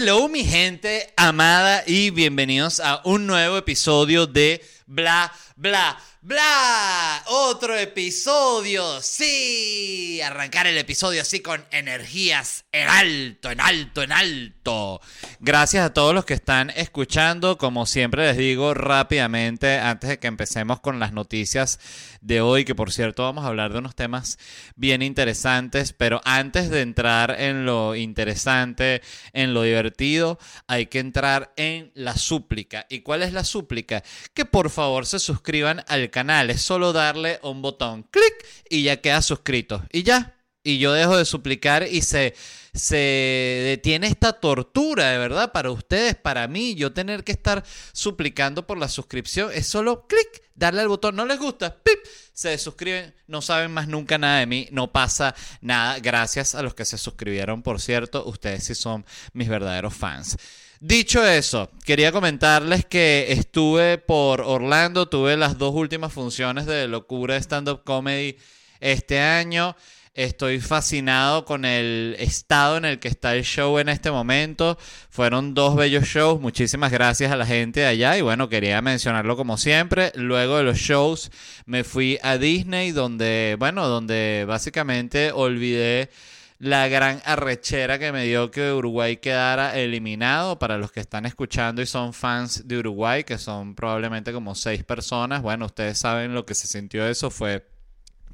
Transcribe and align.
Hello 0.00 0.28
mi 0.28 0.44
gente 0.44 1.12
amada 1.16 1.82
y 1.84 2.10
bienvenidos 2.10 2.78
a 2.78 3.00
un 3.04 3.26
nuevo 3.26 3.56
episodio 3.58 4.28
de 4.28 4.64
Bla 4.86 5.32
Bla 5.56 5.98
Bla. 6.20 7.22
Otro 7.26 7.76
episodio, 7.76 9.00
sí. 9.02 10.20
Arrancar 10.20 10.66
el 10.66 10.76
episodio 10.76 11.22
así 11.22 11.38
con 11.38 11.64
energías 11.70 12.64
en 12.72 12.88
alto, 12.88 13.52
en 13.52 13.60
alto, 13.60 14.02
en 14.02 14.10
alto. 14.10 15.00
Gracias 15.38 15.86
a 15.86 15.94
todos 15.94 16.14
los 16.14 16.24
que 16.24 16.34
están 16.34 16.70
escuchando. 16.70 17.56
Como 17.56 17.86
siempre 17.86 18.26
les 18.26 18.36
digo 18.36 18.74
rápidamente, 18.74 19.78
antes 19.78 20.10
de 20.10 20.18
que 20.18 20.26
empecemos 20.26 20.80
con 20.80 20.98
las 20.98 21.12
noticias 21.12 21.78
de 22.20 22.40
hoy, 22.40 22.64
que 22.64 22.74
por 22.74 22.90
cierto 22.90 23.22
vamos 23.22 23.44
a 23.44 23.48
hablar 23.48 23.72
de 23.72 23.78
unos 23.78 23.94
temas 23.94 24.38
bien 24.74 25.02
interesantes, 25.02 25.92
pero 25.92 26.20
antes 26.24 26.68
de 26.68 26.80
entrar 26.80 27.36
en 27.38 27.64
lo 27.64 27.94
interesante, 27.94 29.02
en 29.32 29.54
lo 29.54 29.62
divertido, 29.62 30.40
hay 30.66 30.86
que 30.86 30.98
entrar 30.98 31.52
en 31.56 31.92
la 31.94 32.16
súplica. 32.16 32.86
¿Y 32.90 33.02
cuál 33.02 33.22
es 33.22 33.32
la 33.32 33.44
súplica? 33.44 34.02
Que 34.34 34.44
por 34.44 34.70
favor 34.70 35.06
se 35.06 35.20
suscriban 35.20 35.84
al 35.86 36.10
canal. 36.10 36.17
Es 36.50 36.62
solo 36.62 36.92
darle 36.92 37.38
un 37.42 37.62
botón, 37.62 38.02
clic, 38.02 38.34
y 38.68 38.82
ya 38.82 39.00
queda 39.00 39.22
suscrito. 39.22 39.84
Y 39.92 40.02
ya. 40.02 40.34
Y 40.64 40.78
yo 40.78 40.92
dejo 40.92 41.16
de 41.16 41.24
suplicar 41.24 41.86
y 41.88 42.02
se, 42.02 42.34
se 42.74 42.96
detiene 42.96 44.08
esta 44.08 44.32
tortura, 44.32 45.10
de 45.10 45.18
verdad, 45.18 45.52
para 45.52 45.70
ustedes, 45.70 46.16
para 46.16 46.48
mí. 46.48 46.74
Yo 46.74 46.92
tener 46.92 47.22
que 47.22 47.32
estar 47.32 47.64
suplicando 47.92 48.66
por 48.66 48.78
la 48.78 48.88
suscripción. 48.88 49.50
Es 49.54 49.68
solo 49.68 50.06
clic, 50.08 50.42
darle 50.54 50.82
al 50.82 50.88
botón. 50.88 51.14
¿No 51.14 51.24
les 51.24 51.38
gusta? 51.38 51.74
¡Pip! 51.82 51.98
Se 52.32 52.58
suscriben, 52.58 53.14
no 53.28 53.40
saben 53.40 53.70
más 53.70 53.86
nunca 53.86 54.18
nada 54.18 54.40
de 54.40 54.46
mí, 54.46 54.68
no 54.72 54.92
pasa 54.92 55.34
nada. 55.60 56.00
Gracias 56.00 56.54
a 56.54 56.62
los 56.62 56.74
que 56.74 56.84
se 56.84 56.98
suscribieron, 56.98 57.62
por 57.62 57.80
cierto. 57.80 58.26
Ustedes 58.26 58.64
sí 58.64 58.74
son 58.74 59.06
mis 59.32 59.48
verdaderos 59.48 59.94
fans. 59.94 60.36
Dicho 60.80 61.26
eso, 61.26 61.72
quería 61.84 62.12
comentarles 62.12 62.84
que 62.84 63.32
estuve 63.32 63.98
por 63.98 64.42
Orlando, 64.42 65.08
tuve 65.08 65.36
las 65.36 65.58
dos 65.58 65.74
últimas 65.74 66.12
funciones 66.12 66.66
de 66.66 66.86
Locura 66.86 67.36
Stand-Up 67.36 67.82
Comedy 67.82 68.36
este 68.78 69.18
año. 69.18 69.74
Estoy 70.14 70.60
fascinado 70.60 71.44
con 71.44 71.64
el 71.64 72.14
estado 72.20 72.76
en 72.76 72.84
el 72.84 73.00
que 73.00 73.08
está 73.08 73.34
el 73.34 73.42
show 73.42 73.80
en 73.80 73.88
este 73.88 74.12
momento. 74.12 74.78
Fueron 75.10 75.52
dos 75.52 75.74
bellos 75.74 76.04
shows. 76.04 76.40
Muchísimas 76.40 76.92
gracias 76.92 77.32
a 77.32 77.36
la 77.36 77.46
gente 77.46 77.80
de 77.80 77.86
allá. 77.86 78.16
Y 78.16 78.22
bueno, 78.22 78.48
quería 78.48 78.80
mencionarlo 78.80 79.36
como 79.36 79.58
siempre. 79.58 80.12
Luego 80.14 80.58
de 80.58 80.62
los 80.62 80.78
shows 80.78 81.32
me 81.66 81.82
fui 81.82 82.20
a 82.22 82.38
Disney, 82.38 82.92
donde, 82.92 83.56
bueno, 83.58 83.88
donde 83.88 84.44
básicamente 84.46 85.32
olvidé 85.32 86.10
la 86.58 86.88
gran 86.88 87.22
arrechera 87.24 87.98
que 87.98 88.10
me 88.10 88.24
dio 88.24 88.50
que 88.50 88.72
Uruguay 88.72 89.18
quedara 89.18 89.78
eliminado. 89.78 90.58
Para 90.58 90.78
los 90.78 90.92
que 90.92 91.00
están 91.00 91.26
escuchando 91.26 91.82
y 91.82 91.86
son 91.86 92.12
fans 92.12 92.66
de 92.66 92.78
Uruguay, 92.78 93.24
que 93.24 93.38
son 93.38 93.74
probablemente 93.74 94.32
como 94.32 94.54
seis 94.54 94.84
personas, 94.84 95.42
bueno, 95.42 95.66
ustedes 95.66 95.98
saben 95.98 96.34
lo 96.34 96.44
que 96.46 96.54
se 96.54 96.66
sintió 96.66 97.06
eso, 97.06 97.30
fue 97.30 97.66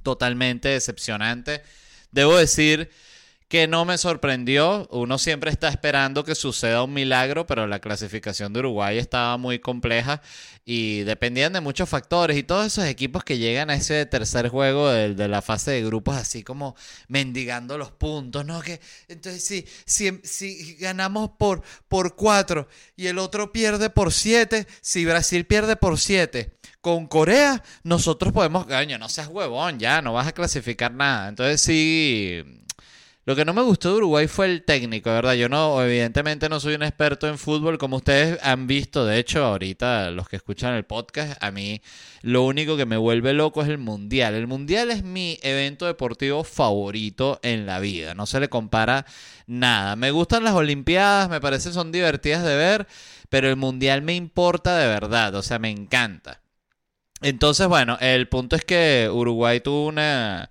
totalmente 0.02 0.68
decepcionante. 0.68 1.62
Debo 2.12 2.36
decir 2.36 2.90
que 3.48 3.68
no 3.68 3.84
me 3.84 3.98
sorprendió. 3.98 4.88
Uno 4.90 5.18
siempre 5.18 5.50
está 5.50 5.68
esperando 5.68 6.24
que 6.24 6.34
suceda 6.34 6.82
un 6.82 6.92
milagro, 6.92 7.46
pero 7.46 7.66
la 7.66 7.80
clasificación 7.80 8.52
de 8.52 8.60
Uruguay 8.60 8.98
estaba 8.98 9.36
muy 9.36 9.58
compleja 9.58 10.22
y 10.64 11.00
dependían 11.00 11.52
de 11.52 11.60
muchos 11.60 11.88
factores. 11.88 12.36
Y 12.36 12.42
todos 12.42 12.66
esos 12.66 12.84
equipos 12.84 13.24
que 13.24 13.38
llegan 13.38 13.70
a 13.70 13.74
ese 13.74 14.06
tercer 14.06 14.48
juego 14.48 14.88
de, 14.90 15.28
la 15.28 15.42
fase 15.42 15.72
de 15.72 15.84
grupos, 15.84 16.16
así 16.16 16.42
como 16.42 16.74
mendigando 17.08 17.78
los 17.78 17.90
puntos, 17.92 18.44
¿no? 18.44 18.60
Que 18.60 18.80
entonces, 19.08 19.44
si, 19.44 19.66
si, 19.84 20.20
si 20.24 20.74
ganamos 20.76 21.30
por, 21.38 21.62
por 21.88 22.16
cuatro 22.16 22.68
y 22.96 23.06
el 23.06 23.18
otro 23.18 23.52
pierde 23.52 23.90
por 23.90 24.12
siete, 24.12 24.66
si 24.80 25.04
Brasil 25.04 25.46
pierde 25.46 25.76
por 25.76 25.98
siete 25.98 26.56
con 26.80 27.06
Corea, 27.06 27.62
nosotros 27.82 28.32
podemos, 28.34 28.66
coño, 28.66 28.98
no 28.98 29.08
seas 29.08 29.28
huevón, 29.28 29.78
ya, 29.78 30.02
no 30.02 30.12
vas 30.12 30.26
a 30.26 30.32
clasificar 30.32 30.92
nada. 30.92 31.28
Entonces 31.30 31.62
sí, 31.62 32.63
lo 33.26 33.34
que 33.34 33.44
no 33.46 33.54
me 33.54 33.62
gustó 33.62 33.90
de 33.90 33.96
Uruguay 33.96 34.28
fue 34.28 34.46
el 34.46 34.64
técnico, 34.64 35.08
¿verdad? 35.08 35.32
Yo 35.32 35.48
no, 35.48 35.82
evidentemente 35.82 36.50
no 36.50 36.60
soy 36.60 36.74
un 36.74 36.82
experto 36.82 37.26
en 37.26 37.38
fútbol, 37.38 37.78
como 37.78 37.96
ustedes 37.96 38.38
han 38.42 38.66
visto, 38.66 39.06
de 39.06 39.18
hecho, 39.18 39.44
ahorita 39.44 40.10
los 40.10 40.28
que 40.28 40.36
escuchan 40.36 40.74
el 40.74 40.84
podcast, 40.84 41.42
a 41.42 41.50
mí 41.50 41.80
lo 42.20 42.42
único 42.44 42.76
que 42.76 42.84
me 42.84 42.98
vuelve 42.98 43.32
loco 43.32 43.62
es 43.62 43.68
el 43.68 43.78
Mundial. 43.78 44.34
El 44.34 44.46
Mundial 44.46 44.90
es 44.90 45.04
mi 45.04 45.38
evento 45.42 45.86
deportivo 45.86 46.44
favorito 46.44 47.40
en 47.42 47.64
la 47.64 47.80
vida, 47.80 48.14
no 48.14 48.26
se 48.26 48.40
le 48.40 48.50
compara 48.50 49.06
nada. 49.46 49.96
Me 49.96 50.10
gustan 50.10 50.44
las 50.44 50.54
Olimpiadas, 50.54 51.30
me 51.30 51.40
parece 51.40 51.72
son 51.72 51.92
divertidas 51.92 52.44
de 52.44 52.56
ver, 52.56 52.86
pero 53.30 53.48
el 53.48 53.56
Mundial 53.56 54.02
me 54.02 54.14
importa 54.14 54.76
de 54.76 54.86
verdad, 54.86 55.34
o 55.34 55.42
sea, 55.42 55.58
me 55.58 55.70
encanta. 55.70 56.42
Entonces, 57.22 57.66
bueno, 57.68 57.96
el 58.00 58.28
punto 58.28 58.54
es 58.54 58.64
que 58.66 59.08
Uruguay 59.10 59.60
tuvo 59.60 59.86
una 59.86 60.50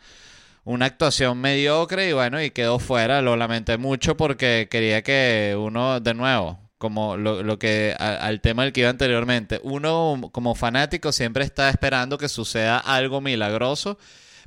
una 0.66 0.86
actuación 0.86 1.40
mediocre 1.40 2.10
y 2.10 2.14
bueno, 2.14 2.42
y 2.42 2.52
quedó 2.52 2.80
fuera. 2.80 3.22
Lo 3.22 3.36
lamenté 3.36 3.78
mucho 3.78 4.16
porque 4.18 4.68
quería 4.70 5.02
que 5.02 5.56
uno, 5.60 6.00
de 6.00 6.14
nuevo, 6.14 6.60
como 6.78 7.18
lo, 7.18 7.60
que 7.60 7.96
al 7.98 8.42
tema 8.42 8.64
del 8.64 8.74
que 8.74 8.82
iba 8.82 8.90
anteriormente, 8.90 9.60
uno 9.64 10.30
como 10.32 10.56
fanático 10.56 11.12
siempre 11.12 11.44
está 11.44 11.70
esperando 11.70 12.18
que 12.18 12.30
suceda 12.30 12.78
algo 12.78 13.22
milagroso, 13.22 13.98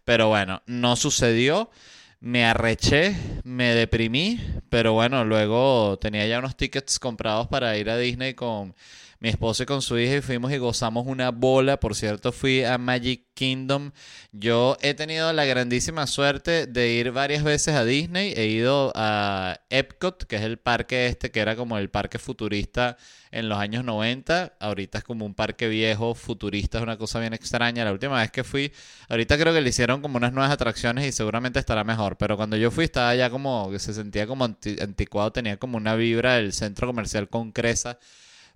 pero 0.04 0.28
bueno, 0.28 0.62
no 0.66 0.96
sucedió. 0.96 1.70
Me 2.18 2.46
arreché, 2.46 3.14
me 3.44 3.74
deprimí, 3.74 4.40
pero 4.70 4.94
bueno, 4.94 5.24
luego 5.24 5.98
tenía 6.00 6.26
ya 6.26 6.38
unos 6.38 6.56
tickets 6.56 6.98
comprados 6.98 7.46
para 7.48 7.76
ir 7.76 7.90
a 7.90 7.98
Disney 7.98 8.34
con 8.34 8.74
mi 9.20 9.28
esposo 9.28 9.62
y 9.62 9.66
con 9.66 9.82
su 9.82 9.98
hija 9.98 10.16
y 10.16 10.20
fuimos 10.22 10.50
y 10.52 10.58
gozamos 10.58 11.06
una 11.06 11.30
bola. 11.30 11.78
Por 11.78 11.94
cierto, 11.94 12.32
fui 12.32 12.64
a 12.64 12.78
Magic 12.78 13.25
Kingdom. 13.36 13.92
Yo 14.32 14.76
he 14.80 14.94
tenido 14.94 15.32
la 15.32 15.44
grandísima 15.44 16.06
suerte 16.08 16.66
de 16.66 16.88
ir 16.88 17.12
varias 17.12 17.44
veces 17.44 17.76
a 17.76 17.84
Disney. 17.84 18.32
He 18.34 18.46
ido 18.46 18.90
a 18.96 19.60
Epcot, 19.70 20.24
que 20.24 20.36
es 20.36 20.42
el 20.42 20.58
parque 20.58 21.06
este, 21.06 21.30
que 21.30 21.40
era 21.40 21.54
como 21.54 21.78
el 21.78 21.90
parque 21.90 22.18
futurista 22.18 22.96
en 23.30 23.48
los 23.48 23.58
años 23.58 23.84
90. 23.84 24.54
Ahorita 24.58 24.98
es 24.98 25.04
como 25.04 25.26
un 25.26 25.34
parque 25.34 25.68
viejo, 25.68 26.14
futurista, 26.14 26.78
es 26.78 26.82
una 26.82 26.96
cosa 26.96 27.20
bien 27.20 27.34
extraña. 27.34 27.84
La 27.84 27.92
última 27.92 28.18
vez 28.18 28.30
que 28.32 28.42
fui, 28.42 28.72
ahorita 29.08 29.36
creo 29.38 29.52
que 29.52 29.60
le 29.60 29.68
hicieron 29.68 30.00
como 30.02 30.16
unas 30.16 30.32
nuevas 30.32 30.50
atracciones 30.50 31.06
y 31.06 31.12
seguramente 31.12 31.58
estará 31.60 31.84
mejor. 31.84 32.16
Pero 32.16 32.36
cuando 32.36 32.56
yo 32.56 32.70
fui 32.70 32.84
estaba 32.84 33.14
ya 33.14 33.30
como 33.30 33.70
se 33.78 33.92
sentía 33.92 34.26
como 34.26 34.44
anticuado, 34.46 35.32
tenía 35.32 35.58
como 35.58 35.76
una 35.76 35.94
vibra 35.94 36.36
del 36.36 36.52
centro 36.52 36.86
comercial 36.86 37.28
con 37.28 37.52
Cresa 37.52 37.98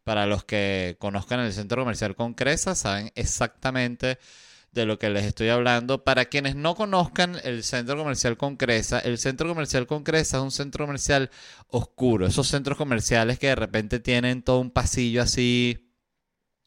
para 0.04 0.26
los 0.26 0.44
que 0.44 0.96
conozcan 0.98 1.40
el 1.40 1.52
centro 1.52 1.82
comercial 1.82 2.16
con 2.16 2.34
Cresa, 2.34 2.74
saben 2.74 3.12
exactamente 3.14 4.18
de 4.72 4.86
lo 4.86 4.98
que 4.98 5.10
les 5.10 5.24
estoy 5.24 5.48
hablando. 5.48 6.04
Para 6.04 6.26
quienes 6.26 6.56
no 6.56 6.74
conozcan 6.74 7.36
el 7.44 7.64
centro 7.64 7.96
comercial 7.96 8.36
con 8.36 8.56
Cresa, 8.56 8.98
el 9.00 9.18
centro 9.18 9.48
comercial 9.48 9.86
con 9.86 10.04
Cresa 10.04 10.38
es 10.38 10.42
un 10.42 10.50
centro 10.50 10.86
comercial 10.86 11.30
oscuro. 11.68 12.26
Esos 12.26 12.48
centros 12.48 12.78
comerciales 12.78 13.38
que 13.38 13.48
de 13.48 13.56
repente 13.56 14.00
tienen 14.00 14.42
todo 14.42 14.60
un 14.60 14.70
pasillo 14.70 15.22
así, 15.22 15.92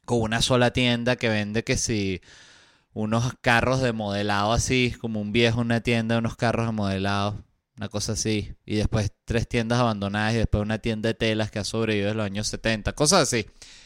con 0.06 0.22
una 0.22 0.42
sola 0.42 0.72
tienda 0.74 1.16
que 1.16 1.30
vende 1.30 1.64
que 1.64 1.78
si 1.78 2.22
unos 2.94 3.34
carros 3.42 3.82
de 3.82 3.94
modelado 3.94 4.54
así, 4.54 4.96
como 5.00 5.22
un 5.22 5.32
viejo, 5.32 5.62
una 5.62 5.82
tienda 5.82 6.16
de 6.16 6.20
unos 6.20 6.36
carros 6.36 6.68
de 6.68 6.74
modelado 6.74 7.44
una 7.78 7.90
cosa 7.90 8.14
así. 8.14 8.56
Y 8.66 8.76
después 8.78 9.12
tres 9.26 9.48
tiendas 9.48 9.80
abandonadas 9.80 10.34
y 10.34 10.38
después 10.38 10.62
una 10.62 10.80
tienda 10.80 11.08
de 11.08 11.14
telas 11.16 11.52
que 11.52 11.60
ha 11.60 11.64
sobrevivido 11.64 12.08
desde 12.08 12.18
los 12.18 12.26
años 12.26 12.48
70, 12.48 12.94
cosas 12.94 13.22
así. 13.24 13.46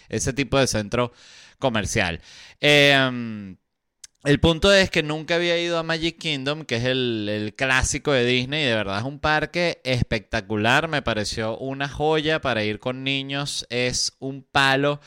Ese 0.09 0.33
tipo 0.33 0.57
de 0.57 0.67
centro 0.67 1.11
comercial. 1.59 2.21
Em, 2.59 3.57
el 4.27 4.39
punto 4.41 4.73
es 4.73 4.89
que 4.91 5.03
nunca 5.03 5.35
había 5.35 5.57
ido 5.57 5.77
a 5.77 5.83
Magic 5.83 6.17
Kingdom, 6.17 6.65
que 6.65 6.75
es 6.75 6.83
el, 6.83 7.53
clásico 7.55 8.11
de 8.11 8.25
Disney, 8.25 8.63
y 8.63 8.67
de 8.67 8.75
verdad 8.75 8.99
es 8.99 9.05
un 9.05 9.19
parque 9.19 9.79
espectacular, 9.85 10.89
me 10.89 11.01
pareció 11.01 11.57
una 11.57 11.87
joya 11.87 12.41
para 12.41 12.63
ir 12.65 12.79
con 12.79 13.05
niños, 13.05 13.65
es 13.69 14.17
un 14.19 14.43
palo, 14.43 14.99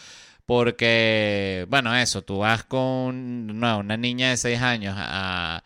porque, 0.47 1.67
bueno, 1.69 1.95
eso, 1.95 2.23
tú 2.23 2.39
vas 2.39 2.65
con 2.65 3.59
no, 3.61 3.79
una 3.81 3.97
niña 3.99 4.31
de 4.31 4.39
6 4.39 4.61
años 4.63 4.95
a 4.99 5.63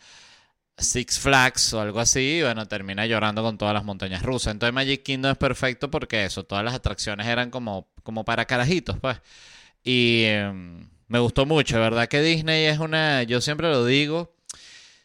Six 0.77 1.21
Flags 1.21 1.73
o 1.75 1.81
algo 1.81 2.01
así, 2.01 2.39
y 2.39 2.43
bueno, 2.43 2.67
termina 2.67 3.07
llorando 3.07 3.43
con 3.43 3.57
todas 3.57 3.75
las 3.75 3.85
montañas 3.85 4.23
rusas. 4.23 4.53
Entonces 4.53 4.75
Magic 4.75 5.05
Kingdom 5.05 5.33
es 5.33 5.39
perfecto 5.39 5.91
porque 5.91 6.25
eso, 6.25 6.45
todas 6.45 6.65
las 6.65 6.75
atracciones 6.75 7.27
eran 7.29 7.51
como, 7.51 7.89
como 8.03 8.25
para 8.25 8.47
carajitos, 8.47 8.99
pues. 8.99 9.21
Y 9.85 10.25
em, 10.25 10.89
me 11.09 11.19
gustó 11.19 11.47
mucho, 11.47 11.79
¿verdad? 11.79 12.09
Que 12.09 12.21
Disney 12.23 12.67
es 12.67 12.79
una, 12.79 13.23
yo 13.25 13.41
siempre 13.41 13.69
lo 13.69 13.85
digo, 13.85 14.35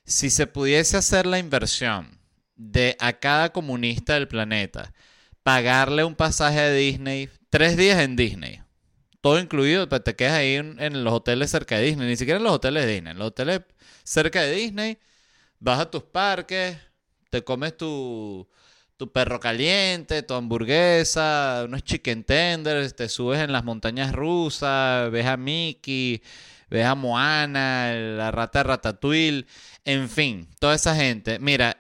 si 0.06 0.30
se 0.30 0.48
pudiese 0.48 0.98
hacer 0.98 1.26
la 1.26 1.40
inversión 1.40 2.20
de 2.56 2.96
a 3.00 3.14
cada 3.14 3.52
comunista 3.52 4.14
del 4.16 4.28
planeta, 4.28 4.94
pagarle 5.44 6.04
un 6.04 6.16
pasaje 6.16 6.60
a 6.60 6.72
Disney, 6.72 7.30
tres 7.50 7.78
días 7.78 8.00
en 8.00 8.16
Disney, 8.16 8.62
todo 9.22 9.40
incluido, 9.40 9.88
pues 9.90 10.04
te 10.04 10.16
quedas 10.16 10.34
ahí 10.34 10.56
en, 10.56 10.80
en 10.82 11.04
los 11.04 11.14
hoteles 11.14 11.52
cerca 11.52 11.78
de 11.78 11.86
Disney, 11.86 12.08
ni 12.08 12.18
siquiera 12.18 12.38
en 12.38 12.44
los 12.44 12.54
hoteles 12.54 12.86
de 12.86 12.94
Disney, 12.94 13.12
en 13.12 13.20
los 13.20 13.28
hoteles 13.30 13.62
cerca 14.04 14.42
de 14.42 14.52
Disney 14.54 14.98
vas 15.60 15.80
a 15.80 15.90
tus 15.92 16.04
parques, 16.04 16.78
te 17.30 17.44
comes 17.44 17.78
tu, 17.78 18.48
tu 19.00 19.10
perro 19.14 19.40
caliente, 19.40 20.24
tu 20.24 20.34
hamburguesa, 20.34 21.62
unos 21.64 21.86
chicken 21.86 22.26
tenders, 22.26 22.98
te 22.98 23.08
subes 23.08 23.40
en 23.40 23.54
las 23.54 23.64
montañas 23.64 24.12
rusas, 24.12 25.10
ves 25.10 25.26
a 25.26 25.38
Mickey, 25.38 26.22
ves 26.70 26.86
a 26.86 26.96
Moana, 26.96 27.94
la 27.94 28.30
rata 28.30 28.62
Ratatouille, 28.62 29.46
en 29.86 30.10
fin, 30.10 30.50
toda 30.60 30.76
esa 30.76 30.98
gente. 30.98 31.40
Mira, 31.40 31.78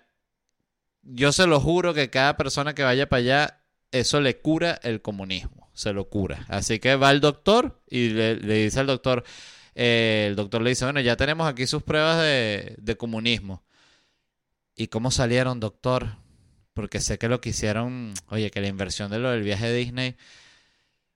yo 1.04 1.33
se 1.33 1.45
lo 1.45 1.60
juro 1.60 1.94
que 1.94 2.10
cada 2.10 2.38
persona 2.38 2.74
que 2.74 2.83
vaya 2.83 3.10
para 3.10 3.19
allá, 3.19 3.62
eso 3.92 4.22
le 4.22 4.39
cura 4.39 4.80
el 4.81 5.01
comunismo, 5.01 5.69
se 5.74 5.92
lo 5.92 6.07
cura. 6.07 6.45
Así 6.48 6.80
que 6.80 6.95
va 6.95 7.12
el 7.12 7.19
doctor 7.19 7.81
y 7.89 8.12
le, 8.12 8.36
dice 8.38 8.80
al 8.80 8.88
doctor, 8.88 9.25
eh, 9.75 10.27
el 10.30 10.38
doctor 10.38 10.62
le 10.62 10.69
dice, 10.69 10.86
bueno, 10.86 11.01
ya 11.01 11.18
tenemos 11.18 11.50
aquí 11.50 11.68
sus 11.68 11.83
pruebas 11.83 12.22
de, 12.22 12.75
de 12.77 12.95
comunismo. 12.95 13.62
¿Y 14.77 14.88
cómo 14.88 15.12
salieron, 15.12 15.60
doctor? 15.60 16.19
Porque 16.80 17.02
sé 17.02 17.18
que 17.18 17.28
lo 17.28 17.42
que 17.42 17.50
hicieron, 17.50 18.14
oye, 18.30 18.52
que 18.52 18.62
la 18.62 18.70
inversión 18.70 19.12
de 19.12 19.20
lo 19.20 19.31
del 19.31 19.44
viaje 19.44 19.68
de 19.68 19.76
Disney 19.76 20.16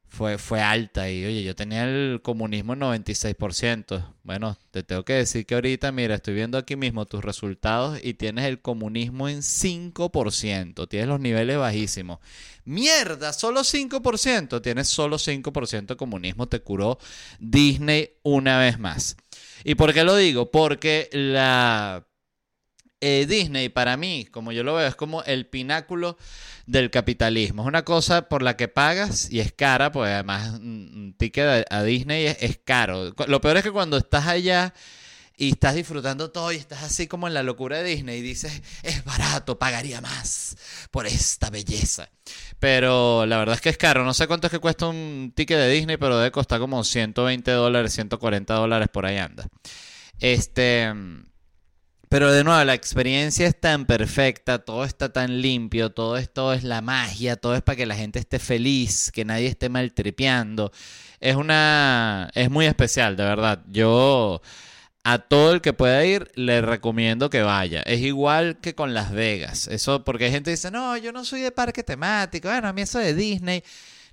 fue, 0.10 0.38
fue 0.38 0.60
alta 0.60 1.10
y, 1.10 1.24
oye, 1.24 1.42
yo 1.42 1.56
tenía 1.56 1.86
el 1.86 2.20
comunismo 2.22 2.74
en 2.74 2.82
96%. 2.82 4.14
Bueno, 4.24 4.58
te 4.72 4.84
tengo 4.84 5.06
que 5.06 5.14
decir 5.14 5.46
que 5.46 5.56
ahorita, 5.56 5.94
mira, 5.94 6.16
estoy 6.16 6.34
viendo 6.34 6.58
aquí 6.58 6.76
mismo 6.76 7.06
tus 7.06 7.24
resultados 7.24 7.98
y 8.04 8.16
tienes 8.16 8.44
el 8.44 8.62
comunismo 8.62 9.30
en 9.30 9.40
5%, 9.40 10.90
tienes 10.90 11.08
los 11.08 11.22
niveles 11.22 11.58
bajísimos. 11.58 12.20
Mierda, 12.66 13.32
solo 13.32 13.62
5%, 13.62 14.62
tienes 14.62 14.90
solo 14.90 15.18
5% 15.18 15.86
de 15.86 15.96
comunismo, 15.96 16.50
te 16.50 16.60
curó 16.60 17.00
Disney 17.40 18.10
una 18.22 18.60
vez 18.60 18.80
más. 18.80 19.16
¿Y 19.64 19.76
por 19.76 19.94
qué 19.94 20.04
lo 20.04 20.18
digo? 20.18 20.52
Porque 20.52 21.08
la 21.14 22.06
eh, 23.06 23.26
Disney 23.26 23.68
para 23.68 23.98
mí, 23.98 24.30
como 24.32 24.54
yo 24.54 24.64
lo 24.64 24.76
veo, 24.76 24.88
es 24.88 24.96
como 24.96 25.24
el 25.24 25.46
pináculo 25.46 26.18
del 26.66 26.90
capitalismo. 26.90 27.64
Es 27.64 27.68
una 27.68 27.84
cosa 27.84 28.30
por 28.30 28.42
la 28.42 28.56
que 28.56 28.70
pagas 28.70 29.30
y 29.30 29.42
es 29.42 29.52
cara, 29.52 29.92
pues 29.92 30.10
además 30.10 30.54
un 30.54 31.14
ticket 31.18 31.66
a, 31.70 31.84
Disney 31.84 32.28
es, 32.28 32.60
caro. 32.64 33.14
Lo 33.28 33.42
peor 33.42 33.58
es 33.58 33.64
que 33.64 33.72
cuando 33.72 33.98
estás 33.98 34.28
allá 34.28 34.74
y 35.36 35.50
estás 35.50 35.76
disfrutando 35.76 36.32
todo 36.32 36.54
y 36.54 36.56
estás 36.56 36.82
así 36.84 37.08
como 37.08 37.28
en 37.28 37.34
la 37.34 37.44
locura 37.44 37.80
de 37.80 37.84
Disney 37.84 38.20
y 38.20 38.22
dices, 38.22 38.62
es 38.84 39.04
barato, 39.04 39.60
pagaría 39.60 40.00
más 40.00 40.56
por 40.90 41.06
esta 41.06 41.50
belleza. 41.50 42.10
Pero 42.58 43.26
la 43.26 43.38
verdad 43.38 43.56
es 43.56 43.62
que 43.62 43.68
es 43.68 43.78
caro. 43.78 44.06
No 44.06 44.14
sé 44.14 44.28
cuánto 44.28 44.48
es 44.48 44.52
que 44.52 44.60
cuesta 44.60 44.88
un 44.88 45.34
ticket 45.36 45.58
de 45.58 45.70
Disney, 45.70 45.98
pero 45.98 46.18
debe 46.18 46.32
costar 46.32 46.62
como 46.62 46.86
120 46.86 47.52
dólares, 47.52 47.92
140 47.92 48.54
dólares 48.54 48.88
por 48.88 49.06
ahí 49.06 49.18
anda. 49.18 49.46
Este... 50.22 50.94
Pero 52.14 52.32
de 52.32 52.44
nuevo, 52.44 52.64
la 52.64 52.76
experiencia 52.76 53.48
es 53.48 53.60
tan 53.60 53.88
perfecta, 53.88 54.60
todo 54.60 54.84
está 54.84 55.12
tan 55.12 55.42
limpio, 55.42 55.90
todo 55.92 56.18
esto 56.18 56.54
es 56.54 56.64
la 56.64 56.80
magia, 56.82 57.38
todo 57.38 57.56
es 57.56 57.64
para 57.64 57.76
que 57.76 57.88
la 57.88 57.96
gente 57.96 58.20
esté 58.20 58.38
feliz, 58.38 59.12
que 59.12 59.26
nadie 59.26 59.48
esté 59.48 59.68
maltripeando. 59.68 60.72
Es 61.20 61.36
una. 61.36 62.30
es 62.36 62.52
muy 62.52 62.68
especial, 62.68 63.18
de 63.18 63.24
verdad. 63.24 63.64
Yo 63.68 64.44
a 65.04 65.18
todo 65.18 65.54
el 65.54 65.62
que 65.62 65.74
pueda 65.74 66.06
ir 66.06 66.30
le 66.36 66.62
recomiendo 66.62 67.32
que 67.32 67.42
vaya. 67.42 67.82
Es 67.82 68.02
igual 68.02 68.60
que 68.62 68.76
con 68.76 68.94
Las 68.94 69.12
Vegas. 69.12 69.68
Eso 69.68 70.04
porque 70.04 70.26
hay 70.26 70.32
gente 70.32 70.52
que 70.52 70.56
dice, 70.58 70.70
no, 70.70 70.96
yo 70.98 71.12
no 71.14 71.26
soy 71.26 71.42
de 71.42 71.52
parque 71.52 71.82
temático. 71.82 72.48
Bueno, 72.48 72.68
a 72.68 72.74
mí 72.74 72.84
eso 72.84 73.00
de 73.00 73.16
Disney 73.16 73.64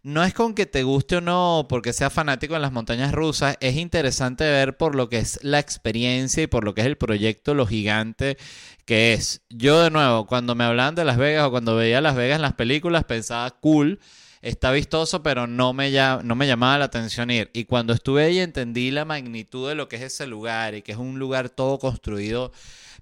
no 0.02 0.24
es 0.24 0.34
con 0.34 0.54
que 0.54 0.66
te 0.66 0.82
guste 0.82 1.16
o 1.16 1.20
no, 1.20 1.66
porque 1.68 1.92
sea 1.92 2.10
fanático 2.10 2.56
en 2.56 2.62
las 2.62 2.72
montañas 2.72 3.12
rusas, 3.12 3.56
es 3.60 3.76
interesante 3.76 4.44
ver 4.44 4.76
por 4.76 4.94
lo 4.94 5.08
que 5.08 5.18
es 5.18 5.38
la 5.42 5.58
experiencia 5.58 6.42
y 6.42 6.46
por 6.46 6.64
lo 6.64 6.74
que 6.74 6.80
es 6.80 6.86
el 6.86 6.96
proyecto, 6.96 7.54
lo 7.54 7.66
gigante 7.66 8.36
que 8.84 9.12
es. 9.12 9.42
Yo 9.50 9.82
de 9.82 9.90
nuevo, 9.90 10.26
cuando 10.26 10.54
me 10.54 10.64
hablaban 10.64 10.94
de 10.94 11.04
Las 11.04 11.16
Vegas 11.16 11.46
o 11.46 11.50
cuando 11.50 11.76
veía 11.76 12.00
Las 12.00 12.16
Vegas 12.16 12.36
en 12.36 12.42
las 12.42 12.54
películas, 12.54 13.04
pensaba 13.04 13.50
cool. 13.60 14.00
Está 14.42 14.72
vistoso, 14.72 15.22
pero 15.22 15.46
no 15.46 15.74
me, 15.74 15.92
no 16.24 16.34
me 16.34 16.46
llamaba 16.46 16.78
la 16.78 16.86
atención 16.86 17.30
ir. 17.30 17.50
Y 17.52 17.66
cuando 17.66 17.92
estuve 17.92 18.24
ahí 18.24 18.38
entendí 18.38 18.90
la 18.90 19.04
magnitud 19.04 19.68
de 19.68 19.74
lo 19.74 19.88
que 19.88 19.96
es 19.96 20.02
ese 20.02 20.26
lugar 20.26 20.74
y 20.74 20.82
que 20.82 20.92
es 20.92 20.98
un 20.98 21.18
lugar 21.18 21.50
todo 21.50 21.78
construido 21.78 22.50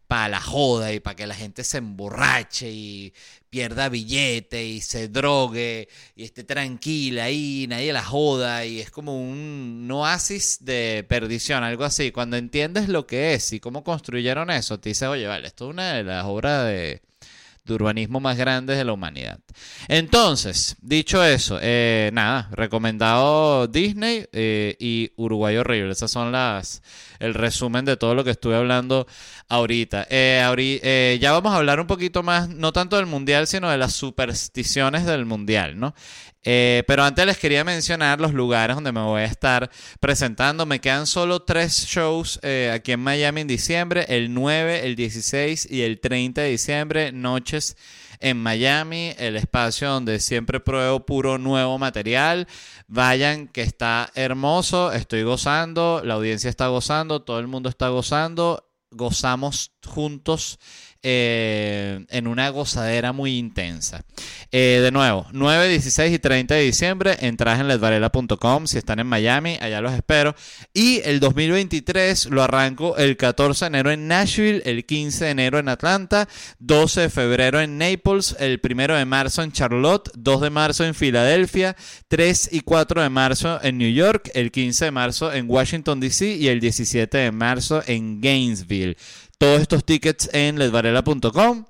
para 0.08 0.28
la 0.31 0.40
joda 0.40 0.93
y 0.93 1.00
para 1.00 1.14
que 1.14 1.26
la 1.26 1.34
gente 1.34 1.62
se 1.62 1.78
emborrache 1.78 2.70
y 2.70 3.12
pierda 3.50 3.90
billete 3.90 4.64
y 4.64 4.81
se 4.81 5.08
drogue 5.08 5.88
y 6.16 6.25
esté 6.25 6.44
tranquila 6.44 7.25
ahí, 7.25 7.66
nadie 7.69 7.93
la 7.93 8.02
joda 8.02 8.64
y 8.64 8.81
es 8.81 8.90
como 8.90 9.20
un 9.20 9.88
oasis 9.93 10.64
de 10.64 11.05
perdición, 11.08 11.62
algo 11.62 11.84
así. 11.84 12.10
Cuando 12.10 12.38
entiendes 12.38 12.88
lo 12.88 13.06
que 13.06 13.34
es 13.34 13.52
y 13.52 13.60
cómo 13.60 13.84
construyeron 13.84 14.50
eso, 14.50 14.81
te 14.81 14.88
dices, 14.88 15.08
oye, 15.08 15.26
vale, 15.26 15.46
esto 15.46 15.66
es 15.66 15.70
una 15.75 15.93
de 15.94 16.05
las 16.05 16.25
obras 16.25 16.66
de, 16.66 17.02
urbanismo 17.69 18.19
más 18.19 18.38
grandes 18.38 18.78
de 18.78 18.84
la 18.87 18.94
humanidad. 18.94 19.40
Entonces, 19.88 20.76
dicho 20.81 21.22
eso, 21.22 21.58
eh, 21.60 22.08
nada, 22.14 22.49
recomendado 22.52 23.66
Disney 23.66 24.25
eh, 24.32 24.75
y 24.81 25.12
Uruguay 25.16 25.55
Horrible. 25.58 25.93
Esas 25.93 26.10
son 26.10 26.32
las 26.32 26.81
el 27.19 27.35
resumen 27.35 27.85
de 27.85 27.97
todo 27.97 28.15
lo 28.15 28.25
que 28.25 28.31
estuve 28.31 28.56
hablando 28.56 29.06
ahorita. 29.49 30.06
Eh, 30.11 30.43
eh, 30.56 31.19
ya 31.20 31.32
vamos 31.32 31.53
a 31.53 31.56
hablar 31.56 31.81
un 31.81 31.87
poquito 31.87 32.23
más, 32.23 32.49
no 32.49 32.73
tanto 32.73 32.97
del 32.97 33.06
mundial, 33.06 33.47
sino 33.47 33.70
de 33.70 33.79
las 33.79 33.94
supersticiones 33.94 35.06
del 35.06 35.26
mundial, 35.26 35.79
¿no? 35.79 35.94
Eh, 36.44 36.85
pero 36.87 37.05
antes 37.05 37.26
les 37.26 37.37
quería 37.37 37.65
mencionar 37.65 38.20
los 38.20 38.32
lugares 38.32 38.76
donde 38.76 38.93
me 38.93 39.00
voy 39.00 39.23
a 39.23 39.25
estar 39.25 39.70
presentando. 40.00 40.67
Me 40.67 40.81
quedan 40.81 41.06
solo 41.06 41.43
tres 41.43 41.87
shows 41.87 42.41
aquí 42.73 42.93
en 42.93 43.00
Miami 43.00 43.43
en 43.43 43.49
diciembre, 43.49 44.06
el 44.09 44.32
9, 44.32 44.87
el 44.87 44.97
16 44.97 45.69
y 45.70 45.82
el 45.82 46.00
30 46.00 46.43
de 46.43 46.50
diciembre, 46.50 47.12
noches 47.12 47.76
en 48.20 48.37
Miami, 48.43 49.15
el 49.19 49.37
espacio 49.37 49.91
donde 49.91 50.20
siempre 50.20 50.61
pruebo 50.61 51.06
puro 51.06 51.38
nuevo 51.38 51.79
material. 51.79 52.47
Vayan, 52.87 53.49
que 53.49 53.62
está 53.62 54.11
hermoso, 54.15 54.93
estoy 54.93 55.23
gozando, 55.23 56.03
la 56.05 56.15
audiencia 56.15 56.50
está 56.50 56.69
gozando, 56.69 57.23
todo 57.23 57.38
el 57.38 57.47
mundo 57.47 57.69
está 57.69 57.88
gozando, 57.88 58.69
gozamos 58.91 59.73
juntos 59.87 60.59
eh, 61.03 62.05
en 62.09 62.27
una 62.27 62.49
gozadera 62.49 63.12
muy 63.12 63.39
intensa. 63.39 64.05
Eh, 64.50 64.81
de 64.83 64.91
nuevo, 64.91 65.27
9, 65.33 65.69
16 65.69 66.15
y 66.15 66.19
30 66.19 66.55
de 66.55 66.62
diciembre, 66.62 67.17
entradas 67.21 67.61
en 67.61 67.69
ledvarela.com 67.69 68.67
si 68.67 68.79
están 68.79 68.99
en 68.99 69.06
Miami, 69.06 69.59
allá 69.61 69.81
los 69.81 69.93
espero. 69.93 70.35
Y 70.75 71.00
el 71.05 71.21
2023 71.21 72.27
lo 72.27 72.43
arranco 72.43 72.97
el 72.97 73.17
14 73.17 73.65
de 73.65 73.69
enero 73.69 73.91
en 73.91 74.09
Nashville, 74.09 74.62
el 74.65 74.85
15 74.85 75.27
de 75.27 75.31
enero 75.31 75.59
en 75.59 75.69
Atlanta, 75.69 76.29
12 76.59 77.03
de 77.03 77.11
febrero 77.11 77.61
en 77.61 77.79
Naples, 77.79 78.37
el 78.41 78.61
1 78.63 78.96
de 78.96 79.05
marzo 79.05 79.43
en 79.43 79.53
Charlotte, 79.53 80.11
2 80.15 80.41
de 80.41 80.51
marzo 80.51 80.84
en 80.84 80.94
Filadelfia, 80.94 81.77
3 82.08 82.51
y 82.53 82.61
4 82.61 83.03
de 83.03 83.08
marzo 83.08 83.61
en 83.63 83.79
New 83.79 83.93
York, 83.93 84.31
el 84.34 84.51
15 84.51 84.87
de 84.87 84.91
marzo 84.91 85.32
en 85.32 85.49
Washington 85.49 86.01
DC 86.01 86.27
y 86.34 86.49
el 86.49 86.61
17 86.61 87.19
de 87.19 87.32
marzo 87.32 87.82
en 87.87 88.20
Gainesville. 88.20 88.96
Todos 89.39 89.61
estos 89.61 89.85
tickets 89.85 90.29
en 90.33 90.59
ledvarela.com. 90.59 91.65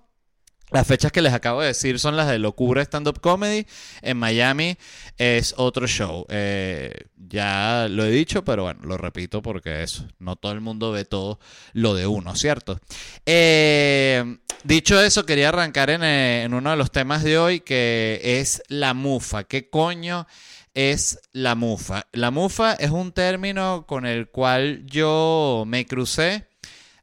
Las 0.70 0.86
fechas 0.86 1.12
que 1.12 1.20
les 1.20 1.34
acabo 1.34 1.60
de 1.60 1.68
decir 1.68 1.98
son 1.98 2.16
las 2.16 2.26
de 2.26 2.38
Locura 2.38 2.80
Stand 2.80 3.08
Up 3.08 3.20
Comedy. 3.20 3.66
En 4.00 4.16
Miami 4.16 4.78
es 5.18 5.54
otro 5.58 5.86
show. 5.86 6.24
Eh, 6.30 6.94
ya 7.16 7.86
lo 7.90 8.06
he 8.06 8.10
dicho, 8.10 8.42
pero 8.42 8.62
bueno, 8.62 8.80
lo 8.84 8.96
repito 8.96 9.42
porque 9.42 9.82
eso. 9.82 10.06
No 10.18 10.36
todo 10.36 10.52
el 10.52 10.62
mundo 10.62 10.92
ve 10.92 11.04
todo 11.04 11.40
lo 11.74 11.94
de 11.94 12.06
uno, 12.06 12.34
¿cierto? 12.36 12.80
Eh, 13.26 14.38
dicho 14.64 14.98
eso, 14.98 15.26
quería 15.26 15.50
arrancar 15.50 15.90
en, 15.90 16.02
eh, 16.02 16.44
en 16.44 16.54
uno 16.54 16.70
de 16.70 16.76
los 16.76 16.90
temas 16.90 17.22
de 17.22 17.36
hoy 17.36 17.60
que 17.60 18.20
es 18.22 18.62
la 18.68 18.94
mufa. 18.94 19.44
¿Qué 19.44 19.68
coño? 19.68 20.26
es 20.74 21.18
la 21.32 21.56
mufa. 21.56 22.06
La 22.12 22.30
mufa 22.30 22.74
es 22.74 22.90
un 22.90 23.10
término 23.10 23.84
con 23.88 24.06
el 24.06 24.28
cual 24.28 24.86
yo 24.86 25.64
me 25.66 25.86
crucé 25.86 26.47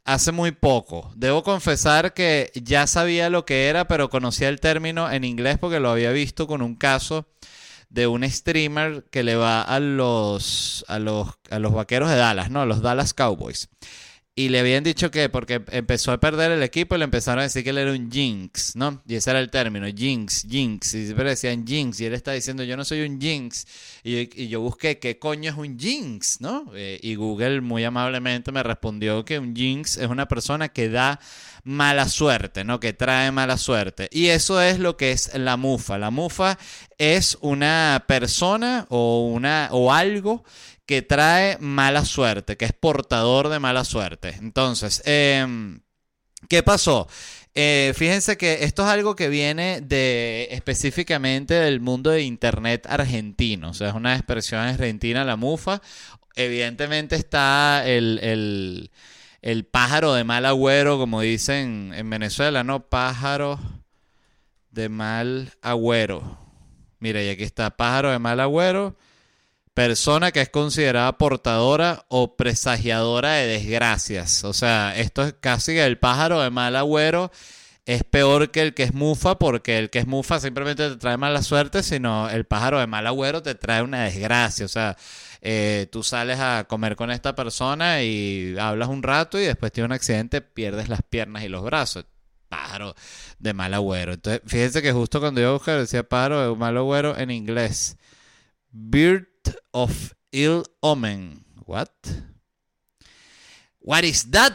hace 0.05 0.31
muy 0.31 0.51
poco. 0.51 1.11
Debo 1.15 1.43
confesar 1.43 2.13
que 2.13 2.51
ya 2.55 2.87
sabía 2.87 3.29
lo 3.29 3.45
que 3.45 3.67
era, 3.67 3.87
pero 3.87 4.09
conocía 4.09 4.47
el 4.49 4.59
término 4.59 5.11
en 5.11 5.23
inglés 5.23 5.57
porque 5.59 5.79
lo 5.79 5.89
había 5.89 6.11
visto 6.11 6.47
con 6.47 6.61
un 6.61 6.75
caso 6.75 7.27
de 7.89 8.07
un 8.07 8.29
streamer 8.29 9.05
que 9.11 9.23
le 9.23 9.35
va 9.35 9.61
a 9.61 9.79
los, 9.79 10.85
a 10.87 10.99
los, 10.99 11.29
a 11.49 11.59
los 11.59 11.73
vaqueros 11.73 12.09
de 12.09 12.15
Dallas, 12.15 12.49
¿no? 12.49 12.61
A 12.61 12.65
los 12.65 12.81
Dallas 12.81 13.13
Cowboys. 13.13 13.69
Y 14.37 14.49
le 14.49 14.59
habían 14.59 14.83
dicho 14.83 15.11
que 15.11 15.29
porque 15.29 15.63
empezó 15.71 16.11
a 16.11 16.19
perder 16.19 16.51
el 16.51 16.61
equipo, 16.61 16.97
le 16.97 17.05
empezaron 17.05 17.39
a 17.39 17.43
decir 17.43 17.63
que 17.63 17.69
él 17.69 17.77
era 17.77 17.93
un 17.93 18.11
jinx, 18.11 18.75
¿no? 18.75 19.01
Y 19.07 19.15
ese 19.15 19.29
era 19.29 19.39
el 19.39 19.49
término, 19.49 19.87
jinx, 19.87 20.45
jinx. 20.49 20.93
Y 20.93 21.05
siempre 21.05 21.29
decían 21.29 21.65
jinx. 21.65 22.01
Y 22.01 22.05
él 22.05 22.13
está 22.13 22.33
diciendo, 22.33 22.61
yo 22.63 22.75
no 22.75 22.83
soy 22.83 23.03
un 23.03 23.21
jinx. 23.21 23.65
Y, 24.03 24.49
yo 24.49 24.59
busqué, 24.59 24.99
¿qué 24.99 25.17
coño 25.19 25.51
es 25.51 25.57
un 25.57 25.79
jinx, 25.79 26.41
no? 26.41 26.69
Eh, 26.75 26.99
y 27.01 27.15
Google 27.15 27.61
muy 27.61 27.85
amablemente 27.85 28.51
me 28.51 28.61
respondió 28.61 29.23
que 29.23 29.39
un 29.39 29.55
jinx 29.55 29.95
es 29.95 30.09
una 30.09 30.27
persona 30.27 30.67
que 30.67 30.89
da 30.89 31.21
mala 31.63 32.09
suerte, 32.09 32.65
¿no? 32.65 32.81
Que 32.81 32.91
trae 32.91 33.31
mala 33.31 33.57
suerte. 33.57 34.09
Y 34.11 34.27
eso 34.27 34.59
es 34.59 34.79
lo 34.79 34.97
que 34.97 35.13
es 35.13 35.33
la 35.33 35.55
mufa. 35.55 35.97
La 35.97 36.11
mufa 36.11 36.57
es 36.97 37.37
una 37.39 38.03
persona 38.05 38.85
o, 38.89 39.29
una, 39.29 39.69
o 39.71 39.93
algo 39.93 40.43
que 40.85 41.01
trae 41.01 41.57
mala 41.59 42.05
suerte, 42.05 42.57
que 42.57 42.65
es 42.65 42.73
portador 42.73 43.49
de 43.49 43.59
mala 43.59 43.83
suerte. 43.85 44.35
Entonces, 44.39 45.01
em, 45.05 45.81
¿qué 46.49 46.63
pasó? 46.63 47.07
Eh, 47.55 47.93
fíjense 47.95 48.37
que 48.37 48.65
esto 48.65 48.83
es 48.83 48.89
algo 48.89 49.15
que 49.15 49.29
viene 49.29 49.81
de 49.81 50.49
específicamente 50.51 51.53
del 51.53 51.79
mundo 51.79 52.11
de 52.11 52.23
internet 52.23 52.85
argentino. 52.89 53.69
O 53.69 53.73
sea, 53.73 53.89
es 53.89 53.95
una 53.95 54.15
expresión 54.15 54.61
argentina, 54.61 55.23
la 55.23 55.37
mufa. 55.37 55.81
Evidentemente 56.35 57.15
está 57.15 57.83
el, 57.87 58.89
el 59.41 59.65
pájaro 59.65 60.13
de 60.13 60.23
mal 60.23 60.45
agüero, 60.45 60.97
como 60.97 61.21
dicen 61.21 61.93
en 61.95 62.09
Venezuela, 62.09 62.63
¿no? 62.63 62.89
Pájaro 62.89 63.59
de 64.71 64.89
mal 64.89 65.53
agüero. 65.61 66.37
Mira, 66.99 67.23
y 67.23 67.29
aquí 67.29 67.43
está 67.43 67.77
pájaro 67.77 68.11
de 68.11 68.19
mal 68.19 68.39
agüero 68.39 68.97
persona 69.75 70.31
que 70.31 70.41
es 70.41 70.49
considerada 70.49 71.17
portadora 71.17 72.05
o 72.07 72.37
presagiadora 72.37 73.33
de 73.33 73.47
desgracias. 73.47 74.43
O 74.45 74.53
sea, 74.53 74.97
esto 74.97 75.23
es 75.23 75.35
casi 75.39 75.73
que 75.73 75.85
el 75.85 75.99
pájaro 75.99 76.41
de 76.41 76.49
mal 76.49 76.77
agüero 76.77 77.29
es 77.85 78.03
peor 78.03 78.51
que 78.51 78.61
el 78.61 78.73
que 78.73 78.83
es 78.83 78.93
mufa, 78.93 79.37
porque 79.37 79.77
el 79.77 79.89
que 79.89 79.99
es 79.99 80.07
mufa 80.07 80.39
simplemente 80.39 80.89
te 80.89 80.95
trae 80.95 81.17
mala 81.17 81.43
suerte, 81.43 81.83
sino 81.83 82.29
el 82.29 82.45
pájaro 82.45 82.79
de 82.79 82.87
mal 82.87 83.05
agüero 83.05 83.43
te 83.43 83.53
trae 83.53 83.81
una 83.81 84.05
desgracia. 84.05 84.65
O 84.65 84.69
sea, 84.69 84.95
eh, 85.41 85.87
tú 85.91 86.03
sales 86.03 86.39
a 86.39 86.65
comer 86.69 86.95
con 86.95 87.11
esta 87.11 87.35
persona 87.35 88.01
y 88.01 88.55
hablas 88.57 88.87
un 88.87 89.03
rato 89.03 89.37
y 89.39 89.43
después 89.43 89.73
tiene 89.73 89.87
un 89.87 89.91
accidente, 89.91 90.39
pierdes 90.39 90.87
las 90.87 91.01
piernas 91.03 91.43
y 91.43 91.49
los 91.49 91.63
brazos. 91.63 92.05
Pájaro 92.47 92.95
de 93.39 93.53
mal 93.53 93.73
agüero. 93.73 94.13
Entonces, 94.13 94.41
fíjense 94.45 94.81
que 94.81 94.93
justo 94.93 95.19
cuando 95.19 95.41
yo 95.41 95.53
busqué 95.53 95.71
decía 95.71 96.07
pájaro 96.07 96.49
de 96.49 96.55
mal 96.55 96.77
agüero 96.77 97.17
en 97.17 97.29
inglés. 97.29 97.97
Bird 98.71 99.34
of 99.71 100.13
Ill 100.31 100.63
Omen. 100.81 101.45
What? 101.65 101.89
What 103.79 104.03
is 104.03 104.29
that? 104.31 104.53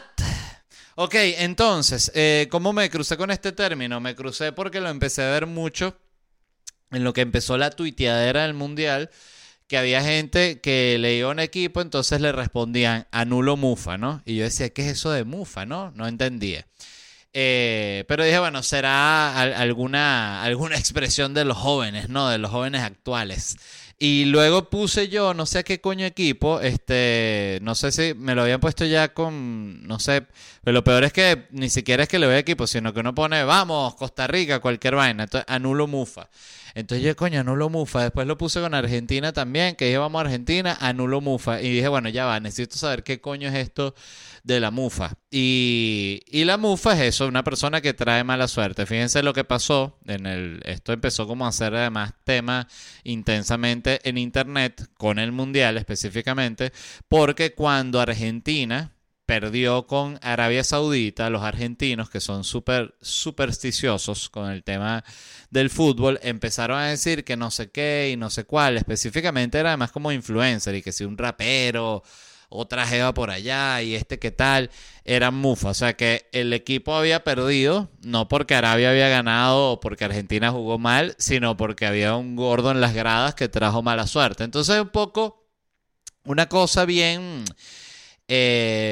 Ok, 0.95 1.15
entonces, 1.15 2.11
eh, 2.13 2.47
¿cómo 2.51 2.73
me 2.73 2.89
crucé 2.89 3.17
con 3.17 3.31
este 3.31 3.51
término? 3.53 3.99
Me 3.99 4.15
crucé 4.15 4.51
porque 4.51 4.81
lo 4.81 4.89
empecé 4.89 5.23
a 5.23 5.31
ver 5.31 5.47
mucho 5.47 5.97
en 6.91 7.03
lo 7.03 7.13
que 7.13 7.21
empezó 7.21 7.57
la 7.57 7.71
tuiteadera 7.71 8.43
del 8.43 8.53
mundial, 8.53 9.09
que 9.67 9.77
había 9.77 10.03
gente 10.03 10.59
que 10.59 10.97
leía 10.99 11.27
un 11.27 11.39
equipo, 11.39 11.81
entonces 11.81 12.19
le 12.19 12.33
respondían 12.33 13.07
anulo 13.11 13.55
mufa, 13.55 13.97
¿no? 13.97 14.21
Y 14.25 14.35
yo 14.35 14.43
decía, 14.43 14.69
¿qué 14.71 14.81
es 14.83 14.97
eso 14.97 15.11
de 15.11 15.23
mufa, 15.23 15.65
no? 15.65 15.91
No 15.95 16.07
entendía. 16.07 16.67
Eh, 17.33 18.03
pero 18.09 18.25
dije, 18.25 18.39
bueno, 18.39 18.61
será 18.61 19.39
alguna, 19.39 20.43
alguna 20.43 20.75
expresión 20.77 21.33
de 21.33 21.45
los 21.45 21.57
jóvenes, 21.57 22.09
¿no? 22.09 22.27
De 22.27 22.37
los 22.37 22.51
jóvenes 22.51 22.81
actuales. 22.83 23.55
Y 24.03 24.25
luego 24.25 24.67
puse 24.67 25.09
yo, 25.09 25.35
no 25.35 25.45
sé 25.45 25.59
a 25.59 25.63
qué 25.63 25.79
coño 25.79 26.07
equipo, 26.07 26.59
este, 26.59 27.59
no 27.61 27.75
sé 27.75 27.91
si 27.91 28.15
me 28.15 28.33
lo 28.33 28.41
habían 28.41 28.59
puesto 28.59 28.83
ya 28.83 29.13
con, 29.13 29.85
no 29.85 29.99
sé, 29.99 30.25
pero 30.63 30.73
lo 30.73 30.83
peor 30.83 31.03
es 31.03 31.13
que 31.13 31.45
ni 31.51 31.69
siquiera 31.69 32.01
es 32.01 32.09
que 32.09 32.17
le 32.17 32.25
voy 32.25 32.33
a 32.33 32.39
equipo, 32.39 32.65
sino 32.65 32.95
que 32.95 33.01
uno 33.01 33.13
pone, 33.13 33.43
vamos, 33.43 33.93
Costa 33.93 34.25
Rica, 34.25 34.57
cualquier 34.57 34.95
vaina, 34.95 35.25
entonces 35.25 35.45
anulo 35.47 35.85
Mufa. 35.85 36.29
Entonces 36.73 37.05
yo, 37.05 37.15
coño, 37.15 37.39
anulo 37.39 37.69
Mufa. 37.69 38.03
Después 38.03 38.27
lo 38.27 38.37
puse 38.37 38.61
con 38.61 38.73
Argentina 38.73 39.33
también, 39.33 39.75
que 39.75 39.97
vamos 39.97 40.19
a 40.19 40.25
Argentina, 40.25 40.77
anulo 40.79 41.21
Mufa. 41.21 41.61
Y 41.61 41.69
dije, 41.69 41.87
bueno, 41.87 42.09
ya 42.09 42.25
va, 42.25 42.39
necesito 42.39 42.77
saber 42.77 43.03
qué 43.03 43.21
coño 43.21 43.49
es 43.49 43.55
esto 43.55 43.95
de 44.43 44.59
la 44.59 44.71
mufa. 44.71 45.13
Y, 45.29 46.21
y, 46.27 46.45
la 46.45 46.57
mufa 46.57 46.93
es 46.93 47.15
eso, 47.15 47.27
una 47.27 47.43
persona 47.43 47.81
que 47.81 47.93
trae 47.93 48.23
mala 48.23 48.47
suerte. 48.47 48.85
Fíjense 48.85 49.23
lo 49.23 49.33
que 49.33 49.43
pasó 49.43 49.99
en 50.05 50.25
el. 50.25 50.61
Esto 50.65 50.93
empezó 50.93 51.27
como 51.27 51.45
a 51.45 51.49
hacer 51.49 51.75
además 51.75 52.13
tema 52.23 52.67
intensamente 53.03 53.99
en 54.07 54.17
internet, 54.17 54.87
con 54.95 55.19
el 55.19 55.31
mundial 55.31 55.77
específicamente, 55.77 56.71
porque 57.07 57.53
cuando 57.53 57.99
Argentina 57.99 58.91
perdió 59.31 59.87
con 59.87 60.19
Arabia 60.21 60.61
Saudita, 60.61 61.29
los 61.29 61.41
argentinos, 61.41 62.09
que 62.09 62.19
son 62.19 62.43
súper 62.43 62.95
supersticiosos 62.99 64.27
con 64.27 64.51
el 64.51 64.61
tema 64.61 65.05
del 65.49 65.69
fútbol, 65.69 66.19
empezaron 66.21 66.77
a 66.77 66.87
decir 66.87 67.23
que 67.23 67.37
no 67.37 67.49
sé 67.49 67.71
qué 67.71 68.09
y 68.11 68.17
no 68.17 68.29
sé 68.29 68.43
cuál. 68.43 68.75
Específicamente 68.75 69.57
era 69.57 69.69
además 69.69 69.93
como 69.93 70.11
influencer 70.11 70.75
y 70.75 70.81
que 70.81 70.91
si 70.91 71.05
un 71.05 71.17
rapero 71.17 72.03
otra 72.49 72.85
jeva 72.85 73.13
por 73.13 73.29
allá 73.29 73.81
y 73.81 73.95
este 73.95 74.19
qué 74.19 74.31
tal, 74.31 74.69
eran 75.05 75.33
mufa. 75.35 75.69
O 75.69 75.73
sea 75.73 75.93
que 75.95 76.27
el 76.33 76.51
equipo 76.51 76.93
había 76.93 77.23
perdido, 77.23 77.89
no 78.03 78.27
porque 78.27 78.55
Arabia 78.55 78.89
había 78.89 79.07
ganado 79.07 79.71
o 79.71 79.79
porque 79.79 80.03
Argentina 80.03 80.51
jugó 80.51 80.77
mal, 80.77 81.15
sino 81.19 81.55
porque 81.55 81.85
había 81.85 82.17
un 82.17 82.35
gordo 82.35 82.69
en 82.69 82.81
las 82.81 82.93
gradas 82.93 83.33
que 83.35 83.47
trajo 83.47 83.81
mala 83.81 84.07
suerte. 84.07 84.43
Entonces 84.43 84.81
un 84.81 84.89
poco 84.89 85.47
una 86.25 86.49
cosa 86.49 86.83
bien... 86.83 87.45
Eh, 88.33 88.90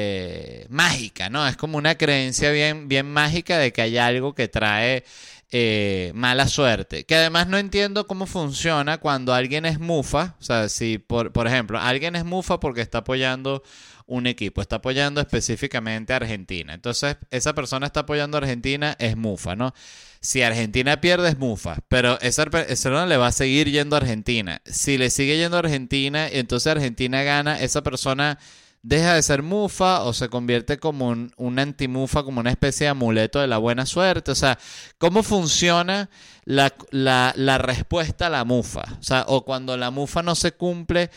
mágica, 0.70 1.28
¿no? 1.28 1.46
Es 1.46 1.56
como 1.56 1.78
una 1.78 1.96
creencia 1.96 2.50
bien, 2.50 2.88
bien 2.88 3.10
mágica 3.10 3.58
de 3.58 3.72
que 3.72 3.82
hay 3.82 3.98
algo 3.98 4.34
que 4.34 4.48
trae 4.48 5.04
eh, 5.50 6.12
mala 6.14 6.46
suerte. 6.48 7.04
Que 7.04 7.16
además 7.16 7.48
no 7.48 7.58
entiendo 7.58 8.06
cómo 8.06 8.26
funciona 8.26 8.98
cuando 8.98 9.34
alguien 9.34 9.66
es 9.66 9.80
mufa. 9.80 10.36
O 10.40 10.42
sea, 10.42 10.68
si 10.68 10.98
por, 10.98 11.32
por 11.32 11.46
ejemplo, 11.46 11.78
alguien 11.80 12.16
es 12.16 12.24
mufa 12.24 12.60
porque 12.60 12.80
está 12.80 12.98
apoyando 12.98 13.62
un 14.06 14.26
equipo, 14.26 14.60
está 14.60 14.76
apoyando 14.76 15.20
específicamente 15.20 16.12
a 16.12 16.16
Argentina. 16.16 16.74
Entonces, 16.74 17.16
esa 17.30 17.54
persona 17.54 17.86
está 17.86 18.00
apoyando 18.00 18.36
a 18.36 18.40
Argentina, 18.40 18.96
es 18.98 19.16
mufa, 19.16 19.54
¿no? 19.54 19.72
Si 20.20 20.42
Argentina 20.42 21.00
pierde, 21.00 21.28
es 21.28 21.38
mufa, 21.38 21.78
pero 21.88 22.20
esa 22.20 22.44
persona 22.46 23.06
le 23.06 23.16
va 23.16 23.28
a 23.28 23.32
seguir 23.32 23.70
yendo 23.70 23.94
a 23.94 24.00
Argentina. 24.00 24.62
Si 24.66 24.98
le 24.98 25.10
sigue 25.10 25.36
yendo 25.38 25.56
a 25.56 25.60
Argentina 25.60 26.28
y 26.30 26.38
entonces 26.38 26.66
Argentina 26.72 27.22
gana, 27.22 27.60
esa 27.60 27.82
persona 27.82 28.38
deja 28.82 29.14
de 29.14 29.22
ser 29.22 29.42
mufa 29.42 30.02
o 30.04 30.12
se 30.12 30.28
convierte 30.28 30.78
como 30.78 31.08
un, 31.08 31.32
un 31.36 31.58
antimufa, 31.58 32.22
como 32.22 32.40
una 32.40 32.50
especie 32.50 32.86
de 32.86 32.90
amuleto 32.90 33.40
de 33.40 33.46
la 33.46 33.58
buena 33.58 33.86
suerte. 33.86 34.30
O 34.30 34.34
sea, 34.34 34.58
¿cómo 34.98 35.22
funciona 35.22 36.10
la, 36.44 36.74
la, 36.90 37.58
respuesta 37.58 38.26
a 38.26 38.30
la 38.30 38.44
mufa? 38.44 38.84
O 38.98 39.02
sea, 39.02 39.24
o 39.28 39.44
cuando 39.44 39.76
la 39.76 39.90
mufa 39.90 40.22
no 40.22 40.34
se 40.34 40.52
cumple, 40.52 41.10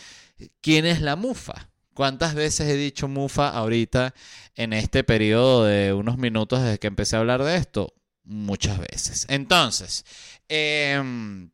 ¿quién 0.60 0.84
es 0.86 1.00
la 1.00 1.16
mufa? 1.16 1.70
¿Cuántas 1.94 2.34
veces 2.34 2.68
he 2.68 2.76
dicho 2.76 3.08
mufa 3.08 3.48
ahorita 3.48 4.14
en 4.56 4.72
este 4.72 5.04
periodo 5.04 5.64
de 5.64 5.92
unos 5.92 6.18
minutos 6.18 6.60
desde 6.60 6.78
que 6.78 6.88
empecé 6.88 7.16
a 7.16 7.20
hablar 7.20 7.44
de 7.44 7.56
esto? 7.56 7.94
Muchas 8.24 8.78
veces. 8.78 9.26
Entonces, 9.28 10.04
em, 10.48 11.50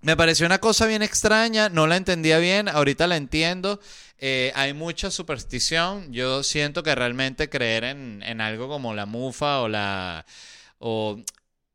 me 0.00 0.16
pareció 0.16 0.46
una 0.46 0.58
cosa 0.58 0.86
bien 0.86 1.02
extraña, 1.02 1.70
no 1.70 1.86
la 1.86 1.96
entendía 1.96 2.38
bien, 2.38 2.68
ahorita 2.68 3.06
la 3.06 3.16
entiendo. 3.16 3.80
Eh, 4.26 4.52
hay 4.54 4.72
mucha 4.72 5.10
superstición. 5.10 6.10
Yo 6.10 6.42
siento 6.42 6.82
que 6.82 6.94
realmente 6.94 7.50
creer 7.50 7.84
en, 7.84 8.40
algo 8.40 8.68
como 8.68 8.94
la 8.94 9.04
mufa 9.04 9.60
o 9.60 9.68
la... 9.68 10.24
O, 10.78 11.20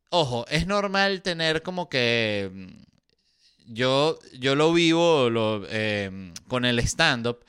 ojo, 0.10 0.48
es 0.50 0.66
normal 0.66 1.22
tener 1.22 1.62
como 1.62 1.90
que... 1.90 2.50
Mm, 2.52 2.68
yo, 3.68 4.18
yo 4.40 4.56
lo 4.56 4.74
vivo 4.74 5.30
em, 5.70 6.34
con 6.48 6.66
el 6.66 6.80
stand-up. 6.80 7.46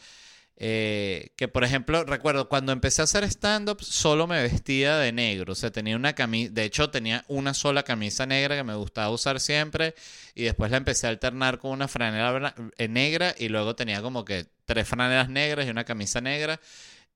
Eh, 0.63 1.31
que 1.37 1.49
por 1.49 1.65
ejemplo, 1.65 2.05
recuerdo 2.05 2.51
cuando 2.51 2.73
empecé 2.73 3.01
a 3.01 3.05
hacer 3.05 3.25
stand-up, 3.25 3.83
solo 3.83 4.27
me 4.27 4.43
vestía 4.43 4.99
de 4.99 5.11
negro. 5.11 5.53
O 5.53 5.57
sea, 5.57 5.71
tenía 5.71 5.97
una 5.97 6.13
camisa, 6.13 6.53
de 6.53 6.65
hecho 6.65 6.91
tenía 6.91 7.25
una 7.29 7.55
sola 7.55 7.83
camisa 7.83 8.27
negra 8.27 8.57
que 8.57 8.63
me 8.63 8.75
gustaba 8.75 9.09
usar 9.11 9.41
siempre. 9.41 9.95
Y 10.35 10.45
después 10.45 10.71
la 10.71 10.77
empecé 10.77 11.07
a 11.07 11.11
alternar 11.11 11.59
con 11.59 11.71
una 11.71 11.89
franela 11.89 12.55
eh, 12.77 12.89
negra. 12.89 13.35
Y 13.39 13.49
luego 13.49 13.75
tenía 13.75 14.03
como 14.03 14.27
que 14.27 14.47
tres 14.67 14.87
franelas 14.87 15.31
negras 15.31 15.67
y 15.67 15.71
una 15.71 15.85
camisa 15.85 16.21
negra. 16.21 16.61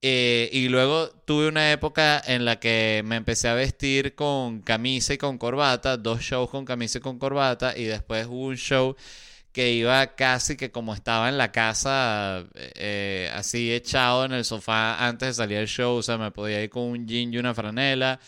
Eh, 0.00 0.48
y 0.52 0.68
luego 0.68 1.08
tuve 1.26 1.48
una 1.48 1.72
época 1.72 2.22
en 2.26 2.44
la 2.46 2.60
que 2.60 3.02
me 3.04 3.16
empecé 3.16 3.48
a 3.48 3.54
vestir 3.54 4.14
con 4.14 4.60
camisa 4.60 5.14
y 5.14 5.18
con 5.18 5.38
corbata, 5.38 5.96
dos 5.96 6.20
shows 6.20 6.50
con 6.50 6.64
camisa 6.64 6.98
y 6.98 7.00
con 7.00 7.18
corbata, 7.18 7.76
y 7.76 7.84
después 7.84 8.26
hubo 8.26 8.46
un 8.48 8.56
show 8.56 8.96
que 9.54 9.72
iba 9.72 10.16
casi 10.16 10.56
que 10.56 10.72
como 10.72 10.94
estaba 10.94 11.28
en 11.28 11.38
la 11.38 11.52
casa, 11.52 12.44
eh, 12.54 13.30
así 13.34 13.72
echado 13.72 14.24
en 14.24 14.32
el 14.32 14.44
sofá 14.44 15.06
antes 15.06 15.28
de 15.28 15.34
salir 15.34 15.58
al 15.58 15.68
show, 15.68 15.96
o 15.96 16.02
sea, 16.02 16.18
me 16.18 16.32
podía 16.32 16.60
ir 16.62 16.70
con 16.70 16.82
un 16.84 17.06
jean 17.06 17.32
y 17.32 17.38
una 17.38 17.54
franela 17.54 18.18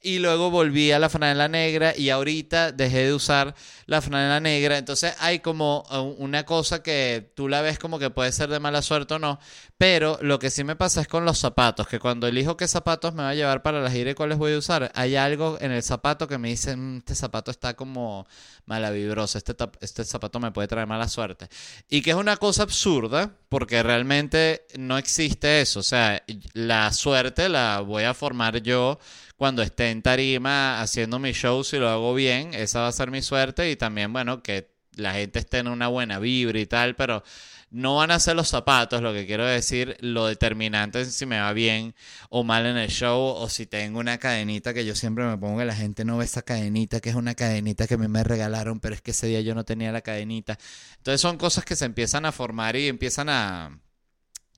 y 0.00 0.18
luego 0.18 0.50
volví 0.50 0.92
a 0.92 0.98
la 0.98 1.08
franela 1.08 1.48
negra 1.48 1.96
y 1.96 2.10
ahorita 2.10 2.72
dejé 2.72 3.06
de 3.06 3.14
usar 3.14 3.54
la 3.86 4.00
franela 4.00 4.40
negra. 4.40 4.78
Entonces 4.78 5.14
hay 5.18 5.40
como 5.40 5.84
uh, 5.90 6.14
una 6.22 6.44
cosa 6.44 6.82
que 6.82 7.32
tú 7.34 7.48
la 7.48 7.62
ves 7.62 7.78
como 7.78 7.98
que 7.98 8.10
puede 8.10 8.32
ser 8.32 8.48
de 8.48 8.60
mala 8.60 8.82
suerte 8.82 9.14
o 9.14 9.18
no, 9.18 9.40
pero 9.76 10.18
lo 10.22 10.38
que 10.38 10.50
sí 10.50 10.64
me 10.64 10.76
pasa 10.76 11.00
es 11.00 11.08
con 11.08 11.24
los 11.24 11.38
zapatos, 11.38 11.88
que 11.88 11.98
cuando 11.98 12.26
elijo 12.26 12.56
qué 12.56 12.68
zapatos 12.68 13.14
me 13.14 13.22
va 13.22 13.30
a 13.30 13.34
llevar 13.34 13.62
para 13.62 13.80
la 13.80 13.90
gira 13.90 14.10
y 14.10 14.14
cuáles 14.14 14.38
voy 14.38 14.52
a 14.52 14.58
usar, 14.58 14.90
hay 14.94 15.16
algo 15.16 15.58
en 15.60 15.72
el 15.72 15.82
zapato 15.82 16.28
que 16.28 16.38
me 16.38 16.48
dice, 16.48 16.76
mm, 16.76 16.98
este 16.98 17.14
zapato 17.14 17.50
está 17.50 17.74
como 17.74 18.26
mala 18.66 18.90
vibrosa, 18.90 19.38
este, 19.38 19.54
este 19.80 20.04
zapato 20.04 20.40
me 20.40 20.52
puede 20.52 20.68
traer 20.68 20.86
mala 20.86 21.08
suerte. 21.08 21.48
Y 21.88 22.02
que 22.02 22.10
es 22.10 22.16
una 22.16 22.36
cosa 22.36 22.64
absurda, 22.64 23.32
porque 23.48 23.82
realmente 23.82 24.66
no 24.76 24.98
existe 24.98 25.60
eso, 25.60 25.80
o 25.80 25.84
sea, 25.84 26.22
la 26.52 26.92
suerte 26.92 27.48
la 27.48 27.80
voy 27.80 28.04
a 28.04 28.14
formar 28.14 28.62
yo 28.62 28.98
cuando 29.38 29.62
esté 29.62 29.90
en 29.90 30.02
tarima 30.02 30.82
haciendo 30.82 31.20
mi 31.20 31.32
show, 31.32 31.62
si 31.62 31.78
lo 31.78 31.88
hago 31.88 32.12
bien, 32.12 32.54
esa 32.54 32.80
va 32.80 32.88
a 32.88 32.92
ser 32.92 33.12
mi 33.12 33.22
suerte 33.22 33.70
y 33.70 33.76
también, 33.76 34.12
bueno, 34.12 34.42
que 34.42 34.72
la 34.96 35.14
gente 35.14 35.38
esté 35.38 35.58
en 35.58 35.68
una 35.68 35.86
buena 35.86 36.18
vibra 36.18 36.58
y 36.58 36.66
tal, 36.66 36.96
pero 36.96 37.22
no 37.70 37.96
van 37.96 38.10
a 38.10 38.18
ser 38.18 38.34
los 38.34 38.48
zapatos, 38.48 39.00
lo 39.00 39.12
que 39.12 39.26
quiero 39.26 39.46
decir, 39.46 39.96
lo 40.00 40.26
determinante 40.26 41.02
es 41.02 41.14
si 41.14 41.24
me 41.24 41.38
va 41.38 41.52
bien 41.52 41.94
o 42.30 42.42
mal 42.42 42.66
en 42.66 42.76
el 42.78 42.88
show 42.88 43.20
o 43.20 43.48
si 43.48 43.66
tengo 43.66 44.00
una 44.00 44.18
cadenita 44.18 44.74
que 44.74 44.84
yo 44.84 44.96
siempre 44.96 45.24
me 45.24 45.38
pongo 45.38 45.58
que 45.58 45.64
la 45.66 45.76
gente 45.76 46.04
no 46.04 46.18
ve 46.18 46.24
esa 46.24 46.42
cadenita, 46.42 46.98
que 46.98 47.10
es 47.10 47.14
una 47.14 47.36
cadenita 47.36 47.86
que 47.86 47.96
me, 47.96 48.08
me 48.08 48.24
regalaron, 48.24 48.80
pero 48.80 48.96
es 48.96 49.02
que 49.02 49.12
ese 49.12 49.28
día 49.28 49.40
yo 49.40 49.54
no 49.54 49.64
tenía 49.64 49.92
la 49.92 50.00
cadenita. 50.00 50.58
Entonces 50.96 51.20
son 51.20 51.36
cosas 51.36 51.64
que 51.64 51.76
se 51.76 51.84
empiezan 51.84 52.24
a 52.26 52.32
formar 52.32 52.74
y 52.74 52.88
empiezan 52.88 53.28
a... 53.28 53.78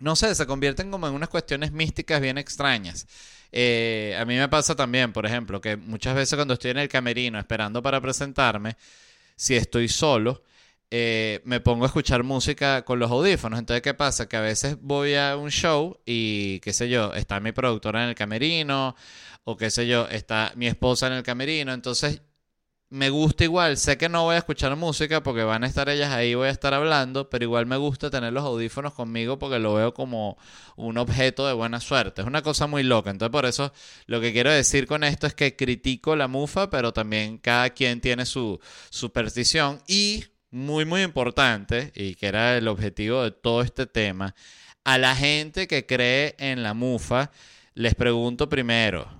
No 0.00 0.16
sé, 0.16 0.34
se 0.34 0.46
convierten 0.46 0.90
como 0.90 1.06
en 1.06 1.14
unas 1.14 1.28
cuestiones 1.28 1.72
místicas 1.72 2.20
bien 2.20 2.38
extrañas. 2.38 3.06
Eh, 3.52 4.16
a 4.18 4.24
mí 4.24 4.36
me 4.36 4.48
pasa 4.48 4.74
también, 4.74 5.12
por 5.12 5.26
ejemplo, 5.26 5.60
que 5.60 5.76
muchas 5.76 6.14
veces 6.14 6.36
cuando 6.36 6.54
estoy 6.54 6.72
en 6.72 6.78
el 6.78 6.88
camerino 6.88 7.38
esperando 7.38 7.82
para 7.82 8.00
presentarme, 8.00 8.76
si 9.36 9.56
estoy 9.56 9.88
solo, 9.88 10.42
eh, 10.90 11.40
me 11.44 11.60
pongo 11.60 11.84
a 11.84 11.86
escuchar 11.88 12.22
música 12.24 12.84
con 12.84 12.98
los 12.98 13.10
audífonos. 13.10 13.58
Entonces, 13.58 13.82
¿qué 13.82 13.94
pasa? 13.94 14.28
Que 14.28 14.36
a 14.36 14.40
veces 14.40 14.76
voy 14.80 15.14
a 15.14 15.36
un 15.36 15.50
show 15.50 16.00
y, 16.06 16.60
qué 16.60 16.72
sé 16.72 16.88
yo, 16.88 17.12
está 17.14 17.38
mi 17.40 17.52
productora 17.52 18.02
en 18.02 18.10
el 18.10 18.14
camerino, 18.14 18.96
o 19.44 19.56
qué 19.56 19.70
sé 19.70 19.86
yo, 19.86 20.08
está 20.08 20.52
mi 20.56 20.66
esposa 20.66 21.06
en 21.08 21.14
el 21.14 21.22
camerino. 21.22 21.72
Entonces, 21.72 22.22
me 22.90 23.08
gusta 23.08 23.44
igual, 23.44 23.76
sé 23.76 23.96
que 23.96 24.08
no 24.08 24.24
voy 24.24 24.34
a 24.34 24.38
escuchar 24.38 24.74
música 24.74 25.22
porque 25.22 25.44
van 25.44 25.62
a 25.62 25.68
estar 25.68 25.88
ellas 25.88 26.10
ahí, 26.10 26.34
voy 26.34 26.48
a 26.48 26.50
estar 26.50 26.74
hablando, 26.74 27.30
pero 27.30 27.44
igual 27.44 27.66
me 27.66 27.76
gusta 27.76 28.10
tener 28.10 28.32
los 28.32 28.44
audífonos 28.44 28.94
conmigo 28.94 29.38
porque 29.38 29.60
lo 29.60 29.74
veo 29.74 29.94
como 29.94 30.36
un 30.74 30.98
objeto 30.98 31.46
de 31.46 31.52
buena 31.52 31.78
suerte. 31.78 32.22
Es 32.22 32.26
una 32.26 32.42
cosa 32.42 32.66
muy 32.66 32.82
loca. 32.82 33.10
Entonces, 33.10 33.30
por 33.30 33.46
eso 33.46 33.72
lo 34.06 34.20
que 34.20 34.32
quiero 34.32 34.50
decir 34.50 34.88
con 34.88 35.04
esto 35.04 35.28
es 35.28 35.34
que 35.34 35.54
critico 35.54 36.16
la 36.16 36.26
mufa, 36.26 36.68
pero 36.68 36.92
también 36.92 37.38
cada 37.38 37.70
quien 37.70 38.00
tiene 38.00 38.26
su 38.26 38.58
superstición 38.90 39.80
y 39.86 40.24
muy, 40.50 40.84
muy 40.84 41.02
importante, 41.02 41.92
y 41.94 42.16
que 42.16 42.26
era 42.26 42.56
el 42.56 42.66
objetivo 42.66 43.22
de 43.22 43.30
todo 43.30 43.62
este 43.62 43.86
tema, 43.86 44.34
a 44.82 44.98
la 44.98 45.14
gente 45.14 45.68
que 45.68 45.86
cree 45.86 46.34
en 46.38 46.64
la 46.64 46.74
mufa, 46.74 47.30
les 47.74 47.94
pregunto 47.94 48.48
primero, 48.48 49.19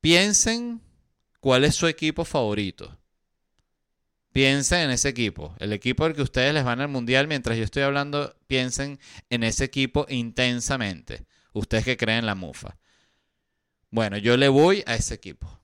Piensen 0.00 0.80
cuál 1.40 1.64
es 1.64 1.74
su 1.74 1.86
equipo 1.86 2.24
favorito. 2.24 2.96
Piensen 4.32 4.80
en 4.80 4.90
ese 4.90 5.08
equipo. 5.08 5.54
El 5.58 5.72
equipo 5.72 6.04
al 6.04 6.14
que 6.14 6.22
ustedes 6.22 6.54
les 6.54 6.64
van 6.64 6.80
al 6.80 6.88
mundial 6.88 7.26
mientras 7.26 7.58
yo 7.58 7.64
estoy 7.64 7.82
hablando, 7.82 8.34
piensen 8.46 8.98
en 9.28 9.42
ese 9.42 9.64
equipo 9.64 10.06
intensamente. 10.08 11.26
Ustedes 11.52 11.84
que 11.84 11.96
creen 11.96 12.20
en 12.20 12.26
la 12.26 12.34
mufa. 12.34 12.78
Bueno, 13.90 14.16
yo 14.18 14.36
le 14.36 14.48
voy 14.48 14.84
a 14.86 14.94
ese 14.94 15.14
equipo. 15.14 15.60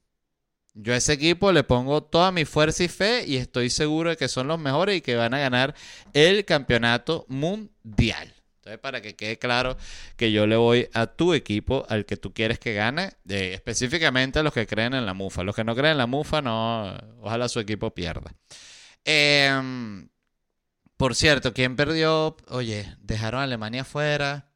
Yo 0.75 0.93
a 0.93 0.97
ese 0.97 1.14
equipo 1.14 1.52
le 1.52 1.64
pongo 1.64 2.02
toda 2.02 2.33
mi 2.33 2.45
fuerza 2.45 2.85
y 2.85 2.88
fe 2.88 3.25
y 3.26 3.37
estoy 3.37 3.71
seguro 3.71 4.11
de 4.11 4.16
que 4.16 4.28
son 4.28 4.49
los 4.49 4.59
mejores 4.59 4.99
y 4.99 5.00
que 5.00 5.16
van 5.16 5.33
a 5.33 5.38
ganar 5.38 5.75
el 6.12 6.45
campeonato 6.45 7.25
mundial. 7.28 8.36
Entonces, 8.67 8.81
para 8.81 9.01
que 9.01 9.15
quede 9.15 9.39
claro 9.39 9.77
que 10.17 10.33
yo 10.33 10.45
le 10.49 10.57
voy 10.57 10.89
a 10.93 11.07
tu 11.07 11.35
equipo, 11.35 11.87
al 11.89 12.05
que 12.05 12.17
tú 12.17 12.33
quieres 12.35 12.59
que 12.59 12.75
gane, 12.75 13.13
específicamente 13.29 14.41
a 14.41 14.43
los 14.43 14.53
que 14.53 14.67
creen 14.67 14.93
en 14.95 15.07
la 15.07 15.15
mufa. 15.15 15.45
Los 15.45 15.55
que 15.55 15.63
no 15.63 15.77
creen 15.77 15.93
en 15.93 15.99
la 15.99 16.09
mufa, 16.09 16.43
no, 16.43 16.99
ojalá 17.21 17.49
su 17.49 17.61
equipo 17.61 17.95
pierda. 17.95 18.35
Em, 19.05 20.09
por 20.97 21.15
cierto, 21.15 21.55
¿quién 21.55 21.76
perdió? 21.76 22.37
Oye, 22.49 22.93
dejaron 22.99 23.41
a 23.41 23.45
Alemania 23.45 23.85
fuera. 23.85 24.49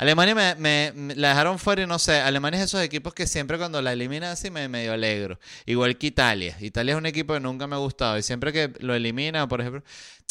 Alemania 0.00 0.56
me, 0.56 0.92
la 1.16 1.30
dejaron 1.30 1.58
fuera 1.58 1.82
y 1.82 1.86
no 1.86 1.98
sé, 1.98 2.20
Alemania 2.20 2.60
es 2.60 2.66
esos 2.66 2.80
equipos 2.80 3.12
que 3.12 3.26
siempre 3.26 3.58
cuando 3.58 3.82
la 3.82 3.92
eliminan 3.92 4.30
así 4.30 4.50
me 4.50 4.68
medio 4.68 4.92
alegro. 4.92 5.38
Igual 5.66 5.98
que 5.98 6.06
Italia. 6.06 6.56
Italia 6.60 6.92
es 6.92 6.98
un 6.98 7.04
equipo 7.04 7.34
que 7.34 7.40
nunca 7.40 7.66
me 7.66 7.74
ha 7.74 7.78
gustado 7.80 8.16
y 8.16 8.22
siempre 8.22 8.52
que 8.52 8.72
lo 8.78 8.94
elimina, 8.94 9.46
por 9.46 9.60
ejemplo, 9.60 9.82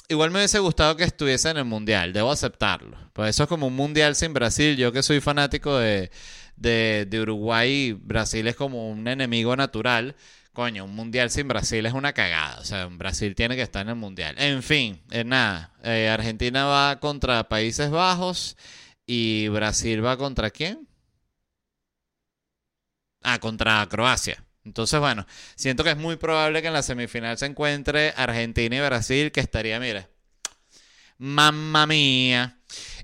igual 0.09 0.31
me 0.31 0.39
hubiese 0.39 0.59
gustado 0.59 0.95
que 0.97 1.03
estuviese 1.03 1.49
en 1.49 1.57
el 1.57 1.65
mundial, 1.65 2.13
debo 2.13 2.31
aceptarlo. 2.31 2.97
Pues 3.13 3.29
eso 3.31 3.43
es 3.43 3.49
como 3.49 3.67
un 3.67 3.75
mundial 3.75 4.15
sin 4.15 4.33
Brasil. 4.33 4.75
Yo 4.77 4.91
que 4.91 5.03
soy 5.03 5.21
fanático 5.21 5.77
de, 5.77 6.11
de, 6.57 7.05
de 7.09 7.21
Uruguay, 7.21 7.93
Brasil 7.93 8.47
es 8.47 8.55
como 8.55 8.89
un 8.89 9.07
enemigo 9.07 9.55
natural. 9.55 10.15
Coño, 10.53 10.85
un 10.85 10.95
mundial 10.95 11.29
sin 11.29 11.47
Brasil 11.47 11.85
es 11.85 11.93
una 11.93 12.13
cagada. 12.13 12.59
O 12.59 12.65
sea, 12.65 12.87
Brasil 12.87 13.35
tiene 13.35 13.55
que 13.55 13.61
estar 13.61 13.83
en 13.83 13.89
el 13.89 13.95
mundial. 13.95 14.35
En 14.39 14.63
fin, 14.63 15.01
eh, 15.11 15.23
nada. 15.23 15.73
Eh, 15.83 16.09
Argentina 16.09 16.65
va 16.65 16.99
contra 16.99 17.47
Países 17.47 17.89
Bajos 17.91 18.57
y 19.05 19.47
Brasil 19.49 20.03
va 20.05 20.17
contra 20.17 20.49
quién? 20.51 20.87
Ah, 23.23 23.39
contra 23.39 23.85
Croacia. 23.87 24.43
Entonces, 24.65 24.99
bueno, 24.99 25.25
siento 25.55 25.83
que 25.83 25.91
es 25.91 25.97
muy 25.97 26.17
probable 26.17 26.61
que 26.61 26.67
en 26.67 26.73
la 26.73 26.83
semifinal 26.83 27.37
se 27.37 27.45
encuentre 27.45 28.13
Argentina 28.15 28.75
y 28.75 28.79
Brasil, 28.79 29.31
que 29.31 29.39
estaría, 29.39 29.79
mire, 29.79 30.07
mamma 31.17 31.85
mía. 31.85 32.57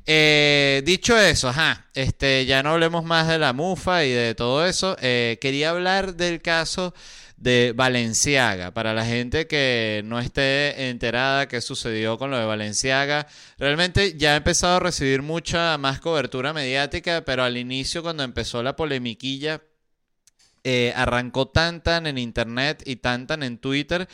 Eh, 0.06 0.84
dicho 0.86 1.18
eso, 1.20 1.50
ajá, 1.50 1.88
este, 1.96 2.46
ya 2.46 2.62
no 2.62 2.72
hablemos 2.72 3.04
más 3.04 3.28
de 3.28 3.40
la 3.40 3.54
mufa 3.54 4.06
y 4.06 4.12
de 4.12 4.36
todo 4.36 4.66
eso. 4.66 4.96
Eh, 5.02 5.38
quería 5.42 5.72
hablar 5.72 6.16
del 6.16 6.42
caso 6.42 6.94
de 7.38 7.74
Valenciaga. 7.76 8.72
Para 8.72 8.94
la 8.94 9.06
gente 9.06 9.48
que 9.48 10.02
no 10.06 10.20
esté 10.20 10.90
enterada 10.90 11.48
qué 11.48 11.62
sucedió 11.62 12.18
con 12.18 12.32
lo 12.32 12.38
de 12.38 12.46
Valenciaga, 12.46 13.28
realmente 13.58 14.16
ya 14.18 14.34
ha 14.34 14.38
empezado 14.38 14.78
a 14.78 14.80
recibir 14.80 15.22
mucha 15.22 15.78
más 15.78 16.00
cobertura 16.00 16.54
mediática, 16.54 17.24
pero 17.26 17.44
al 17.44 17.58
inicio 17.58 18.04
cuando 18.04 18.24
empezó 18.24 18.62
la 18.64 18.76
polemiquilla 18.76 19.62
eh, 20.68 20.94
arrancó 20.96 21.48
tan 21.48 21.84
en 22.08 22.18
internet 22.18 22.82
y 22.88 22.96
tan 22.96 23.28
en 23.44 23.60
Twitter 23.60 24.08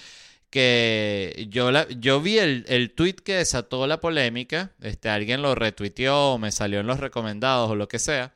que 0.50 1.48
yo, 1.50 1.72
la, 1.72 1.88
yo 1.88 2.22
vi 2.22 2.40
el, 2.40 2.66
el 2.68 2.94
tweet 2.94 3.16
que 3.16 3.36
desató 3.38 3.88
la 3.88 4.02
polémica, 4.02 4.74
este, 4.82 5.08
alguien 5.08 5.42
lo 5.42 5.56
retuiteó, 5.56 6.38
me 6.40 6.52
salió 6.52 6.82
en 6.82 6.88
los 6.88 7.00
recomendados 7.00 7.72
o 7.72 7.76
lo 7.76 7.88
que 7.88 8.00
sea, 8.00 8.36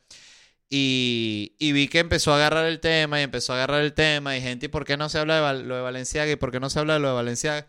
y, 0.69 1.55
y, 1.59 1.73
vi 1.73 1.89
que 1.89 1.99
empezó 1.99 2.31
a 2.33 2.37
agarrar 2.37 2.67
el 2.67 2.79
tema 2.79 3.19
y 3.19 3.23
empezó 3.23 3.51
a 3.53 3.57
agarrar 3.57 3.81
el 3.83 3.93
tema 3.93 4.37
y 4.37 4.41
gente, 4.41 4.67
¿y 4.67 4.69
por 4.69 4.85
qué 4.85 4.95
no 4.95 5.09
se 5.09 5.19
habla 5.19 5.53
de 5.53 5.63
lo 5.63 5.75
de 5.75 5.81
Valenciaga? 5.81 6.31
¿Y 6.31 6.37
por 6.37 6.51
qué 6.51 6.59
no 6.61 6.69
se 6.69 6.79
habla 6.79 6.93
de 6.95 6.99
lo 7.01 7.09
de 7.09 7.15
Valenciaga? 7.15 7.67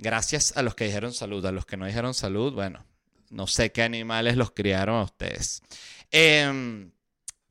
Gracias 0.00 0.56
a 0.56 0.62
los 0.62 0.74
que 0.74 0.86
dijeron 0.86 1.12
salud, 1.12 1.44
a 1.44 1.52
los 1.52 1.66
que 1.66 1.76
no 1.76 1.84
dijeron 1.84 2.14
salud, 2.14 2.54
bueno, 2.54 2.86
no 3.28 3.46
sé 3.46 3.70
qué 3.70 3.82
animales 3.82 4.36
los 4.36 4.50
criaron 4.50 4.96
a 4.96 5.02
ustedes. 5.02 5.62
Em, 6.10 6.90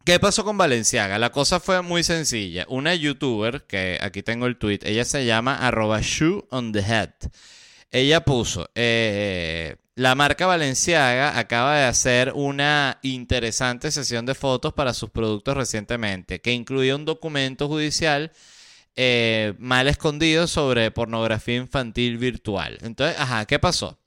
¿Qué 0.04 0.20
pasó 0.20 0.44
con 0.44 0.58
Valenciaga? 0.58 1.20
La 1.20 1.32
cosa 1.32 1.60
fue 1.60 1.84
muy 1.84 2.04
sencilla. 2.04 2.66
Una 2.68 2.96
youtuber, 2.96 3.68
que 3.68 4.00
aquí 4.02 4.24
tengo 4.24 4.48
el 4.48 4.58
tweet, 4.58 4.80
ella 4.84 5.06
se 5.06 5.26
llama 5.26 5.56
arroba 5.56 6.00
shoe 6.02 6.44
on 6.50 6.72
the 6.72 6.80
head. 6.80 7.12
Ella 7.92 8.26
puso, 8.26 8.70
eh, 8.74 9.76
la 9.94 10.16
marca 10.16 10.48
Valenciaga 10.48 11.38
acaba 11.38 11.78
de 11.78 11.86
hacer 11.86 12.32
una 12.34 12.98
interesante 13.04 13.92
sesión 13.92 14.26
de 14.26 14.34
fotos 14.34 14.74
para 14.74 14.96
sus 14.96 15.12
productos 15.12 15.56
recientemente, 15.56 16.42
que 16.42 16.54
incluía 16.54 16.96
un 16.96 17.06
documento 17.06 17.68
judicial 17.68 18.32
eh, 18.96 19.54
mal 19.60 19.88
escondido 19.88 20.48
sobre 20.48 20.92
pornografía 20.92 21.56
infantil 21.56 22.18
virtual. 22.18 22.78
Entonces, 22.82 23.20
ajá, 23.20 23.46
¿qué 23.46 23.60
pasó? 23.60 24.00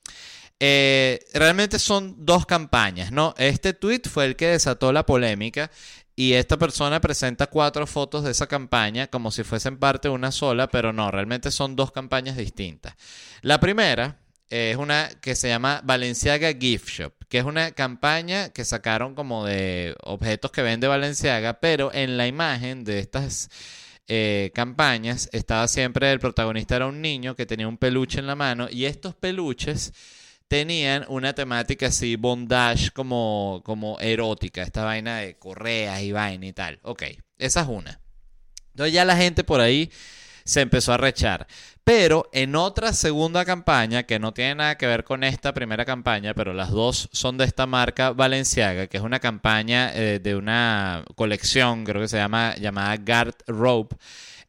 Eh, 0.61 1.19
realmente 1.35 1.79
son 1.79 2.25
dos 2.25 2.47
campañas, 2.47 3.11
¿no? 3.11 3.35
Este 3.37 3.73
tweet 3.73 4.03
fue 4.09 4.27
el 4.27 4.37
que 4.37 4.49
desató 4.49 4.93
la 4.93 5.05
polémica 5.05 5.71
y 6.15 6.35
esta 6.35 6.57
persona 6.57 7.01
presenta 7.01 7.49
cuatro 7.49 7.87
fotos 7.87 8.23
de 8.23 8.31
esa 8.31 8.47
campaña 8.47 9.09
como 9.09 9.31
si 9.31 9.43
fuesen 9.43 9.79
parte 9.79 10.09
de 10.09 10.15
una 10.15 10.31
sola, 10.31 10.69
pero 10.69 10.93
no, 10.93 11.11
realmente 11.11 11.51
son 11.51 11.75
dos 11.75 11.91
campañas 11.91 12.37
distintas. 12.37 12.95
La 13.41 13.59
primera 13.59 14.19
es 14.51 14.77
una 14.77 15.09
que 15.23 15.35
se 15.35 15.49
llama 15.49 15.81
Valenciaga 15.83 16.53
Gift 16.53 16.89
Shop, 16.91 17.13
que 17.29 17.39
es 17.39 17.45
una 17.45 17.71
campaña 17.73 18.51
que 18.51 18.67
sacaron 18.67 19.15
como 19.15 19.47
de 19.47 19.97
objetos 20.03 20.53
que 20.53 20.61
vende 20.61 20.87
Valenciaga, 20.87 21.55
pero 21.59 21.91
en 21.95 22.19
la 22.19 22.27
imagen 22.27 22.85
de 22.85 22.99
estas 22.99 23.49
eh, 24.09 24.51
campañas 24.55 25.29
estaba 25.33 25.69
siempre 25.69 26.11
el 26.11 26.21
protagonista 26.21 26.77
era 26.77 26.87
un 26.87 27.01
niño 27.01 27.35
que 27.37 27.47
tenía 27.47 27.69
un 27.69 27.79
peluche 27.79 28.19
en 28.19 28.27
la 28.27 28.35
mano 28.35 28.69
y 28.71 28.85
estos 28.85 29.15
peluches 29.15 29.93
tenían 30.49 31.07
una 31.09 31.35
temática 31.35 31.87
así, 31.87 32.17
bondage, 32.17 32.91
como, 32.91 33.63
como 33.65 33.99
erótica, 34.01 34.63
esta 34.63 34.85
vaina 34.85 35.19
de 35.19 35.39
correas 35.39 36.03
y 36.03 36.13
vaina 36.13 36.47
y 36.47 36.53
tal. 36.53 36.79
Ok, 36.83 37.05
esa 37.39 37.63
es 37.63 37.69
una. 37.69 38.03
Entonces 38.73 38.93
ya 38.93 39.07
la 39.07 39.17
gente 39.17 39.45
por 39.45 39.61
ahí 39.61 39.91
se 40.45 40.61
empezó 40.61 40.93
a 40.93 40.97
rechar. 40.97 41.47
Pero 41.85 42.29
en 42.33 42.55
otra 42.55 42.93
segunda 42.93 43.45
campaña, 43.45 44.05
que 44.05 44.21
no 44.21 44.33
tiene 44.33 44.55
nada 44.57 44.79
que 44.79 44.87
ver 44.87 45.03
con 45.03 45.25
esta 45.25 45.53
primera 45.53 45.85
campaña, 45.85 46.33
pero 46.33 46.53
las 46.55 46.71
dos 46.71 47.09
son 47.13 47.39
de 47.39 47.45
esta 47.45 47.67
marca 47.67 48.13
Valenciaga, 48.13 48.87
que 48.87 48.99
es 48.99 49.03
una 49.03 49.19
campaña 49.19 49.91
eh, 49.95 50.21
de 50.23 50.37
una 50.37 51.05
colección, 51.17 51.85
creo 51.85 52.03
que 52.03 52.09
se 52.09 52.19
llama, 52.19 52.55
llamada 52.57 52.97
Guard 52.97 53.35
Rope. 53.49 53.97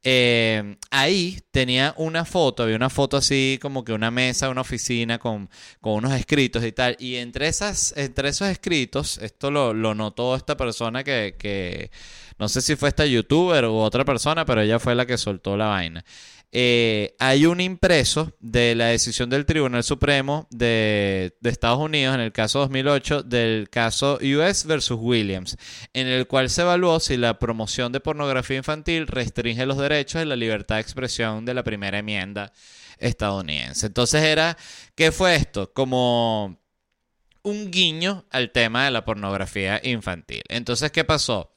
Eh, 0.06 0.76
ahí 0.92 1.39
tenía 1.52 1.94
una 1.98 2.26
foto, 2.26 2.63
había 2.63 2.76
una 2.76 2.89
foto 2.89 3.16
así 3.16 3.58
como 3.62 3.86
que 3.86 3.94
una 3.94 4.12
mesa, 4.12 4.50
una 4.50 4.62
oficina 4.62 5.18
con, 5.18 5.50
con 5.80 5.94
unos 5.94 6.13
escritos 6.13 6.63
y 6.66 6.74
tal. 6.74 6.98
Y 7.00 7.16
entre, 7.16 7.48
esas, 7.48 7.94
entre 7.96 8.30
esos 8.30 8.50
escritos, 8.50 9.18
esto 9.20 9.50
lo, 9.50 9.74
lo 9.74 9.96
notó 9.96 10.36
esta 10.36 10.58
persona 10.58 11.04
que, 11.04 11.36
que, 11.39 11.89
no 12.38 12.50
sé 12.50 12.62
si 12.62 12.76
fue 12.76 12.89
esta 12.89 13.06
youtuber 13.06 13.66
u 13.66 13.76
otra 13.76 14.04
persona, 14.04 14.46
pero 14.46 14.62
ella 14.62 14.80
fue 14.80 14.96
la 14.96 15.06
que 15.06 15.18
soltó 15.18 15.56
la 15.56 15.68
vaina. 15.68 16.04
Eh, 16.56 17.16
hay 17.18 17.48
un 17.48 17.60
impreso 17.60 18.32
de 18.39 18.76
la 18.76 18.86
decisión 18.86 19.28
del 19.28 19.48
Tribunal 19.48 19.84
Supremo 19.84 20.48
de, 20.52 21.36
Estados 21.42 21.80
Unidos 21.80 22.13
en 22.13 22.22
el 22.22 22.32
caso 22.32 22.60
2008 22.60 23.24
del 23.24 23.72
caso 23.72 24.20
US 24.22 24.66
versus 24.66 25.00
Williams, 25.02 25.58
en 25.94 26.06
el 26.06 26.28
cual 26.28 26.52
se 26.52 26.62
evaluó 26.62 27.00
si 27.00 27.18
la 27.18 27.39
promoción 27.39 27.92
de 27.92 28.02
pornografía 28.02 28.58
infantil 28.58 29.08
restringe 29.08 29.66
los 29.66 29.80
derechos 29.80 30.22
y 30.22 30.26
la 30.26 30.36
libertad 30.36 30.76
de 30.76 30.82
expresión 30.82 31.44
de 31.44 31.56
la 31.56 31.63
primera 31.63 31.98
enmienda 31.98 32.54
estadounidense. 33.00 33.88
Entonces 33.88 34.22
era, 34.22 34.56
¿qué 34.94 35.12
fue 35.12 35.34
esto? 35.36 35.74
Como 35.74 36.60
un 37.42 37.72
guiño 37.72 38.26
al 38.30 38.52
tema 38.52 38.86
de 38.86 38.92
la 38.92 39.06
pornografía 39.06 39.82
infantil. 39.84 40.44
Entonces, 40.50 40.92
¿qué 40.92 41.04
pasó? 41.04 41.53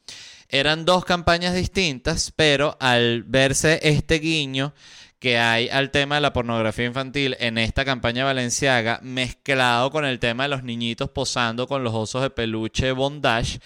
Eran 0.48 0.84
dos 0.84 1.04
campañas 1.04 1.54
distintas, 1.54 2.32
pero 2.34 2.76
al 2.80 3.24
verse 3.24 3.80
este 3.82 4.18
guiño 4.18 4.74
que 5.18 5.38
hay 5.38 5.68
al 5.68 5.90
tema 5.90 6.16
de 6.16 6.20
la 6.20 6.32
pornografía 6.32 6.84
infantil 6.84 7.36
en 7.40 7.58
esta 7.58 7.84
campaña 7.84 8.24
valenciaga, 8.24 9.00
mezclado 9.02 9.90
con 9.90 10.04
el 10.04 10.18
tema 10.18 10.44
de 10.44 10.50
los 10.50 10.62
niñitos 10.62 11.10
posando 11.10 11.66
con 11.66 11.82
los 11.82 11.94
osos 11.94 12.22
de 12.22 12.30
peluche 12.30 12.92
bondage, 12.92 13.58